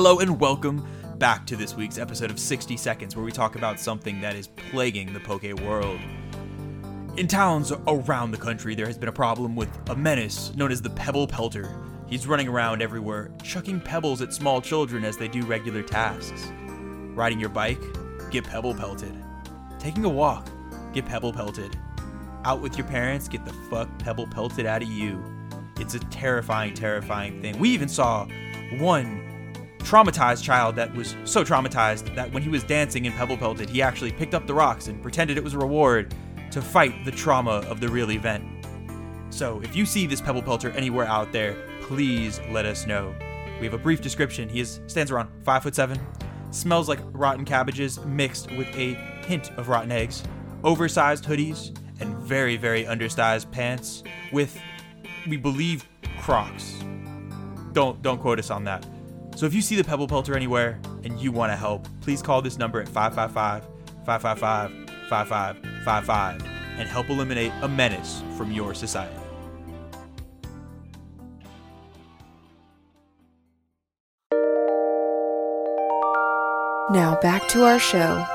Hello 0.00 0.20
and 0.20 0.38
welcome 0.38 0.86
back 1.18 1.44
to 1.44 1.56
this 1.56 1.74
week's 1.74 1.98
episode 1.98 2.30
of 2.30 2.38
60 2.38 2.76
Seconds, 2.76 3.16
where 3.16 3.24
we 3.24 3.32
talk 3.32 3.56
about 3.56 3.80
something 3.80 4.20
that 4.20 4.36
is 4.36 4.46
plaguing 4.46 5.12
the 5.12 5.18
Poke 5.18 5.60
world. 5.60 5.98
In 7.16 7.26
towns 7.26 7.72
around 7.88 8.30
the 8.30 8.36
country, 8.36 8.76
there 8.76 8.86
has 8.86 8.96
been 8.96 9.08
a 9.08 9.12
problem 9.12 9.56
with 9.56 9.68
a 9.90 9.96
menace 9.96 10.54
known 10.54 10.70
as 10.70 10.80
the 10.80 10.90
Pebble 10.90 11.26
Pelter. 11.26 11.74
He's 12.06 12.28
running 12.28 12.46
around 12.46 12.80
everywhere, 12.80 13.32
chucking 13.42 13.80
pebbles 13.80 14.22
at 14.22 14.32
small 14.32 14.62
children 14.62 15.04
as 15.04 15.16
they 15.16 15.26
do 15.26 15.42
regular 15.42 15.82
tasks. 15.82 16.52
Riding 17.16 17.40
your 17.40 17.48
bike, 17.48 17.82
get 18.30 18.44
pebble 18.44 18.74
pelted. 18.74 19.16
Taking 19.80 20.04
a 20.04 20.08
walk, 20.08 20.48
get 20.92 21.06
pebble 21.06 21.32
pelted. 21.32 21.76
Out 22.44 22.60
with 22.60 22.78
your 22.78 22.86
parents, 22.86 23.26
get 23.26 23.44
the 23.44 23.52
fuck 23.68 23.88
pebble 23.98 24.28
pelted 24.28 24.64
out 24.64 24.80
of 24.80 24.88
you. 24.88 25.20
It's 25.80 25.96
a 25.96 25.98
terrifying, 25.98 26.74
terrifying 26.74 27.42
thing. 27.42 27.58
We 27.58 27.70
even 27.70 27.88
saw 27.88 28.28
one 28.78 29.27
traumatized 29.88 30.44
child 30.44 30.76
that 30.76 30.94
was 30.94 31.16
so 31.24 31.42
traumatized 31.42 32.14
that 32.14 32.30
when 32.30 32.42
he 32.42 32.50
was 32.50 32.62
dancing 32.62 33.06
in 33.06 33.12
Pebble 33.14 33.38
Pelted, 33.38 33.70
he 33.70 33.80
actually 33.80 34.12
picked 34.12 34.34
up 34.34 34.46
the 34.46 34.52
rocks 34.52 34.86
and 34.86 35.00
pretended 35.00 35.38
it 35.38 35.42
was 35.42 35.54
a 35.54 35.58
reward 35.58 36.14
to 36.50 36.60
fight 36.60 37.06
the 37.06 37.10
trauma 37.10 37.62
of 37.70 37.80
the 37.80 37.88
real 37.88 38.10
event. 38.10 38.44
So 39.30 39.62
if 39.62 39.74
you 39.74 39.86
see 39.86 40.06
this 40.06 40.20
Pebble 40.20 40.42
Pelter 40.42 40.72
anywhere 40.72 41.06
out 41.06 41.32
there, 41.32 41.56
please 41.80 42.38
let 42.50 42.66
us 42.66 42.86
know. 42.86 43.14
We 43.60 43.64
have 43.64 43.72
a 43.72 43.78
brief 43.78 44.02
description. 44.02 44.46
He 44.50 44.60
is 44.60 44.80
stands 44.88 45.10
around 45.10 45.30
five 45.42 45.62
foot 45.62 45.74
seven, 45.74 45.98
smells 46.50 46.86
like 46.86 46.98
rotten 47.12 47.46
cabbages 47.46 47.98
mixed 48.04 48.50
with 48.58 48.68
a 48.76 48.92
hint 49.26 49.52
of 49.52 49.70
rotten 49.70 49.90
eggs, 49.90 50.22
oversized 50.64 51.24
hoodies, 51.24 51.74
and 52.00 52.14
very, 52.18 52.58
very 52.58 52.86
undersized 52.86 53.50
pants 53.52 54.02
with, 54.32 54.60
we 55.26 55.38
believe, 55.38 55.88
Crocs. 56.20 56.84
Don't 57.72 58.02
don't 58.02 58.18
quote 58.18 58.38
us 58.38 58.50
on 58.50 58.64
that. 58.64 58.86
So 59.38 59.46
if 59.46 59.54
you 59.54 59.62
see 59.62 59.76
the 59.76 59.84
Pebble 59.84 60.08
Pelter 60.08 60.34
anywhere 60.34 60.80
and 61.04 61.16
you 61.20 61.30
want 61.30 61.52
to 61.52 61.56
help, 61.56 61.86
please 62.00 62.20
call 62.20 62.42
this 62.42 62.58
number 62.58 62.80
at 62.80 62.88
555 62.88 63.62
555 64.04 65.08
5555 65.08 66.42
and 66.80 66.88
help 66.88 67.08
eliminate 67.08 67.52
a 67.62 67.68
menace 67.68 68.20
from 68.36 68.50
your 68.50 68.74
society. 68.74 69.14
Now 76.90 77.16
back 77.22 77.46
to 77.50 77.64
our 77.64 77.78
show. 77.78 78.26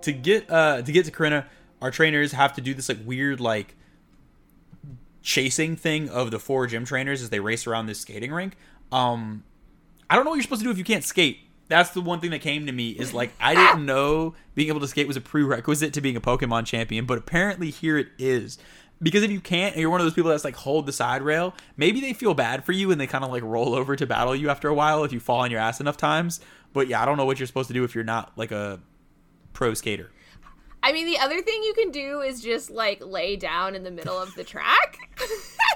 To 0.00 0.12
get 0.12 0.50
uh 0.50 0.80
to 0.80 0.90
get 0.90 1.04
to 1.04 1.12
Korrina, 1.12 1.44
our 1.82 1.90
trainers 1.90 2.32
have 2.32 2.54
to 2.54 2.62
do 2.62 2.72
this 2.72 2.88
like 2.88 3.00
weird 3.04 3.40
like 3.40 3.74
chasing 5.26 5.74
thing 5.76 6.08
of 6.08 6.30
the 6.30 6.38
four 6.38 6.66
gym 6.68 6.86
trainers 6.86 7.20
as 7.20 7.28
they 7.28 7.40
race 7.40 7.66
around 7.66 7.86
this 7.86 8.00
skating 8.00 8.32
rink. 8.32 8.56
Um 8.92 9.44
I 10.08 10.16
don't 10.16 10.24
know 10.24 10.30
what 10.30 10.36
you're 10.36 10.44
supposed 10.44 10.60
to 10.62 10.66
do 10.66 10.70
if 10.70 10.78
you 10.78 10.84
can't 10.84 11.04
skate. 11.04 11.40
That's 11.68 11.90
the 11.90 12.00
one 12.00 12.20
thing 12.20 12.30
that 12.30 12.40
came 12.40 12.66
to 12.66 12.72
me 12.72 12.90
is 12.90 13.12
like 13.12 13.32
I 13.40 13.54
didn't 13.54 13.84
know 13.86 14.34
being 14.54 14.68
able 14.68 14.80
to 14.80 14.88
skate 14.88 15.06
was 15.06 15.16
a 15.16 15.20
prerequisite 15.20 15.92
to 15.94 16.00
being 16.00 16.16
a 16.16 16.20
Pokemon 16.20 16.66
champion, 16.66 17.06
but 17.06 17.18
apparently 17.18 17.70
here 17.70 17.98
it 17.98 18.08
is. 18.18 18.58
Because 19.02 19.22
if 19.22 19.30
you 19.30 19.40
can't, 19.40 19.74
and 19.74 19.82
you're 19.82 19.90
one 19.90 20.00
of 20.00 20.06
those 20.06 20.14
people 20.14 20.30
that's 20.30 20.44
like 20.44 20.56
hold 20.56 20.86
the 20.86 20.92
side 20.92 21.20
rail, 21.20 21.54
maybe 21.76 22.00
they 22.00 22.14
feel 22.14 22.32
bad 22.32 22.64
for 22.64 22.72
you 22.72 22.90
and 22.90 23.00
they 23.00 23.06
kind 23.06 23.24
of 23.24 23.30
like 23.30 23.42
roll 23.42 23.74
over 23.74 23.94
to 23.94 24.06
battle 24.06 24.34
you 24.34 24.48
after 24.48 24.68
a 24.68 24.74
while 24.74 25.04
if 25.04 25.12
you 25.12 25.20
fall 25.20 25.40
on 25.40 25.50
your 25.50 25.60
ass 25.60 25.80
enough 25.80 25.98
times. 25.98 26.40
But 26.72 26.88
yeah, 26.88 27.02
I 27.02 27.04
don't 27.04 27.18
know 27.18 27.26
what 27.26 27.38
you're 27.38 27.46
supposed 27.46 27.68
to 27.68 27.74
do 27.74 27.84
if 27.84 27.94
you're 27.94 28.04
not 28.04 28.32
like 28.36 28.52
a 28.52 28.80
pro 29.52 29.74
skater. 29.74 30.10
I 30.82 30.92
mean, 30.92 31.06
the 31.06 31.18
other 31.18 31.42
thing 31.42 31.62
you 31.62 31.74
can 31.74 31.90
do 31.90 32.20
is 32.20 32.40
just 32.40 32.70
like 32.70 33.04
lay 33.04 33.36
down 33.36 33.74
in 33.74 33.82
the 33.82 33.90
middle 33.90 34.18
of 34.18 34.34
the 34.34 34.44
track. 34.44 34.98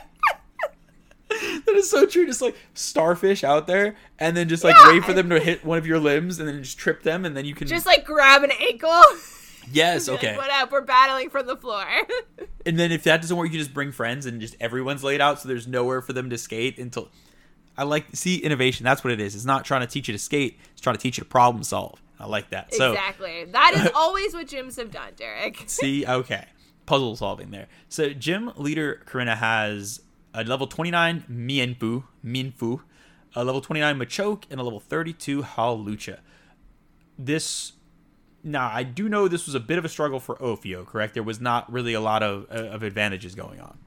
That's 1.66 1.90
so 1.90 2.06
true. 2.06 2.26
Just 2.26 2.42
like 2.42 2.56
starfish 2.74 3.44
out 3.44 3.66
there, 3.66 3.96
and 4.18 4.36
then 4.36 4.48
just 4.48 4.64
like 4.64 4.74
Yeah. 4.76 4.92
wait 4.92 5.04
for 5.04 5.12
them 5.12 5.30
to 5.30 5.38
hit 5.40 5.64
one 5.64 5.78
of 5.78 5.86
your 5.86 5.98
limbs, 5.98 6.38
and 6.38 6.48
then 6.48 6.62
just 6.62 6.78
trip 6.78 7.02
them, 7.02 7.24
and 7.24 7.36
then 7.36 7.44
you 7.44 7.54
can. 7.54 7.66
Just 7.68 7.86
like 7.86 8.04
grab 8.04 8.42
an 8.42 8.50
ankle. 8.60 9.02
yes, 9.72 10.06
Be 10.06 10.12
like, 10.12 10.24
okay. 10.24 10.36
what 10.36 10.50
up? 10.50 10.72
We're 10.72 10.80
battling 10.82 11.30
from 11.30 11.46
the 11.46 11.56
floor. 11.56 11.86
And 12.66 12.78
then 12.78 12.92
if 12.92 13.04
that 13.04 13.22
doesn't 13.22 13.34
work, 13.38 13.50
you 13.50 13.58
just 13.58 13.72
bring 13.72 13.90
friends, 13.90 14.26
and 14.26 14.38
just 14.38 14.54
everyone's 14.60 15.02
laid 15.02 15.22
out, 15.22 15.40
so 15.40 15.48
there's 15.48 15.66
nowhere 15.66 16.02
for 16.02 16.12
them 16.12 16.28
to 16.28 16.36
skate 16.36 16.78
until. 16.78 17.08
I 17.78 17.84
like 17.84 18.04
see 18.12 18.36
innovation. 18.36 18.84
That's 18.84 19.02
what 19.02 19.14
it 19.14 19.20
is. 19.20 19.34
It's 19.34 19.46
not 19.46 19.64
trying 19.64 19.80
to 19.80 19.86
teach 19.86 20.08
you 20.08 20.12
to 20.12 20.18
skate. 20.18 20.58
It's 20.72 20.82
trying 20.82 20.96
to 20.96 21.00
teach 21.00 21.16
you 21.16 21.24
to 21.24 21.28
problem 21.30 21.62
solve. 21.64 22.02
I 22.18 22.26
like 22.26 22.50
that. 22.50 22.74
So 22.74 22.92
exactly. 22.92 23.46
That 23.46 23.72
is 23.76 23.90
always 23.94 24.34
what 24.34 24.46
gyms 24.46 24.76
have 24.76 24.90
done, 24.90 25.12
Derik. 25.16 25.66
See, 25.70 26.04
okay. 26.06 26.44
Puzzle 26.84 27.16
solving 27.16 27.50
there. 27.50 27.68
So 27.88 28.10
gym 28.10 28.52
leader 28.56 29.00
Korrina 29.06 29.36
has 29.38 30.02
a 30.34 30.44
level 30.44 30.66
29 30.66 31.24
Mienfoo, 31.30 32.04
Mienfoo, 32.24 32.80
a 33.34 33.44
level 33.44 33.60
29 33.60 33.98
Machoke, 33.98 34.44
and 34.50 34.60
a 34.60 34.62
level 34.62 34.80
32 34.80 35.42
Hawlucha. 35.42 36.18
This 37.18 37.72
now 38.42 38.70
I 38.72 38.82
do 38.82 39.08
know 39.08 39.28
this 39.28 39.46
was 39.46 39.54
a 39.54 39.60
bit 39.60 39.78
of 39.78 39.84
a 39.84 39.88
struggle 39.88 40.20
for 40.20 40.36
Ophio, 40.36 40.86
correct? 40.86 41.14
There 41.14 41.22
was 41.22 41.40
not 41.40 41.70
really 41.70 41.94
a 41.94 42.00
lot 42.00 42.22
of 42.22 42.46
uh, 42.50 42.68
of 42.68 42.82
advantages 42.82 43.34
going 43.34 43.60
on. 43.60 43.78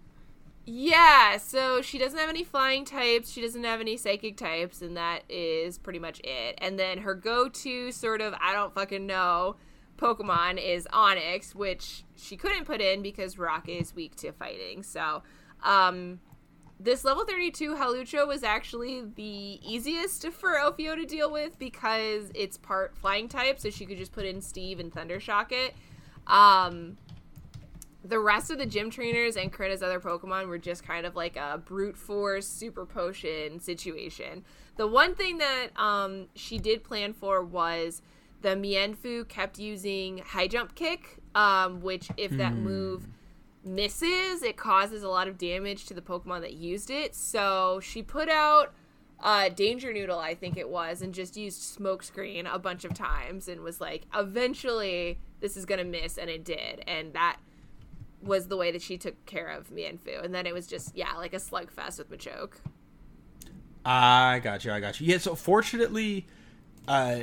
Yeah, 0.65 1.37
so 1.37 1.81
she 1.81 1.97
doesn't 1.97 2.17
have 2.17 2.29
any 2.29 2.45
flying 2.45 2.85
types, 2.85 3.29
she 3.29 3.41
doesn't 3.41 3.65
have 3.65 3.81
any 3.81 3.97
psychic 3.97 4.37
types, 4.37 4.81
and 4.81 4.95
that 4.95 5.23
is 5.27 5.77
pretty 5.77 5.99
much 5.99 6.21
it. 6.23 6.57
And 6.59 6.79
then 6.79 6.99
her 6.99 7.13
go 7.15 7.49
to 7.49 7.91
sort 7.91 8.21
of, 8.21 8.33
I 8.39 8.53
don't 8.53 8.73
fucking 8.73 9.05
know, 9.05 9.57
Pokemon 9.97 10.63
is 10.63 10.87
Onix, 10.93 11.53
which 11.53 12.05
she 12.15 12.37
couldn't 12.37 12.63
put 12.63 12.79
in 12.79 13.01
because 13.01 13.37
Rock 13.37 13.67
is 13.67 13.93
weak 13.93 14.15
to 14.17 14.31
fighting. 14.31 14.83
So, 14.83 15.23
um, 15.63 16.21
this 16.83 17.05
level 17.05 17.23
32 17.23 17.75
Hawlucha 17.75 18.27
was 18.27 18.43
actually 18.43 19.03
the 19.15 19.59
easiest 19.65 20.27
for 20.27 20.57
Ophio 20.57 20.95
to 20.95 21.05
deal 21.05 21.31
with 21.31 21.57
because 21.57 22.29
it's 22.35 22.57
part 22.57 22.95
flying 22.97 23.29
type, 23.29 23.57
so 23.59 23.69
she 23.69 23.85
could 23.85 23.97
just 23.97 24.11
put 24.11 24.25
in 24.25 24.41
Steve 24.41 24.81
and 24.81 24.93
Thundershock 24.93 25.51
it. 25.51 25.73
Um, 26.27 26.97
the 28.03 28.19
rest 28.19 28.51
of 28.51 28.57
the 28.57 28.65
gym 28.65 28.89
trainers 28.89 29.37
and 29.37 29.51
Krita's 29.51 29.81
other 29.81 30.01
Pokemon 30.01 30.49
were 30.49 30.57
just 30.57 30.83
kind 30.83 31.05
of 31.05 31.15
like 31.15 31.37
a 31.37 31.61
brute 31.63 31.97
force 31.97 32.47
super 32.47 32.85
potion 32.85 33.61
situation. 33.61 34.43
The 34.75 34.87
one 34.87 35.15
thing 35.15 35.37
that 35.37 35.69
um, 35.77 36.27
she 36.35 36.57
did 36.57 36.83
plan 36.83 37.13
for 37.13 37.43
was 37.43 38.01
the 38.41 38.49
Mienfoo 38.49 39.29
kept 39.29 39.57
using 39.57 40.17
high 40.17 40.47
jump 40.47 40.75
kick, 40.75 41.19
um, 41.33 41.81
which 41.81 42.09
if 42.17 42.31
that 42.31 42.53
move 42.55 43.07
misses, 43.63 44.43
it 44.43 44.57
causes 44.57 45.03
a 45.03 45.09
lot 45.09 45.27
of 45.27 45.37
damage 45.37 45.85
to 45.85 45.93
the 45.93 46.01
Pokemon 46.01 46.41
that 46.41 46.53
used 46.53 46.89
it. 46.89 47.15
So 47.15 47.79
she 47.81 48.01
put 48.03 48.29
out 48.29 48.73
uh, 49.19 49.49
Danger 49.49 49.93
Noodle, 49.93 50.19
I 50.19 50.35
think 50.35 50.57
it 50.57 50.69
was, 50.69 51.01
and 51.01 51.13
just 51.13 51.37
used 51.37 51.79
Smokescreen 51.79 52.51
a 52.51 52.59
bunch 52.59 52.83
of 52.83 52.93
times 52.93 53.47
and 53.47 53.61
was 53.61 53.79
like, 53.79 54.03
eventually 54.13 55.19
this 55.39 55.55
is 55.55 55.65
gonna 55.65 55.83
miss, 55.85 56.17
and 56.17 56.29
it 56.29 56.43
did, 56.43 56.83
and 56.87 57.13
that 57.13 57.37
was 58.21 58.47
the 58.47 58.57
way 58.57 58.71
that 58.71 58.81
she 58.81 58.97
took 58.97 59.25
care 59.25 59.47
of 59.47 59.69
Mienfoo, 59.69 60.23
and 60.23 60.33
then 60.33 60.45
it 60.45 60.53
was 60.53 60.67
just 60.67 60.95
yeah, 60.95 61.13
like 61.15 61.33
a 61.33 61.37
slugfest 61.37 61.97
with 61.97 62.09
Machoke. 62.09 62.55
I 63.85 64.39
got 64.39 64.63
you. 64.63 64.71
I 64.71 64.79
got 64.79 64.99
you. 64.99 65.07
Yeah. 65.07 65.17
So 65.17 65.35
fortunately, 65.35 66.25
uh, 66.87 67.19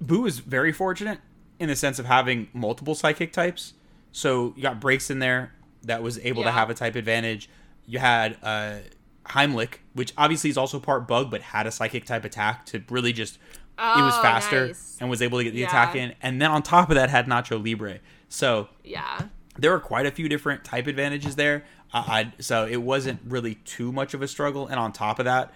Boo 0.00 0.26
is 0.26 0.38
very 0.38 0.72
fortunate 0.72 1.18
in 1.58 1.68
the 1.68 1.76
sense 1.76 1.98
of 1.98 2.06
having 2.06 2.48
multiple 2.52 2.94
psychic 2.94 3.32
types. 3.32 3.74
So 4.12 4.52
you 4.56 4.62
got 4.62 4.80
Braixen 4.80 5.10
in 5.10 5.18
there 5.18 5.54
that 5.82 6.02
was 6.02 6.18
able 6.20 6.42
to 6.42 6.50
have 6.50 6.70
a 6.70 6.74
type 6.74 6.96
advantage. 6.96 7.48
You 7.86 7.98
had 7.98 8.36
uh, 8.42 8.78
Heimlich, 9.26 9.74
which 9.94 10.12
obviously 10.16 10.50
is 10.50 10.56
also 10.58 10.78
part 10.80 11.06
bug, 11.08 11.30
but 11.30 11.40
had 11.42 11.66
a 11.66 11.70
psychic 11.70 12.04
type 12.04 12.24
attack 12.24 12.66
to 12.66 12.82
really 12.90 13.12
just. 13.12 13.36
it 13.36 14.02
was 14.02 14.14
Oh, 14.16 14.22
faster 14.22 14.66
nice. 14.68 14.96
and 15.00 15.08
was 15.08 15.22
able 15.22 15.38
to 15.38 15.44
get 15.44 15.52
the 15.54 15.60
Yeah. 15.60 15.66
attack 15.68 15.94
in, 15.94 16.14
and 16.20 16.42
then 16.42 16.50
on 16.50 16.62
top 16.62 16.88
of 16.90 16.96
that 16.96 17.10
had 17.10 17.26
Nacho 17.26 17.64
Libre. 17.64 18.00
So 18.28 18.68
Yeah, 18.84 19.22
there 19.58 19.70
were 19.70 19.78
quite 19.80 20.04
a 20.06 20.10
few 20.10 20.28
different 20.28 20.64
type 20.64 20.86
advantages 20.88 21.36
there. 21.36 21.64
Uh, 21.94 22.04
I, 22.06 22.32
so 22.40 22.66
it 22.66 22.82
wasn't 22.82 23.20
really 23.24 23.54
too 23.54 23.92
much 23.92 24.12
of 24.14 24.20
a 24.20 24.28
struggle. 24.28 24.66
And 24.66 24.78
on 24.80 24.92
top 24.92 25.18
of 25.20 25.24
that, 25.26 25.52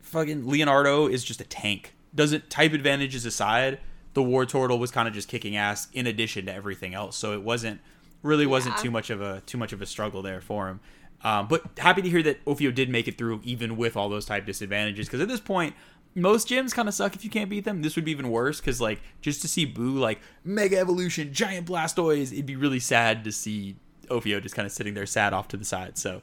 fucking 0.00 0.46
Leonardo 0.46 1.06
is 1.06 1.24
just 1.24 1.40
a 1.40 1.44
tank. 1.44 1.94
Doesn't 2.14 2.48
type 2.50 2.72
advantages 2.72 3.24
aside, 3.26 3.78
the 4.14 4.22
War 4.22 4.46
Turtle 4.46 4.78
was 4.78 4.90
kind 4.90 5.08
of 5.08 5.14
just 5.14 5.28
kicking 5.28 5.56
ass 5.56 5.88
in 5.92 6.06
addition 6.06 6.46
to 6.46 6.54
everything 6.54 6.94
else. 6.94 7.16
So 7.16 7.32
it 7.32 7.42
wasn't 7.42 7.80
really 8.22 8.46
wasn't 8.46 8.76
too 8.78 8.90
much 8.90 9.10
of 9.10 9.20
a 9.20 9.40
too 9.42 9.58
much 9.58 9.72
of 9.72 9.82
a 9.82 9.86
struggle 9.86 10.22
there 10.22 10.40
for 10.40 10.68
him. 10.68 10.80
Um, 11.22 11.48
but 11.48 11.64
happy 11.78 12.02
to 12.02 12.08
hear 12.08 12.22
that 12.22 12.44
Ophio 12.44 12.72
did 12.74 12.88
make 12.88 13.08
it 13.08 13.18
through 13.18 13.40
even 13.44 13.76
with 13.76 13.96
all 13.96 14.08
those 14.08 14.24
type 14.24 14.46
disadvantages. 14.46 15.06
Because 15.06 15.20
at 15.20 15.28
this 15.28 15.40
point, 15.40 15.74
most 16.14 16.48
gyms 16.48 16.72
kind 16.72 16.88
of 16.88 16.94
suck 16.94 17.14
if 17.14 17.24
you 17.24 17.30
can't 17.30 17.50
beat 17.50 17.64
them. 17.64 17.82
This 17.82 17.96
would 17.96 18.04
be 18.04 18.10
even 18.12 18.30
worse 18.30 18.60
because 18.60 18.80
like 18.80 19.00
just 19.20 19.42
to 19.42 19.48
see 19.48 19.64
Boo 19.64 19.98
like 19.98 20.20
Mega 20.44 20.78
Evolution, 20.78 21.32
Giant 21.32 21.66
Blastoise, 21.66 22.32
it'd 22.32 22.46
be 22.46 22.56
really 22.56 22.80
sad 22.80 23.24
to 23.24 23.32
see 23.32 23.76
Ophio 24.08 24.42
just 24.42 24.54
kind 24.54 24.66
of 24.66 24.72
sitting 24.72 24.94
there 24.94 25.06
sad 25.06 25.32
off 25.32 25.48
to 25.48 25.56
the 25.56 25.64
side. 25.64 25.98
So 25.98 26.22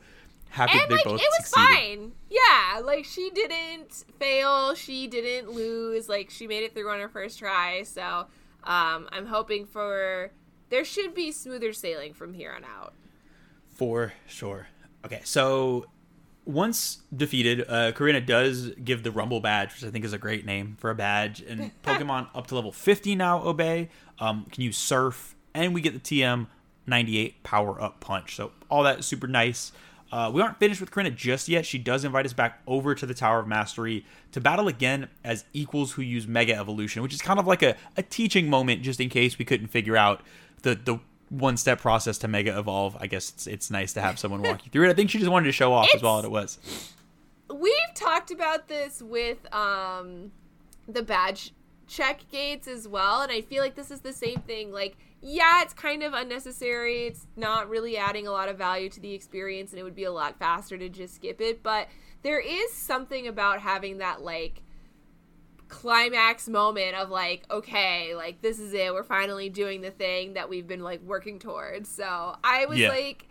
happy 0.50 0.80
and 0.80 0.90
they 0.90 0.96
like 0.96 1.04
both 1.04 1.22
it 1.22 1.28
was 1.40 1.48
succeeded. 1.48 1.68
fine. 1.68 2.12
Yeah, 2.30 2.80
like 2.80 3.06
she 3.06 3.30
didn't 3.34 4.06
fail, 4.20 4.76
she 4.76 5.08
didn't 5.08 5.52
lose. 5.52 6.08
Like 6.10 6.30
she 6.30 6.48
made 6.48 6.64
it 6.64 6.74
through 6.74 6.90
on 6.90 7.00
her 7.00 7.10
first 7.10 7.40
try. 7.40 7.84
So 7.84 8.28
um, 8.64 9.08
I'm 9.12 9.26
hoping 9.26 9.66
for 9.66 10.32
there 10.70 10.86
should 10.86 11.14
be 11.14 11.32
smoother 11.32 11.74
sailing 11.74 12.14
from 12.14 12.34
here 12.34 12.54
on 12.56 12.64
out. 12.64 12.94
For 13.70 14.14
sure. 14.28 14.68
Okay, 15.06 15.22
so 15.24 15.86
once 16.46 17.00
defeated, 17.16 17.62
uh, 17.68 17.92
Korrina 17.92 18.26
does 18.26 18.70
give 18.84 19.04
the 19.04 19.12
Rumble 19.12 19.40
badge, 19.40 19.74
which 19.74 19.84
I 19.84 19.92
think 19.92 20.06
is 20.06 20.14
a 20.14 20.18
great 20.18 20.46
name 20.46 20.78
for 20.80 20.90
a 20.90 20.96
badge. 20.96 21.42
And 21.42 21.72
Pokemon 21.84 22.30
up 22.34 22.48
to 22.48 22.56
level 22.56 22.72
50 22.72 23.16
now 23.16 23.44
obey, 23.44 23.90
um, 24.20 24.46
can 24.52 24.64
use 24.64 24.78
Surf, 24.78 25.36
and 25.54 25.74
we 25.74 25.82
get 25.82 25.94
the 25.94 26.00
TM 26.00 26.48
98 26.88 27.44
Power 27.44 27.82
Up 27.82 28.00
Punch. 28.00 28.36
So 28.36 28.52
all 28.70 28.84
that 28.84 29.00
is 29.00 29.06
super 29.06 29.28
nice. 29.28 29.72
Uh, 30.12 30.32
we 30.32 30.42
aren't 30.42 30.60
finished 30.60 30.80
with 30.80 30.92
Korrina 30.92 31.14
just 31.14 31.50
yet. 31.50 31.66
She 31.66 31.80
does 31.80 32.06
invite 32.06 32.26
us 32.26 32.34
back 32.34 32.62
over 32.68 32.94
to 32.94 33.06
the 33.06 33.14
Tower 33.14 33.40
of 33.40 33.48
Mastery 33.48 34.06
to 34.32 34.40
battle 34.40 34.68
again 34.68 35.10
as 35.24 35.46
equals 35.52 35.94
who 35.94 36.04
use 36.04 36.28
Mega 36.28 36.56
Evolution, 36.56 37.02
which 37.02 37.14
is 37.14 37.22
kind 37.22 37.40
of 37.40 37.48
like 37.48 37.64
a, 37.64 37.76
a 37.98 38.04
teaching 38.04 38.50
moment 38.50 38.84
just 38.84 39.00
in 39.00 39.10
case 39.10 39.40
we 39.40 39.46
couldn't 39.46 39.68
figure 39.68 39.98
out 39.98 40.22
the, 40.66 40.76
the 40.76 41.00
one 41.30 41.56
step 41.58 41.80
process 41.80 42.18
to 42.20 42.28
Mega 42.28 42.58
Evolve. 42.58 42.98
I 43.00 43.08
guess 43.08 43.30
it's, 43.30 43.48
it's 43.48 43.72
nice 43.72 43.94
to 43.94 44.02
have 44.02 44.20
someone 44.20 44.42
walk 44.42 44.66
you 44.66 44.72
through 44.72 44.88
it. 44.88 44.90
I 44.92 44.94
think 44.94 45.10
she 45.10 45.20
just 45.20 45.32
wanted 45.32 45.46
to 45.46 45.52
show 45.54 45.72
off 45.74 45.88
as 45.96 46.02
well 46.02 46.20
It's- 46.20 46.30
what 46.30 46.40
it 46.40 46.44
was. 46.44 46.92
We've 47.54 47.94
talked 47.94 48.32
about 48.32 48.68
this 48.68 49.02
with 49.02 49.38
um 49.54 50.32
the 50.88 51.04
badge 51.04 51.54
check 51.88 52.22
gates 52.32 52.68
as 52.68 52.88
well, 52.88 53.22
and 53.22 53.32
I 53.32 53.42
feel 53.42 53.62
like 53.64 53.76
this 53.76 53.92
is 53.92 54.02
the 54.02 54.14
same 54.14 54.40
thing. 54.42 54.72
Like, 54.72 54.98
yeah, 55.22 55.62
it's 55.62 55.74
kind 55.74 56.02
of 56.04 56.14
unnecessary. 56.14 57.06
It's 57.06 57.28
not 57.36 57.70
really 57.70 57.98
adding 57.98 58.28
a 58.28 58.32
lot 58.32 58.50
of 58.50 58.58
value 58.58 58.90
to 58.90 59.00
the 59.00 59.14
experience, 59.14 59.72
and 59.72 59.80
it 59.80 59.84
would 59.84 59.96
be 59.96 60.04
a 60.06 60.12
lot 60.12 60.38
faster 60.40 60.78
to 60.78 60.90
just 60.90 61.16
skip 61.16 61.40
it. 61.40 61.62
But 61.62 61.88
there 62.24 62.40
is 62.40 62.74
something 62.74 63.28
about 63.28 63.60
having 63.60 64.00
that 64.00 64.22
like 64.22 64.64
climax 65.68 66.48
moment 66.48 66.96
of 66.96 67.10
like, 67.10 67.46
okay, 67.52 68.16
like 68.16 68.42
this 68.42 68.60
is 68.60 68.74
it. 68.74 68.94
We're 68.94 69.04
finally 69.04 69.50
doing 69.50 69.82
the 69.82 69.92
thing 69.92 70.34
that 70.34 70.50
we've 70.50 70.68
been 70.68 70.82
like 70.84 71.02
working 71.02 71.40
towards. 71.40 71.90
So 71.90 72.36
I 72.44 72.66
was 72.66 72.80
Yeah. 72.80 72.90
like. 72.90 73.28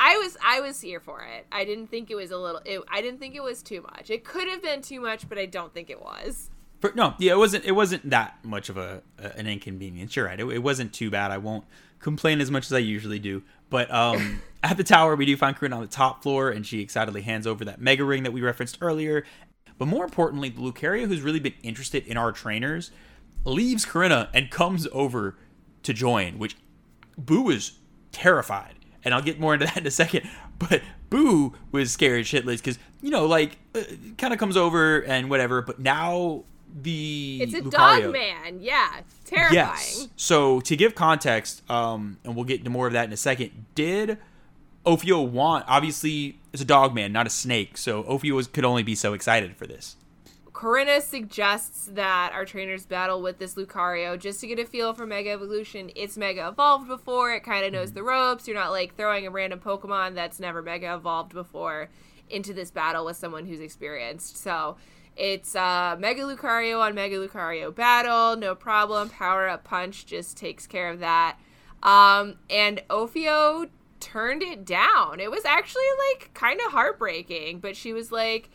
I 0.00 0.16
was 0.18 0.36
I 0.44 0.60
was 0.60 0.80
here 0.80 1.00
for 1.00 1.22
it. 1.22 1.44
I 1.50 1.64
didn't 1.64 1.88
think 1.88 2.08
it 2.08 2.14
was 2.14 2.30
a 2.30 2.38
little. 2.38 2.60
It, 2.64 2.80
I 2.88 3.00
didn't 3.02 3.18
think 3.18 3.34
it 3.34 3.42
was 3.42 3.64
too 3.64 3.82
much. 3.82 4.10
It 4.10 4.22
could 4.22 4.46
have 4.46 4.62
been 4.62 4.80
too 4.80 5.00
much, 5.00 5.28
but 5.28 5.38
I 5.38 5.46
don't 5.46 5.74
think 5.74 5.90
it 5.90 6.00
was. 6.00 6.50
No, 6.94 7.14
yeah, 7.18 7.32
it 7.32 7.38
wasn't. 7.38 7.64
It 7.64 7.72
wasn't 7.72 8.08
that 8.10 8.38
much 8.44 8.68
of 8.68 8.76
a, 8.76 9.02
a 9.18 9.36
an 9.36 9.48
inconvenience. 9.48 10.14
You're 10.14 10.26
right. 10.26 10.38
It, 10.38 10.46
it 10.46 10.62
wasn't 10.62 10.92
too 10.92 11.10
bad. 11.10 11.32
I 11.32 11.38
won't 11.38 11.64
complain 11.98 12.40
as 12.40 12.48
much 12.48 12.66
as 12.66 12.72
I 12.72 12.78
usually 12.78 13.18
do. 13.18 13.42
But 13.70 13.92
um, 13.92 14.40
at 14.62 14.76
the 14.76 14.84
tower, 14.84 15.16
we 15.16 15.26
do 15.26 15.36
find 15.36 15.56
Corinne 15.56 15.72
on 15.72 15.80
the 15.80 15.88
top 15.88 16.22
floor, 16.22 16.50
and 16.50 16.64
she 16.64 16.80
excitedly 16.80 17.22
hands 17.22 17.44
over 17.48 17.64
that 17.64 17.80
mega 17.80 18.04
ring 18.04 18.22
that 18.22 18.32
we 18.32 18.40
referenced 18.40 18.78
earlier. 18.80 19.24
But 19.78 19.86
more 19.86 20.04
importantly, 20.04 20.48
the 20.48 20.60
Lucario, 20.60 21.06
who's 21.06 21.22
really 21.22 21.40
been 21.40 21.54
interested 21.62 22.06
in 22.06 22.16
our 22.16 22.32
trainers, 22.32 22.90
leaves 23.44 23.86
Korrina 23.86 24.28
and 24.34 24.50
comes 24.50 24.88
over 24.92 25.36
to 25.84 25.94
join, 25.94 26.38
which 26.38 26.56
Boo 27.16 27.48
is 27.50 27.72
terrified. 28.12 28.74
And 29.04 29.14
I'll 29.14 29.22
get 29.22 29.38
more 29.38 29.54
into 29.54 29.66
that 29.66 29.78
in 29.78 29.86
a 29.86 29.90
second. 29.90 30.28
But 30.58 30.82
Boo 31.08 31.54
was 31.70 31.92
scared 31.92 32.24
shitless 32.24 32.56
because, 32.56 32.78
you 33.00 33.10
know, 33.10 33.26
like, 33.26 33.56
uh, 33.74 33.82
kind 34.18 34.32
of 34.32 34.40
comes 34.40 34.56
over 34.56 35.04
and 35.04 35.30
whatever. 35.30 35.62
But 35.62 35.78
now 35.78 36.42
the. 36.82 37.38
It's 37.42 37.54
a 37.54 37.60
Lucario- 37.60 38.02
dog 38.02 38.12
man. 38.12 38.60
Yeah, 38.60 39.00
terrifying. 39.24 39.54
Yes. 39.54 40.08
So 40.16 40.60
to 40.62 40.76
give 40.76 40.96
context, 40.96 41.62
um, 41.70 42.18
and 42.24 42.34
we'll 42.34 42.44
get 42.44 42.58
into 42.58 42.70
more 42.70 42.88
of 42.88 42.92
that 42.94 43.06
in 43.06 43.12
a 43.12 43.16
second. 43.16 43.66
Did 43.76 44.18
Ophio 44.88 45.28
want? 45.28 45.64
Obviously, 45.68 46.38
is 46.52 46.60
a 46.60 46.64
dog 46.64 46.94
man, 46.94 47.12
not 47.12 47.26
a 47.26 47.30
snake. 47.30 47.76
So 47.76 48.02
Ophio 48.04 48.32
was, 48.32 48.46
could 48.46 48.64
only 48.64 48.82
be 48.82 48.94
so 48.94 49.12
excited 49.12 49.56
for 49.56 49.66
this. 49.66 49.96
Korrina 50.52 51.00
suggests 51.00 51.88
that 51.92 52.32
our 52.32 52.44
trainers 52.44 52.84
battle 52.84 53.22
with 53.22 53.38
this 53.38 53.54
Lucario 53.54 54.18
just 54.18 54.40
to 54.40 54.46
get 54.48 54.58
a 54.58 54.64
feel 54.64 54.92
for 54.94 55.06
Mega 55.06 55.30
Evolution. 55.30 55.90
It's 55.94 56.16
Mega 56.16 56.48
Evolved 56.48 56.88
before, 56.88 57.32
it 57.32 57.44
kind 57.44 57.64
of 57.64 57.72
knows 57.72 57.92
the 57.92 58.02
ropes. 58.02 58.48
You're 58.48 58.56
not 58.56 58.72
like 58.72 58.96
throwing 58.96 59.26
a 59.26 59.30
random 59.30 59.60
Pokemon 59.60 60.14
that's 60.14 60.40
never 60.40 60.62
Mega 60.62 60.94
Evolved 60.94 61.32
before. 61.32 61.90
into 62.30 62.52
this 62.52 62.70
battle 62.70 63.04
with 63.04 63.16
someone 63.16 63.46
who's 63.46 63.60
experienced. 63.60 64.36
So 64.36 64.76
it's 65.16 65.54
uh, 65.54 65.96
Mega 65.98 66.22
Lucario 66.22 66.80
on 66.80 66.94
Mega 66.94 67.16
Lucario 67.16 67.74
battle, 67.74 68.36
no 68.36 68.54
problem. 68.54 69.08
Power 69.10 69.48
up 69.48 69.64
punch 69.64 70.06
just 70.06 70.36
takes 70.36 70.66
care 70.66 70.90
of 70.90 71.00
that. 71.00 71.36
Um, 71.82 72.36
and 72.50 72.82
Ophio 72.90 73.68
turned 74.00 74.42
it 74.42 74.64
down. 74.64 75.20
It 75.20 75.30
was 75.30 75.44
actually 75.44 75.82
like 76.10 76.30
kind 76.34 76.60
of 76.66 76.72
heartbreaking, 76.72 77.60
but 77.60 77.76
she 77.76 77.92
was 77.92 78.10
like, 78.12 78.50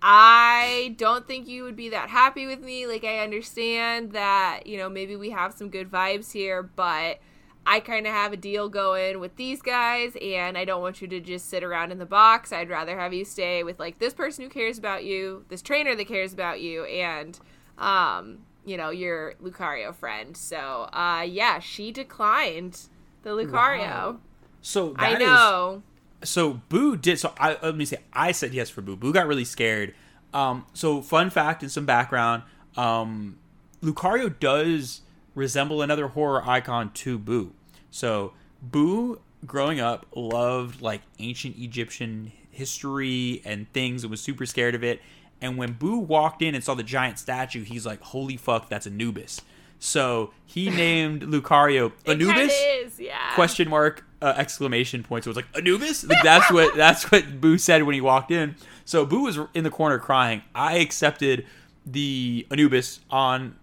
I 0.00 0.94
don't 0.96 1.26
think 1.26 1.48
you 1.48 1.64
would 1.64 1.74
be 1.74 1.88
that 1.88 2.08
happy 2.08 2.46
with 2.46 2.60
me. 2.60 2.86
Like, 2.86 3.02
I 3.02 3.18
understand 3.18 4.12
that, 4.12 4.66
you 4.66 4.78
know, 4.78 4.88
maybe 4.88 5.16
we 5.16 5.30
have 5.30 5.54
some 5.54 5.70
good 5.70 5.90
vibes 5.90 6.32
here, 6.32 6.62
but 6.62 7.18
I 7.66 7.80
kind 7.80 8.06
of 8.06 8.12
have 8.12 8.32
a 8.32 8.36
deal 8.36 8.68
going 8.68 9.18
with 9.18 9.34
these 9.34 9.60
guys, 9.60 10.16
and 10.22 10.56
I 10.56 10.64
don't 10.64 10.82
want 10.82 11.02
you 11.02 11.08
to 11.08 11.20
just 11.20 11.50
sit 11.50 11.64
around 11.64 11.90
in 11.90 11.98
the 11.98 12.06
box. 12.06 12.52
I'd 12.52 12.70
rather 12.70 12.96
have 12.96 13.12
you 13.12 13.24
stay 13.24 13.64
with, 13.64 13.80
like, 13.80 13.98
this 13.98 14.14
person 14.14 14.44
who 14.44 14.50
cares 14.50 14.78
about 14.78 15.04
you, 15.04 15.44
this 15.48 15.62
trainer 15.62 15.96
that 15.96 16.06
cares 16.06 16.32
about 16.32 16.60
you, 16.60 16.84
and, 16.84 17.38
um, 17.76 18.38
you 18.64 18.76
know, 18.76 18.90
your 18.90 19.34
Lucario 19.42 19.92
friend. 19.92 20.36
So, 20.36 20.88
uh, 20.92 21.26
yeah, 21.28 21.58
she 21.58 21.90
declined 21.90 22.82
the 23.22 23.30
Lucario. 23.30 23.80
Wow. 23.80 24.20
So 24.62 24.94
I 24.96 25.12
that 25.12 25.22
is- 25.22 25.28
know. 25.28 25.82
so 26.24 26.60
Boo 26.68 26.96
did 26.96 27.18
so. 27.18 27.32
I 27.38 27.56
let 27.62 27.76
me 27.76 27.84
say 27.84 27.98
I 28.12 28.32
said 28.32 28.52
yes 28.54 28.70
for 28.70 28.82
Boo. 28.82 28.96
Boo 28.96 29.12
got 29.12 29.26
really 29.26 29.44
scared. 29.44 29.94
Um, 30.34 30.66
so 30.74 31.00
fun 31.00 31.30
fact 31.30 31.62
and 31.62 31.70
some 31.72 31.86
background. 31.86 32.42
Um, 32.76 33.38
Lucario 33.82 34.36
does 34.38 35.00
resemble 35.34 35.80
another 35.82 36.08
horror 36.08 36.42
icon 36.46 36.90
to 36.92 37.18
Boo. 37.18 37.52
So 37.90 38.32
Boo, 38.60 39.20
growing 39.46 39.80
up, 39.80 40.06
loved 40.14 40.82
like 40.82 41.02
ancient 41.18 41.56
Egyptian 41.58 42.32
history 42.50 43.40
and 43.44 43.72
things 43.72 44.02
and 44.02 44.10
was 44.10 44.20
super 44.20 44.44
scared 44.44 44.74
of 44.74 44.82
it. 44.84 45.00
And 45.40 45.56
when 45.56 45.74
Boo 45.74 45.98
walked 45.98 46.42
in 46.42 46.54
and 46.56 46.64
saw 46.64 46.74
the 46.74 46.82
giant 46.82 47.18
statue, 47.20 47.62
he's 47.62 47.86
like, 47.86 48.00
"Holy 48.02 48.36
fuck, 48.36 48.68
that's 48.68 48.86
Anubis!" 48.88 49.40
So 49.78 50.32
he 50.44 50.68
named 50.84 51.22
Lucario 51.22 51.92
Anubis 52.06 52.52
is, 52.52 52.98
yeah. 52.98 53.32
question 53.36 53.68
mark 53.70 54.04
uh, 54.22 54.34
exclamation 54.36 55.02
point. 55.02 55.24
So 55.24 55.28
it 55.28 55.36
was 55.36 55.36
like 55.36 55.56
Anubis. 55.56 56.04
Like 56.04 56.22
that's 56.22 56.50
what 56.50 56.74
that's 56.76 57.10
what 57.10 57.40
Boo 57.40 57.58
said 57.58 57.82
when 57.84 57.94
he 57.94 58.00
walked 58.00 58.30
in. 58.30 58.56
So 58.84 59.04
Boo 59.06 59.22
was 59.24 59.38
in 59.54 59.64
the 59.64 59.70
corner 59.70 59.98
crying. 59.98 60.42
I 60.54 60.78
accepted 60.78 61.46
the 61.86 62.46
Anubis 62.50 63.00
on 63.10 63.56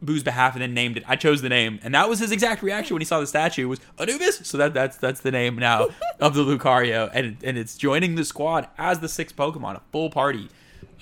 Boo's 0.00 0.22
behalf 0.22 0.54
and 0.54 0.62
then 0.62 0.74
named 0.74 0.96
it. 0.96 1.02
I 1.08 1.16
chose 1.16 1.42
the 1.42 1.48
name, 1.48 1.80
and 1.82 1.94
that 1.94 2.08
was 2.08 2.20
his 2.20 2.30
exact 2.30 2.62
reaction 2.62 2.94
when 2.94 3.00
he 3.00 3.04
saw 3.04 3.18
the 3.18 3.26
statue 3.26 3.66
was 3.66 3.80
Anubis. 3.98 4.46
So 4.46 4.56
that 4.58 4.72
that's 4.74 4.96
that's 4.96 5.20
the 5.20 5.30
name 5.32 5.56
now 5.56 5.88
of 6.20 6.34
the 6.34 6.44
Lucario, 6.44 7.10
and 7.12 7.36
and 7.42 7.58
it's 7.58 7.76
joining 7.76 8.14
the 8.14 8.24
squad 8.24 8.68
as 8.78 9.00
the 9.00 9.08
sixth 9.08 9.34
Pokemon, 9.36 9.76
a 9.76 9.82
full 9.90 10.10
party 10.10 10.48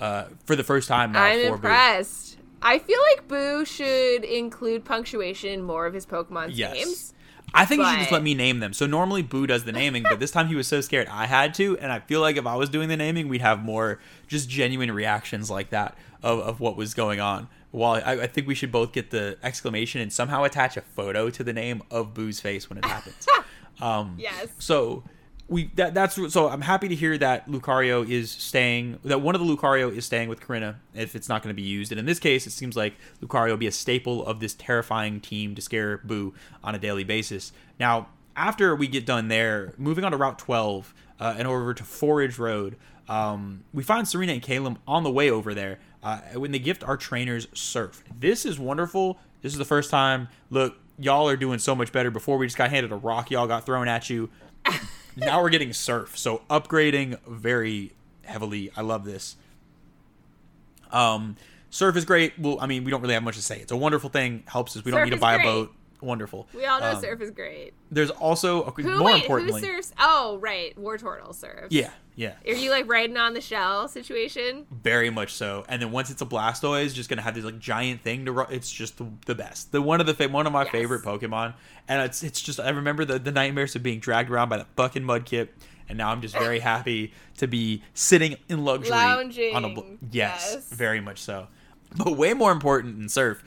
uh, 0.01 0.25
for 0.45 0.55
the 0.55 0.63
first 0.63 0.87
time 0.87 1.11
now 1.11 1.23
I'm 1.23 1.39
for 1.41 1.47
Boo. 1.49 1.53
impressed. 1.55 2.37
I 2.59 2.79
feel 2.79 2.99
like 3.11 3.27
Boo 3.27 3.65
should 3.65 4.23
include 4.23 4.83
punctuation 4.83 5.51
in 5.51 5.61
more 5.61 5.85
of 5.85 5.93
his 5.93 6.07
Pokemon's 6.07 6.57
Yes. 6.57 6.73
names. 6.73 7.13
I 7.53 7.65
think 7.65 7.81
he 7.81 7.89
should 7.89 7.99
just 7.99 8.11
let 8.11 8.23
me 8.23 8.33
name 8.33 8.59
them. 8.59 8.73
So 8.73 8.85
normally 8.85 9.21
Boo 9.21 9.47
does 9.47 9.63
the 9.63 9.71
naming, 9.71 10.03
but 10.03 10.19
this 10.19 10.31
time 10.31 10.47
he 10.47 10.55
was 10.55 10.67
so 10.67 10.81
scared 10.81 11.07
I 11.07 11.25
had 11.25 11.53
to, 11.55 11.77
and 11.79 11.91
I 11.91 11.99
feel 11.99 12.21
like 12.21 12.37
if 12.37 12.45
I 12.45 12.55
was 12.55 12.69
doing 12.69 12.89
the 12.89 12.97
naming, 12.97 13.29
we'd 13.29 13.41
have 13.41 13.63
more 13.63 13.99
just 14.27 14.49
genuine 14.49 14.91
reactions 14.91 15.49
like 15.49 15.69
that 15.71 15.97
of, 16.21 16.39
of 16.39 16.59
what 16.59 16.75
was 16.75 16.93
going 16.93 17.19
on. 17.19 17.47
While 17.71 18.01
I, 18.05 18.13
I 18.23 18.27
think 18.27 18.47
we 18.47 18.55
should 18.55 18.71
both 18.71 18.91
get 18.91 19.11
the 19.11 19.37
exclamation 19.43 20.01
and 20.01 20.11
somehow 20.11 20.43
attach 20.43 20.77
a 20.77 20.81
photo 20.81 21.29
to 21.29 21.43
the 21.43 21.53
name 21.53 21.83
of 21.91 22.13
Boo's 22.13 22.39
face 22.39 22.69
when 22.69 22.77
it 22.79 22.85
happens. 22.85 23.25
um, 23.81 24.15
Yes. 24.17 24.47
so 24.59 25.03
we 25.49 25.71
that 25.75 25.93
that's 25.93 26.15
so 26.33 26.49
I'm 26.49 26.61
happy 26.61 26.87
to 26.89 26.95
hear 26.95 27.17
that 27.19 27.49
Lucario 27.49 28.07
is 28.07 28.31
staying 28.31 28.99
that 29.03 29.21
one 29.21 29.33
of 29.33 29.41
the 29.41 29.47
Lucario 29.47 29.93
is 29.95 30.05
staying 30.05 30.29
with 30.29 30.41
Korrina 30.41 30.75
if 30.93 31.15
it's 31.15 31.29
not 31.29 31.41
going 31.41 31.55
to 31.55 31.59
be 31.59 31.67
used. 31.67 31.91
And 31.91 31.99
in 31.99 32.05
this 32.05 32.19
case, 32.19 32.45
it 32.47 32.51
seems 32.51 32.75
like 32.75 32.95
Lucario 33.21 33.51
will 33.51 33.57
be 33.57 33.67
a 33.67 33.71
staple 33.71 34.25
of 34.25 34.39
this 34.39 34.53
terrifying 34.53 35.21
team 35.21 35.55
to 35.55 35.61
scare 35.61 35.99
Boo 35.99 36.33
on 36.63 36.75
a 36.75 36.79
daily 36.79 37.03
basis. 37.03 37.53
Now, 37.79 38.09
after 38.35 38.75
we 38.75 38.87
get 38.87 39.05
done 39.05 39.29
there, 39.29 39.73
moving 39.77 40.03
on 40.03 40.11
to 40.11 40.17
Route 40.17 40.37
12 40.37 40.93
uh, 41.19 41.35
and 41.37 41.47
over 41.47 41.73
to 41.73 41.83
Fourrage 41.83 42.37
Road, 42.37 42.75
um, 43.07 43.63
we 43.73 43.83
find 43.83 44.07
Serena 44.07 44.33
and 44.33 44.41
Caleb 44.41 44.79
on 44.85 45.03
the 45.03 45.11
way 45.11 45.29
over 45.29 45.53
there 45.53 45.79
uh, 46.03 46.19
when 46.35 46.51
they 46.51 46.59
gift 46.59 46.83
our 46.83 46.97
trainers 46.97 47.47
Surf. 47.53 48.03
This 48.19 48.45
is 48.45 48.59
wonderful. 48.59 49.17
This 49.41 49.53
is 49.53 49.57
the 49.57 49.65
first 49.65 49.89
time. 49.89 50.27
Look, 50.49 50.77
y'all 50.99 51.29
are 51.29 51.37
doing 51.37 51.59
so 51.59 51.73
much 51.73 51.93
better. 51.93 52.11
Before 52.11 52.37
we 52.37 52.47
just 52.47 52.57
got 52.57 52.69
handed 52.69 52.91
a 52.91 52.97
rock, 52.97 53.31
y'all 53.31 53.47
got 53.47 53.65
thrown 53.65 53.87
at 53.87 54.09
you 54.09 54.29
now 55.17 55.41
we're 55.41 55.49
getting 55.49 55.73
surf 55.73 56.17
so 56.17 56.41
upgrading 56.49 57.19
very 57.27 57.91
heavily. 58.23 58.71
I 58.77 58.81
love 58.81 59.03
this. 59.03 59.35
Um 60.91 61.35
surf 61.69 61.95
is 61.97 62.05
great. 62.05 62.37
Well 62.39 62.57
i 62.61 62.67
mean 62.67 62.83
we 62.83 62.91
don't 62.91 63.01
really 63.01 63.13
have 63.13 63.23
much 63.23 63.35
to 63.35 63.41
say. 63.41 63.59
It's 63.59 63.71
a 63.71 63.77
wonderful 63.77 64.09
thing. 64.09 64.43
Helps 64.47 64.77
us. 64.77 64.85
We 64.85 64.91
don't 64.91 65.03
need 65.03 65.11
to 65.11 65.17
buy 65.17 65.35
great. 65.37 65.47
a 65.47 65.51
boat 65.51 65.73
wonderful 66.01 66.47
We 66.53 66.65
all 66.65 66.79
know 66.79 66.91
Um, 66.91 67.01
surf 67.01 67.21
is 67.21 67.31
great. 67.31 67.73
there's 67.91 68.11
also 68.11 68.63
Who 68.71 68.83
more 68.83 69.03
wait, 69.03 69.21
importantly 69.23 69.61
who 69.61 69.67
surfs? 69.67 69.93
Oh, 69.99 70.37
right, 70.39 70.77
War 70.77 70.97
Turtle 70.97 71.33
surfs. 71.33 71.67
yeah 71.71 71.89
yeah 72.15 72.33
Are 72.47 72.53
you 72.53 72.69
like 72.71 72.87
riding 72.89 73.17
on 73.17 73.33
the 73.33 73.41
shell 73.41 73.87
situation? 73.87 74.65
very 74.71 75.09
much 75.09 75.33
so 75.33 75.65
and 75.69 75.81
then 75.81 75.91
once 75.91 76.09
it's 76.09 76.21
a 76.21 76.25
blastoise 76.25 76.93
just 76.93 77.09
gonna 77.09 77.21
have 77.21 77.35
this 77.35 77.43
like 77.43 77.59
giant 77.59 78.01
thing 78.01 78.25
to 78.25 78.31
run 78.31 78.47
it's 78.51 78.71
just 78.71 78.97
the, 78.97 79.07
the 79.25 79.35
best 79.35 79.71
the 79.71 79.81
one 79.81 79.99
of 80.01 80.07
the 80.07 80.13
fa- 80.13 80.29
one 80.29 80.45
of 80.47 80.53
my 80.53 80.63
Yes. 80.63 80.71
favorite 80.71 81.03
pokemon 81.03 81.53
and 81.87 82.01
it's 82.01 82.23
it's 82.23 82.41
just 82.41 82.59
i 82.59 82.69
remember 82.69 83.03
the, 83.05 83.17
the 83.19 83.31
nightmares 83.31 83.75
of 83.75 83.83
being 83.83 83.99
dragged 83.99 84.29
around 84.29 84.49
by 84.49 84.57
the 84.57 84.65
fucking 84.75 85.03
mudkip 85.03 85.49
and 85.89 85.97
now 85.97 86.09
i'm 86.09 86.21
just 86.21 86.35
very 86.35 86.59
happy 86.73 87.13
to 87.37 87.47
be 87.47 87.81
sitting 87.93 88.35
in 88.49 88.63
luxury 88.65 88.91
on 88.93 89.63
a 89.65 89.69
bl- 89.69 89.79
Lounging, 89.81 89.97
yes, 90.11 90.51
yes. 90.53 90.69
very 90.69 90.99
much 91.01 91.19
so 91.21 91.47
but 91.95 92.17
way 92.17 92.33
more 92.33 92.51
important 92.51 92.97
than 92.97 93.09
surf 93.09 93.43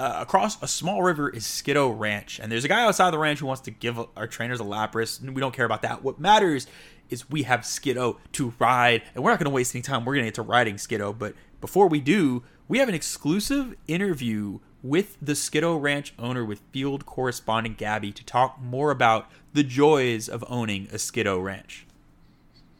uh, 0.00 0.16
across 0.22 0.60
a 0.62 0.66
small 0.66 1.02
river 1.02 1.28
is 1.28 1.44
Skiddo 1.44 1.94
Ranch, 1.96 2.40
and 2.40 2.50
there's 2.50 2.64
a 2.64 2.68
guy 2.68 2.84
outside 2.84 3.10
the 3.10 3.18
ranch 3.18 3.40
who 3.40 3.46
wants 3.46 3.60
to 3.62 3.70
give 3.70 3.98
our 4.16 4.26
trainers 4.26 4.58
a 4.58 4.64
Lapras, 4.64 5.20
and 5.20 5.34
we 5.34 5.42
don't 5.42 5.52
care 5.52 5.66
about 5.66 5.82
that. 5.82 6.02
What 6.02 6.18
matters 6.18 6.66
is 7.10 7.28
we 7.28 7.42
have 7.42 7.60
Skiddo 7.60 8.16
to 8.32 8.54
ride, 8.58 9.02
and 9.14 9.22
we're 9.22 9.30
not 9.30 9.38
going 9.38 9.50
to 9.50 9.54
waste 9.54 9.74
any 9.74 9.82
time. 9.82 10.06
We're 10.06 10.14
going 10.14 10.24
to 10.24 10.28
get 10.28 10.36
to 10.36 10.42
riding 10.42 10.76
Skiddo, 10.76 11.18
but 11.18 11.34
before 11.60 11.86
we 11.86 12.00
do, 12.00 12.42
we 12.66 12.78
have 12.78 12.88
an 12.88 12.94
exclusive 12.94 13.74
interview 13.88 14.60
with 14.82 15.18
the 15.20 15.34
Skiddo 15.34 15.78
Ranch 15.78 16.14
owner 16.18 16.46
with 16.46 16.62
field 16.72 17.04
correspondent 17.04 17.76
Gabby 17.76 18.10
to 18.10 18.24
talk 18.24 18.58
more 18.58 18.90
about 18.90 19.30
the 19.52 19.62
joys 19.62 20.30
of 20.30 20.42
owning 20.48 20.86
a 20.92 20.96
Skiddo 20.96 21.42
Ranch. 21.44 21.84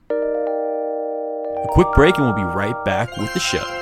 A 0.08 1.68
quick 1.68 1.88
break, 1.92 2.16
and 2.16 2.24
we'll 2.24 2.34
be 2.34 2.42
right 2.42 2.82
back 2.86 3.14
with 3.18 3.34
the 3.34 3.40
show. 3.40 3.79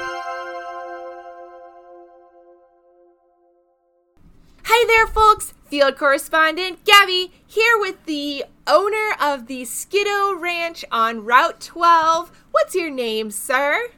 Hi 4.71 4.85
there, 4.87 5.07
folks. 5.07 5.55
Field 5.71 5.97
correspondent 5.97 6.85
Gabby 6.85 7.33
here 7.47 7.79
with 7.79 8.05
the 8.05 8.45
owner 8.66 9.14
of 9.19 9.47
the 9.47 9.62
Skiddo 9.62 10.39
Ranch 10.39 10.85
on 10.93 11.25
Route 11.25 11.59
12. 11.62 12.31
What's 12.51 12.75
your 12.75 12.91
name, 12.91 13.31
sir? 13.31 13.89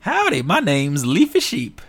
Howdy, 0.00 0.42
my 0.42 0.60
name's 0.60 1.06
Leafy 1.06 1.40
Sheep. 1.40 1.80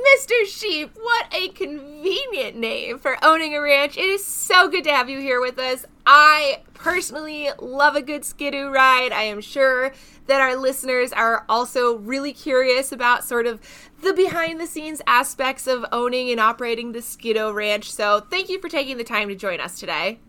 Mr. 0.00 0.46
Sheep, 0.46 0.90
what 0.94 1.26
a 1.32 1.48
convenient 1.48 2.56
name 2.56 2.98
for 2.98 3.22
owning 3.22 3.54
a 3.54 3.60
ranch. 3.60 3.96
It 3.96 4.04
is 4.04 4.24
so 4.24 4.68
good 4.68 4.84
to 4.84 4.90
have 4.90 5.10
you 5.10 5.20
here 5.20 5.40
with 5.40 5.58
us. 5.58 5.84
I 6.06 6.62
personally 6.74 7.50
love 7.60 7.96
a 7.96 8.02
good 8.02 8.22
skiddo 8.22 8.72
ride. 8.72 9.12
I 9.12 9.22
am 9.22 9.40
sure 9.40 9.92
that 10.26 10.40
our 10.40 10.56
listeners 10.56 11.12
are 11.12 11.44
also 11.48 11.96
really 11.96 12.32
curious 12.32 12.92
about 12.92 13.24
sort 13.24 13.46
of 13.46 13.60
the 14.00 14.14
behind 14.14 14.60
the 14.60 14.66
scenes 14.66 15.02
aspects 15.06 15.66
of 15.66 15.84
owning 15.92 16.30
and 16.30 16.40
operating 16.40 16.92
the 16.92 17.00
Skiddo 17.00 17.52
Ranch. 17.52 17.92
So, 17.92 18.20
thank 18.20 18.48
you 18.48 18.60
for 18.60 18.68
taking 18.68 18.96
the 18.96 19.04
time 19.04 19.28
to 19.28 19.34
join 19.34 19.60
us 19.60 19.78
today. 19.78 20.20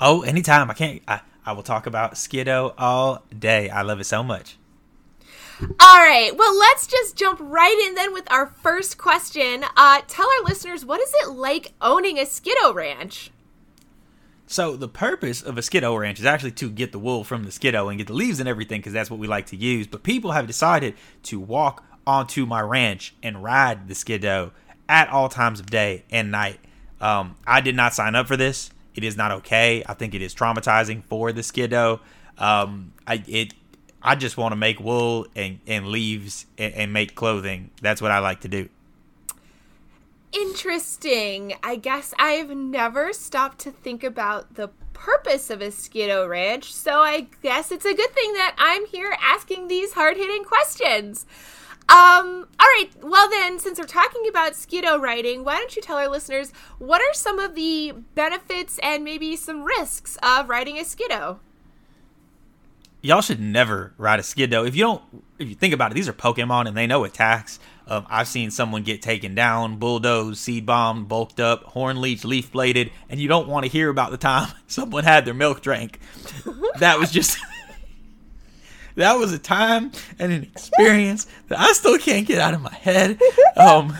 Oh, 0.00 0.22
anytime. 0.22 0.70
I 0.70 0.74
can't. 0.74 1.02
I, 1.06 1.20
I 1.44 1.52
will 1.52 1.62
talk 1.62 1.86
about 1.86 2.14
Skiddo 2.14 2.74
all 2.78 3.24
day. 3.36 3.68
I 3.68 3.82
love 3.82 4.00
it 4.00 4.04
so 4.04 4.22
much. 4.22 4.56
All 5.60 5.98
right, 5.98 6.30
well, 6.36 6.56
let's 6.58 6.86
just 6.86 7.16
jump 7.16 7.38
right 7.40 7.78
in 7.86 7.94
then 7.94 8.12
with 8.12 8.30
our 8.30 8.46
first 8.46 8.98
question. 8.98 9.64
Uh, 9.76 10.00
tell 10.08 10.26
our 10.26 10.44
listeners 10.44 10.84
what 10.84 11.00
is 11.00 11.12
it 11.22 11.30
like 11.30 11.72
owning 11.80 12.18
a 12.18 12.22
Skiddo 12.22 12.74
Ranch? 12.74 13.30
So 14.46 14.76
the 14.76 14.88
purpose 14.88 15.42
of 15.42 15.56
a 15.56 15.62
Skiddo 15.62 15.98
ranch 15.98 16.20
is 16.20 16.26
actually 16.26 16.52
to 16.52 16.70
get 16.70 16.92
the 16.92 16.98
wool 16.98 17.24
from 17.24 17.44
the 17.44 17.50
Skiddo 17.50 17.88
and 17.88 17.98
get 17.98 18.08
the 18.08 18.12
leaves 18.12 18.40
and 18.40 18.48
everything 18.48 18.80
because 18.80 18.92
that's 18.92 19.10
what 19.10 19.18
we 19.18 19.26
like 19.26 19.46
to 19.46 19.56
use. 19.56 19.86
But 19.86 20.02
people 20.02 20.32
have 20.32 20.46
decided 20.46 20.94
to 21.24 21.40
walk 21.40 21.82
onto 22.06 22.44
my 22.44 22.60
ranch 22.60 23.14
and 23.22 23.42
ride 23.42 23.88
the 23.88 23.94
Skiddo 23.94 24.52
at 24.88 25.08
all 25.08 25.28
times 25.28 25.60
of 25.60 25.66
day 25.66 26.04
and 26.10 26.30
night. 26.30 26.60
Um, 27.00 27.36
I 27.46 27.60
did 27.60 27.74
not 27.74 27.94
sign 27.94 28.14
up 28.14 28.28
for 28.28 28.36
this. 28.36 28.70
It 28.94 29.02
is 29.02 29.16
not 29.16 29.32
okay. 29.32 29.82
I 29.86 29.94
think 29.94 30.14
it 30.14 30.22
is 30.22 30.34
traumatizing 30.34 31.04
for 31.04 31.32
the 31.32 31.40
Skiddo. 31.40 32.00
Um, 32.38 32.92
I 33.06 33.24
it. 33.26 33.54
I 34.04 34.14
just 34.14 34.36
want 34.36 34.52
to 34.52 34.56
make 34.56 34.78
wool 34.78 35.26
and, 35.34 35.60
and 35.66 35.88
leaves 35.88 36.46
and, 36.58 36.74
and 36.74 36.92
make 36.92 37.14
clothing. 37.14 37.70
That's 37.80 38.02
what 38.02 38.10
I 38.10 38.18
like 38.18 38.40
to 38.42 38.48
do. 38.48 38.68
Interesting. 40.32 41.54
I 41.62 41.76
guess 41.76 42.12
I've 42.18 42.50
never 42.50 43.12
stopped 43.12 43.60
to 43.60 43.70
think 43.70 44.04
about 44.04 44.56
the 44.56 44.68
purpose 44.92 45.48
of 45.48 45.60
a 45.60 45.68
Skiddo 45.68 46.28
Ranch, 46.28 46.72
so 46.72 47.00
I 47.00 47.28
guess 47.42 47.70
it's 47.70 47.84
a 47.84 47.94
good 47.94 48.10
thing 48.10 48.32
that 48.34 48.54
I'm 48.58 48.86
here 48.86 49.16
asking 49.20 49.68
these 49.68 49.92
hard 49.92 50.16
hitting 50.16 50.44
questions. 50.44 51.26
Um, 51.86 52.48
all 52.58 52.66
right, 52.66 52.90
well 53.02 53.28
then, 53.28 53.58
since 53.58 53.78
we're 53.78 53.84
talking 53.84 54.26
about 54.28 54.54
Skiddo 54.54 54.98
riding, 54.98 55.44
why 55.44 55.56
don't 55.56 55.76
you 55.76 55.82
tell 55.82 55.98
our 55.98 56.08
listeners 56.08 56.52
what 56.78 57.02
are 57.02 57.12
some 57.12 57.38
of 57.38 57.54
the 57.54 57.92
benefits 58.14 58.78
and 58.82 59.04
maybe 59.04 59.36
some 59.36 59.64
risks 59.64 60.16
of 60.22 60.48
riding 60.48 60.78
a 60.78 60.82
Skiddo? 60.82 61.38
Y'all 63.04 63.20
should 63.20 63.38
never 63.38 63.92
ride 63.98 64.18
a 64.18 64.22
Skiddo. 64.22 64.66
If 64.66 64.74
you 64.74 64.82
don't, 64.82 65.02
if 65.38 65.46
you 65.46 65.54
think 65.54 65.74
about 65.74 65.90
it, 65.90 65.94
these 65.94 66.08
are 66.08 66.14
Pokemon 66.14 66.66
and 66.66 66.74
they 66.74 66.86
know 66.86 67.04
attacks. 67.04 67.60
Um, 67.86 68.06
I've 68.08 68.26
seen 68.26 68.50
someone 68.50 68.82
get 68.82 69.02
taken 69.02 69.34
down, 69.34 69.76
bulldozed, 69.76 70.38
seed 70.38 70.64
bombed, 70.64 71.06
bulked 71.06 71.38
up, 71.38 71.64
horn 71.64 72.00
leech, 72.00 72.24
leaf 72.24 72.50
bladed, 72.50 72.90
and 73.10 73.20
you 73.20 73.28
don't 73.28 73.46
want 73.46 73.66
to 73.66 73.70
hear 73.70 73.90
about 73.90 74.10
the 74.10 74.16
time 74.16 74.48
someone 74.68 75.04
had 75.04 75.26
their 75.26 75.34
milk 75.34 75.60
drank. 75.60 76.00
that 76.78 76.98
was 76.98 77.10
just. 77.10 77.36
that 78.94 79.18
was 79.18 79.34
a 79.34 79.38
time 79.38 79.92
and 80.18 80.32
an 80.32 80.42
experience 80.42 81.26
that 81.48 81.60
I 81.60 81.74
still 81.74 81.98
can't 81.98 82.26
get 82.26 82.40
out 82.40 82.54
of 82.54 82.62
my 82.62 82.72
head. 82.72 83.20
Um, 83.54 83.98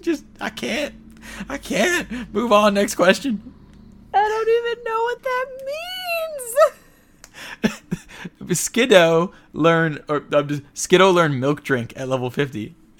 just 0.00 0.24
I 0.40 0.50
can't, 0.50 0.94
I 1.48 1.58
can't. 1.58 2.32
Move 2.32 2.52
on. 2.52 2.74
Next 2.74 2.94
question. 2.94 3.52
I 4.14 4.20
don't 4.20 4.48
even 4.48 4.84
know 4.84 5.02
what 5.02 5.22
that 5.24 5.46
means. 5.66 6.81
Skiddo 8.48 9.32
learn 9.52 10.02
or 10.08 10.18
uh, 10.32 10.42
Skiddo 10.74 11.12
learn 11.12 11.38
milk 11.38 11.62
drink 11.62 11.92
at 11.96 12.08
level 12.08 12.30
fifty. 12.30 12.74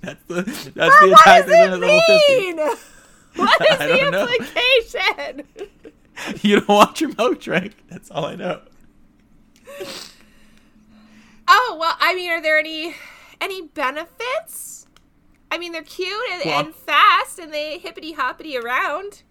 that's 0.00 0.22
the 0.26 0.42
that's 0.42 0.74
but 0.74 0.74
the 0.74 1.16
attack 1.20 1.46
they 1.46 1.52
learn 1.52 1.72
at 1.72 1.80
level 1.80 2.00
fifty. 2.06 2.52
What 3.36 3.60
is 3.60 3.78
the 3.78 4.06
implication? 4.06 5.68
you 6.40 6.60
don't 6.60 6.68
want 6.68 7.02
your 7.02 7.14
milk 7.18 7.38
drink. 7.38 7.74
That's 7.90 8.10
all 8.10 8.24
I 8.24 8.34
know. 8.34 8.62
Oh 11.46 11.76
well, 11.78 11.94
I 12.00 12.14
mean, 12.14 12.30
are 12.30 12.40
there 12.40 12.58
any 12.58 12.94
any 13.40 13.62
benefits? 13.62 14.86
I 15.50 15.58
mean, 15.58 15.72
they're 15.72 15.82
cute 15.82 16.10
and, 16.32 16.42
well, 16.46 16.64
and 16.64 16.74
fast, 16.74 17.38
and 17.38 17.52
they 17.52 17.78
hippity 17.78 18.12
hoppity 18.12 18.56
around. 18.56 19.22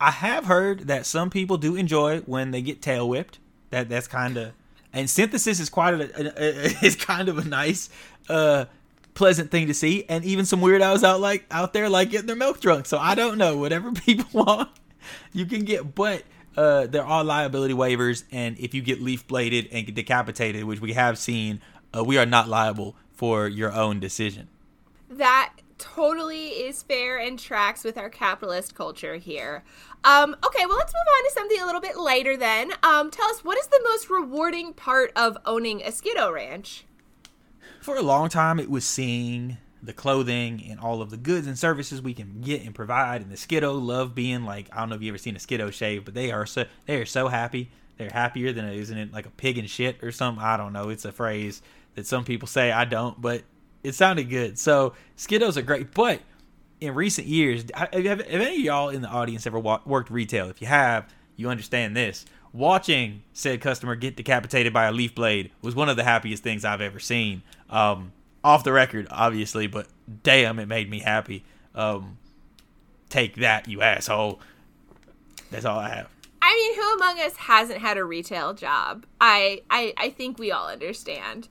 I 0.00 0.10
have 0.12 0.46
heard 0.46 0.86
that 0.86 1.06
some 1.06 1.30
people 1.30 1.56
do 1.56 1.74
enjoy 1.76 2.20
when 2.20 2.50
they 2.50 2.62
get 2.62 2.80
tail 2.80 3.08
whipped. 3.08 3.38
That 3.70 3.88
that's 3.88 4.06
kind 4.06 4.36
of 4.36 4.52
and 4.92 5.08
synthesis 5.08 5.60
is 5.60 5.68
quite 5.68 5.94
a, 5.94 6.84
is 6.84 6.96
kind 7.12 7.28
of 7.28 7.38
a 7.38 7.44
nice, 7.44 7.90
uh, 8.28 8.66
pleasant 9.14 9.50
thing 9.50 9.66
to 9.66 9.74
see. 9.74 10.04
And 10.08 10.24
even 10.24 10.44
some 10.44 10.60
weirdos 10.60 11.02
out 11.04 11.20
like 11.20 11.44
out 11.50 11.72
there 11.72 11.88
like 11.88 12.10
getting 12.10 12.26
their 12.26 12.36
milk 12.36 12.60
drunk. 12.60 12.86
So 12.86 12.98
I 12.98 13.14
don't 13.14 13.38
know. 13.38 13.58
Whatever 13.58 13.92
people 14.06 14.26
want, 14.32 14.70
you 15.32 15.46
can 15.46 15.64
get. 15.64 15.94
But 15.94 16.22
uh, 16.56 16.86
there 16.86 17.04
are 17.04 17.22
liability 17.22 17.74
waivers, 17.74 18.24
and 18.32 18.58
if 18.58 18.74
you 18.74 18.82
get 18.82 19.00
leaf 19.00 19.26
bladed 19.26 19.68
and 19.70 19.86
get 19.86 19.94
decapitated, 19.94 20.64
which 20.64 20.80
we 20.80 20.94
have 20.94 21.18
seen, 21.18 21.60
uh, 21.96 22.02
we 22.02 22.18
are 22.18 22.26
not 22.26 22.48
liable 22.48 22.96
for 23.12 23.46
your 23.46 23.72
own 23.72 24.00
decision. 24.00 24.48
That 25.10 25.52
totally 25.78 26.48
is 26.48 26.82
fair 26.82 27.18
and 27.18 27.38
tracks 27.38 27.84
with 27.84 27.96
our 27.96 28.10
capitalist 28.10 28.74
culture 28.74 29.16
here. 29.16 29.64
Um, 30.04 30.36
okay, 30.44 30.66
well, 30.66 30.76
let's 30.76 30.92
move 30.92 31.06
on 31.06 31.24
to 31.24 31.30
something 31.34 31.60
a 31.60 31.66
little 31.66 31.80
bit 31.80 31.96
lighter 31.96 32.36
then. 32.36 32.72
Um, 32.82 33.10
tell 33.10 33.28
us, 33.30 33.44
what 33.44 33.58
is 33.58 33.66
the 33.68 33.80
most 33.84 34.10
rewarding 34.10 34.72
part 34.72 35.12
of 35.16 35.38
owning 35.44 35.82
a 35.82 35.90
Skiddo 35.90 36.32
ranch? 36.32 36.84
For 37.80 37.96
a 37.96 38.02
long 38.02 38.28
time, 38.28 38.58
it 38.60 38.70
was 38.70 38.84
seeing 38.84 39.58
the 39.82 39.92
clothing 39.92 40.64
and 40.68 40.80
all 40.80 41.00
of 41.00 41.10
the 41.10 41.16
goods 41.16 41.46
and 41.46 41.58
services 41.58 42.02
we 42.02 42.14
can 42.14 42.40
get 42.40 42.62
and 42.62 42.74
provide. 42.74 43.22
And 43.22 43.30
the 43.30 43.36
Skiddo 43.36 43.80
love 43.80 44.14
being 44.14 44.44
like 44.44 44.68
I 44.72 44.80
don't 44.80 44.88
know 44.88 44.96
if 44.96 45.02
you 45.02 45.10
ever 45.10 45.18
seen 45.18 45.36
a 45.36 45.38
Skiddo 45.38 45.72
shave, 45.72 46.04
but 46.04 46.14
they 46.14 46.30
are 46.30 46.46
so 46.46 46.64
they 46.86 47.00
are 47.00 47.06
so 47.06 47.28
happy. 47.28 47.70
They're 47.96 48.10
happier 48.10 48.52
than 48.52 48.68
isn't 48.68 48.96
it 48.96 49.12
like 49.12 49.26
a 49.26 49.30
pig 49.30 49.58
in 49.58 49.66
shit 49.66 50.02
or 50.02 50.12
something. 50.12 50.42
I 50.42 50.56
don't 50.56 50.72
know. 50.72 50.88
It's 50.88 51.04
a 51.04 51.12
phrase 51.12 51.62
that 51.94 52.06
some 52.06 52.24
people 52.24 52.48
say. 52.48 52.70
I 52.72 52.84
don't, 52.84 53.20
but 53.20 53.42
it 53.88 53.94
sounded 53.94 54.28
good. 54.28 54.58
So 54.58 54.94
Skiddos 55.16 55.56
are 55.56 55.62
great, 55.62 55.94
but 55.94 56.20
in 56.80 56.94
recent 56.94 57.26
years, 57.26 57.64
have, 57.74 57.92
have, 57.92 58.04
have 58.04 58.20
any 58.20 58.56
of 58.56 58.62
y'all 58.62 58.88
in 58.90 59.02
the 59.02 59.08
audience 59.08 59.46
ever 59.46 59.58
wa- 59.58 59.80
worked 59.84 60.10
retail? 60.10 60.48
If 60.48 60.60
you 60.60 60.66
have, 60.66 61.12
you 61.36 61.48
understand 61.48 61.96
this. 61.96 62.24
Watching 62.52 63.22
said 63.32 63.60
customer 63.60 63.94
get 63.94 64.16
decapitated 64.16 64.72
by 64.72 64.84
a 64.86 64.92
leaf 64.92 65.14
blade 65.14 65.50
was 65.62 65.74
one 65.74 65.88
of 65.88 65.96
the 65.96 66.04
happiest 66.04 66.42
things 66.42 66.64
I've 66.64 66.80
ever 66.80 66.98
seen. 66.98 67.42
Um, 67.68 68.12
off 68.44 68.64
the 68.64 68.72
record, 68.72 69.06
obviously, 69.10 69.66
but 69.66 69.88
damn, 70.22 70.58
it 70.58 70.66
made 70.66 70.88
me 70.88 71.00
happy. 71.00 71.44
Um, 71.74 72.18
take 73.08 73.36
that, 73.36 73.68
you 73.68 73.82
asshole. 73.82 74.40
That's 75.50 75.64
all 75.64 75.78
I 75.78 75.88
have. 75.88 76.08
I 76.40 76.54
mean, 76.54 76.74
who 76.76 76.94
among 76.94 77.20
us 77.20 77.36
hasn't 77.36 77.80
had 77.80 77.96
a 77.98 78.04
retail 78.04 78.54
job? 78.54 79.04
I 79.20 79.62
I, 79.68 79.92
I 79.96 80.10
think 80.10 80.38
we 80.38 80.50
all 80.52 80.68
understand. 80.68 81.48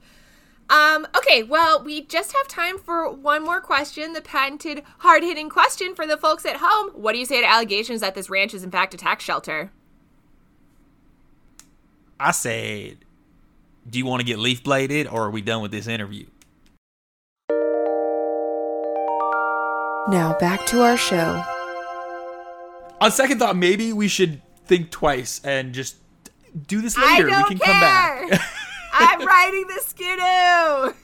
Um, 0.70 1.06
okay, 1.16 1.42
well, 1.42 1.82
we 1.82 2.02
just 2.02 2.32
have 2.36 2.46
time 2.46 2.78
for 2.78 3.10
one 3.10 3.42
more 3.42 3.60
question. 3.60 4.12
The 4.12 4.20
patented 4.20 4.82
hard 4.98 5.22
hitting 5.22 5.48
question 5.48 5.94
for 5.94 6.06
the 6.06 6.16
folks 6.16 6.44
at 6.44 6.56
home. 6.60 6.90
What 6.90 7.12
do 7.12 7.18
you 7.18 7.24
say 7.24 7.40
to 7.40 7.46
allegations 7.46 8.02
that 8.02 8.14
this 8.14 8.28
ranch 8.28 8.52
is, 8.52 8.62
in 8.62 8.70
fact, 8.70 8.92
a 8.92 8.98
tax 8.98 9.24
shelter? 9.24 9.72
I 12.20 12.32
said, 12.32 12.98
do 13.88 13.98
you 13.98 14.04
want 14.04 14.20
to 14.20 14.26
get 14.26 14.38
leaf 14.38 14.62
bladed 14.62 15.06
or 15.06 15.24
are 15.24 15.30
we 15.30 15.40
done 15.40 15.62
with 15.62 15.70
this 15.70 15.86
interview? 15.86 16.26
Now 20.08 20.36
back 20.38 20.66
to 20.66 20.82
our 20.82 20.96
show. 20.96 21.44
On 23.00 23.10
second 23.10 23.38
thought, 23.38 23.56
maybe 23.56 23.92
we 23.92 24.08
should 24.08 24.42
think 24.66 24.90
twice 24.90 25.40
and 25.44 25.72
just 25.72 25.96
do 26.66 26.80
this 26.80 26.98
later. 26.98 27.26
we 27.26 27.32
can 27.32 27.58
care. 27.58 27.58
come 27.58 28.30
back. 28.30 28.40
I'm 28.98 29.24
riding 29.26 29.66
the 29.66 29.80
skiddo. 29.84 30.94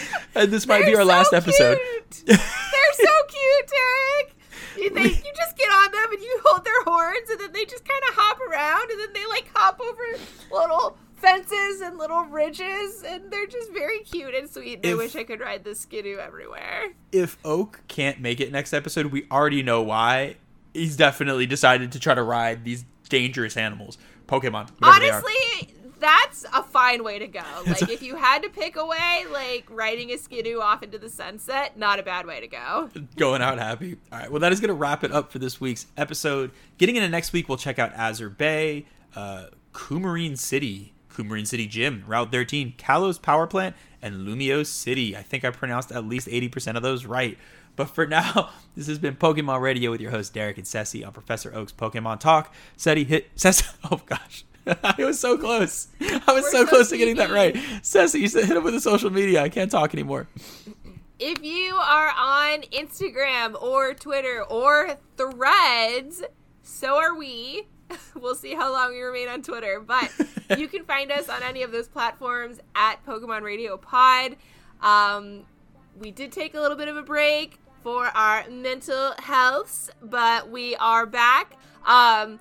and 0.34 0.50
this 0.52 0.66
might 0.66 0.80
They're 0.80 0.90
be 0.90 0.96
our 0.96 1.02
so 1.02 1.08
last 1.08 1.32
episode. 1.32 1.78
They're 2.26 2.36
so 2.36 3.12
cute, 3.28 3.70
Derik. 3.70 4.32
You, 4.76 4.90
they, 4.90 5.02
you 5.02 5.32
just 5.36 5.56
get 5.56 5.68
on 5.70 5.92
them 5.92 6.12
and 6.12 6.22
you 6.22 6.40
hold 6.44 6.64
their 6.64 6.82
horns, 6.84 7.28
and 7.30 7.40
then 7.40 7.52
they 7.52 7.64
just 7.64 7.84
kind 7.84 8.02
of 8.08 8.14
hop 8.14 8.38
around, 8.40 8.90
and 8.90 9.00
then 9.00 9.12
they 9.12 9.26
like 9.26 9.50
hop 9.54 9.80
over 9.80 10.18
little 10.50 10.96
fences 11.16 11.80
and 11.80 11.98
little 11.98 12.24
ridges, 12.24 13.02
and 13.06 13.30
they're 13.30 13.46
just 13.46 13.72
very 13.72 14.00
cute 14.00 14.34
and 14.34 14.50
sweet. 14.50 14.76
And 14.76 14.84
if, 14.84 14.92
I 14.92 14.96
wish 14.96 15.16
I 15.16 15.24
could 15.24 15.40
ride 15.40 15.64
the 15.64 15.70
skiddo 15.70 16.18
everywhere. 16.18 16.92
If 17.12 17.38
Oak 17.44 17.80
can't 17.88 18.20
make 18.20 18.40
it 18.40 18.50
next 18.52 18.72
episode, 18.72 19.06
we 19.06 19.26
already 19.30 19.62
know 19.62 19.82
why. 19.82 20.36
He's 20.74 20.96
definitely 20.96 21.46
decided 21.46 21.92
to 21.92 22.00
try 22.00 22.14
to 22.14 22.22
ride 22.22 22.64
these 22.64 22.84
dangerous 23.08 23.56
animals, 23.56 23.98
Pokemon. 24.26 24.70
Honestly, 24.80 25.74
that's 26.02 26.44
a 26.52 26.62
fine 26.62 27.04
way 27.04 27.18
to 27.18 27.26
go. 27.26 27.42
Like 27.66 27.88
if 27.88 28.02
you 28.02 28.16
had 28.16 28.42
to 28.42 28.48
pick 28.48 28.76
a 28.76 28.84
way, 28.84 29.24
like 29.30 29.66
riding 29.70 30.10
a 30.10 30.16
skiddo 30.16 30.60
off 30.60 30.82
into 30.82 30.98
the 30.98 31.08
sunset, 31.08 31.78
not 31.78 31.98
a 31.98 32.02
bad 32.02 32.26
way 32.26 32.40
to 32.40 32.48
go. 32.48 32.90
Going 33.16 33.40
out 33.40 33.58
happy. 33.58 33.96
All 34.10 34.18
right. 34.18 34.30
Well, 34.30 34.40
that 34.40 34.52
is 34.52 34.60
going 34.60 34.68
to 34.68 34.74
wrap 34.74 35.04
it 35.04 35.12
up 35.12 35.32
for 35.32 35.38
this 35.38 35.60
week's 35.60 35.86
episode. 35.96 36.50
Getting 36.78 36.96
into 36.96 37.08
next 37.08 37.32
week, 37.32 37.48
we'll 37.48 37.58
check 37.58 37.78
out 37.78 37.92
Azure 37.94 38.30
Bay, 38.30 38.86
uh, 39.14 39.46
Coumarine 39.72 40.36
City, 40.36 40.92
Coumarine 41.14 41.46
City 41.46 41.66
Gym, 41.66 42.04
Route 42.06 42.32
13, 42.32 42.74
Kalos 42.76 43.20
Power 43.20 43.46
Plant, 43.46 43.76
and 44.00 44.26
Lumiose 44.26 44.66
City. 44.66 45.16
I 45.16 45.22
think 45.22 45.44
I 45.44 45.50
pronounced 45.50 45.92
at 45.92 46.04
least 46.04 46.28
80% 46.28 46.76
of 46.76 46.82
those 46.82 47.06
right. 47.06 47.38
But 47.76 47.86
for 47.86 48.06
now, 48.08 48.50
this 48.76 48.86
has 48.86 48.98
been 48.98 49.16
Pokemon 49.16 49.60
Radio 49.60 49.90
with 49.90 50.00
your 50.00 50.10
host 50.10 50.34
Derik 50.34 50.56
and 50.56 50.66
Ceci 50.66 51.04
on 51.04 51.12
Professor 51.12 51.54
Oak's 51.54 51.72
Pokemon 51.72 52.20
Talk. 52.20 52.52
Ceci 52.76 53.04
hit 53.04 53.30
Ceci. 53.36 53.64
Oh 53.90 54.00
gosh. 54.06 54.44
I 54.82 54.94
was 54.98 55.18
so 55.18 55.36
close. 55.36 55.88
I 56.00 56.32
was 56.32 56.50
so, 56.50 56.64
so, 56.64 56.66
close 56.66 56.90
to 56.90 56.98
getting 56.98 57.16
that 57.16 57.30
right. 57.30 57.56
Ceci, 57.82 58.20
you 58.20 58.28
said 58.28 58.44
hit 58.44 58.56
him 58.56 58.64
with 58.64 58.74
the 58.74 58.80
social 58.80 59.10
media. 59.10 59.42
I 59.42 59.48
can't 59.48 59.70
talk 59.70 59.94
anymore. 59.94 60.28
If 61.18 61.44
you 61.44 61.74
are 61.74 62.12
on 62.16 62.62
Instagram 62.72 63.60
or 63.60 63.94
Twitter 63.94 64.42
or 64.42 64.98
Threads, 65.16 66.22
so 66.62 66.96
are 66.98 67.14
we. 67.14 67.66
We'll 68.14 68.34
see 68.34 68.54
how 68.54 68.72
long 68.72 68.92
we 68.92 69.02
remain 69.02 69.28
on 69.28 69.42
Twitter, 69.42 69.78
but 69.78 70.10
you 70.58 70.66
can 70.66 70.84
find 70.84 71.12
us 71.12 71.28
on 71.28 71.42
any 71.42 71.62
of 71.62 71.72
those 71.72 71.88
platforms 71.88 72.58
at 72.74 73.04
Pokemon 73.06 73.42
Radio 73.42 73.76
Pod. 73.76 74.36
Um, 74.80 75.42
we 75.98 76.10
did 76.10 76.32
take 76.32 76.54
a 76.54 76.60
little 76.60 76.76
bit 76.76 76.88
of 76.88 76.96
a 76.96 77.02
break 77.02 77.58
for 77.82 78.06
our 78.06 78.48
mental 78.48 79.12
healths, 79.18 79.90
but 80.02 80.50
we 80.50 80.74
are 80.76 81.04
back. 81.04 81.58
Um, 81.84 82.40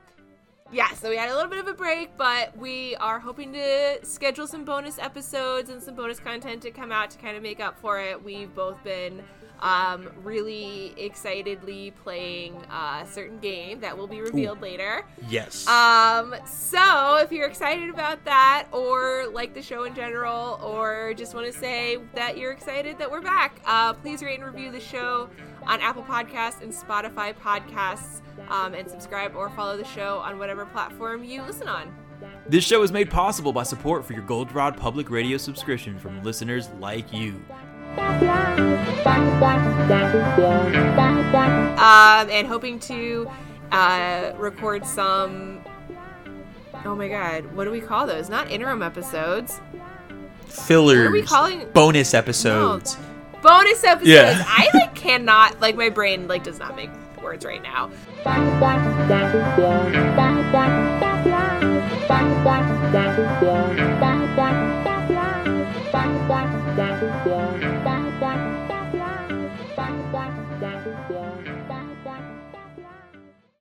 yeah, 0.72 0.94
so 0.94 1.10
we 1.10 1.18
had 1.18 1.30
a 1.30 1.36
little 1.36 1.50
bit 1.50 1.60
of 1.60 1.68
a 1.68 1.74
break, 1.74 2.16
but 2.18 2.56
we 2.58 2.96
are 2.98 3.20
hoping 3.20 3.52
to 3.54 4.00
schedule 4.04 4.48
some 4.48 4.64
bonus 4.64 4.98
episodes 5.00 5.70
and 5.70 5.82
some 5.82 5.96
bonus 5.96 6.20
content 6.20 6.62
to 6.64 6.72
come 6.72 6.92
out 6.92 7.12
to 7.12 7.18
kind 7.18 7.36
of 7.36 7.44
make 7.44 7.60
up 7.60 7.80
for 7.80 8.00
it. 8.00 8.24
We've 8.24 8.54
both 8.56 8.82
been 8.84 9.22
um, 9.62 10.10
really 10.24 10.94
excitedly 10.98 11.92
playing 12.04 12.56
a 12.72 13.06
certain 13.10 13.38
game 13.40 13.80
that 13.82 13.98
will 13.98 14.08
be 14.08 14.22
revealed 14.22 14.58
Ooh. 14.60 14.62
later. 14.62 15.06
Yes. 15.30 15.68
Um, 15.68 16.36
so 16.46 17.18
if 17.18 17.32
you're 17.32 17.48
excited 17.48 17.90
about 17.90 18.24
that, 18.26 18.68
or 18.72 19.28
like 19.32 19.54
the 19.54 19.62
show 19.62 19.84
in 19.84 19.94
general, 19.94 20.60
or 20.64 21.14
just 21.16 21.36
want 21.36 21.52
to 21.52 21.54
say 21.54 22.00
that 22.16 22.38
you're 22.38 22.52
excited 22.52 22.98
that 22.98 23.12
we're 23.12 23.22
back, 23.22 23.62
uh, 23.66 23.94
please 23.94 24.24
rate 24.24 24.40
and 24.40 24.46
review 24.46 24.72
the 24.72 24.80
show 24.80 25.30
on 25.68 25.80
Apple 25.82 26.04
Podcasts 26.04 26.62
and 26.62 26.72
Spotify 26.72 27.34
Podcasts, 27.36 28.22
um, 28.50 28.74
and 28.74 28.90
subscribe 28.90 29.36
or 29.36 29.50
follow 29.52 29.78
the 29.78 29.86
show 29.86 30.20
on 30.20 30.38
whatever 30.40 30.66
platform 30.66 31.24
you 31.24 31.42
listen 31.42 31.68
on. 31.68 31.94
This 32.48 32.64
show 32.64 32.82
is 32.84 32.92
made 32.92 33.10
possible 33.10 33.54
by 33.54 33.64
support 33.64 34.06
for 34.06 34.14
your 34.14 34.24
Goldenrod 34.24 34.78
Public 34.78 35.10
Radio 35.10 35.38
subscription 35.38 35.98
from 35.98 36.22
listeners 36.24 36.70
like 36.80 37.12
you. 37.14 37.44
um, 41.78 42.30
and 42.30 42.48
hoping 42.48 42.80
to 42.80 43.30
uh, 43.72 44.34
record 44.38 44.86
some. 44.86 45.62
Oh 46.84 46.96
my 46.96 47.08
god, 47.08 47.46
what 47.56 47.66
do 47.66 47.72
we 47.72 47.82
call 47.82 48.08
those? 48.08 48.30
Not 48.30 48.50
interim 48.52 48.82
episodes. 48.82 49.60
Fillers. 50.48 50.98
What 50.98 51.08
are 51.08 51.12
we 51.12 51.22
calling 51.22 51.70
bonus 51.74 52.14
episodes? 52.14 52.98
bonus 53.42 53.84
episode. 53.84 54.10
Yeah. 54.10 54.44
I 54.48 54.70
like 54.74 54.96
cannot 54.96 55.60
like 55.62 55.76
my 55.76 55.90
brain 55.90 56.28
like 56.28 56.44
does 56.44 56.60
not 56.60 56.76
make 56.76 56.90
words 57.22 57.46
right 57.46 57.62
now. 57.62 57.92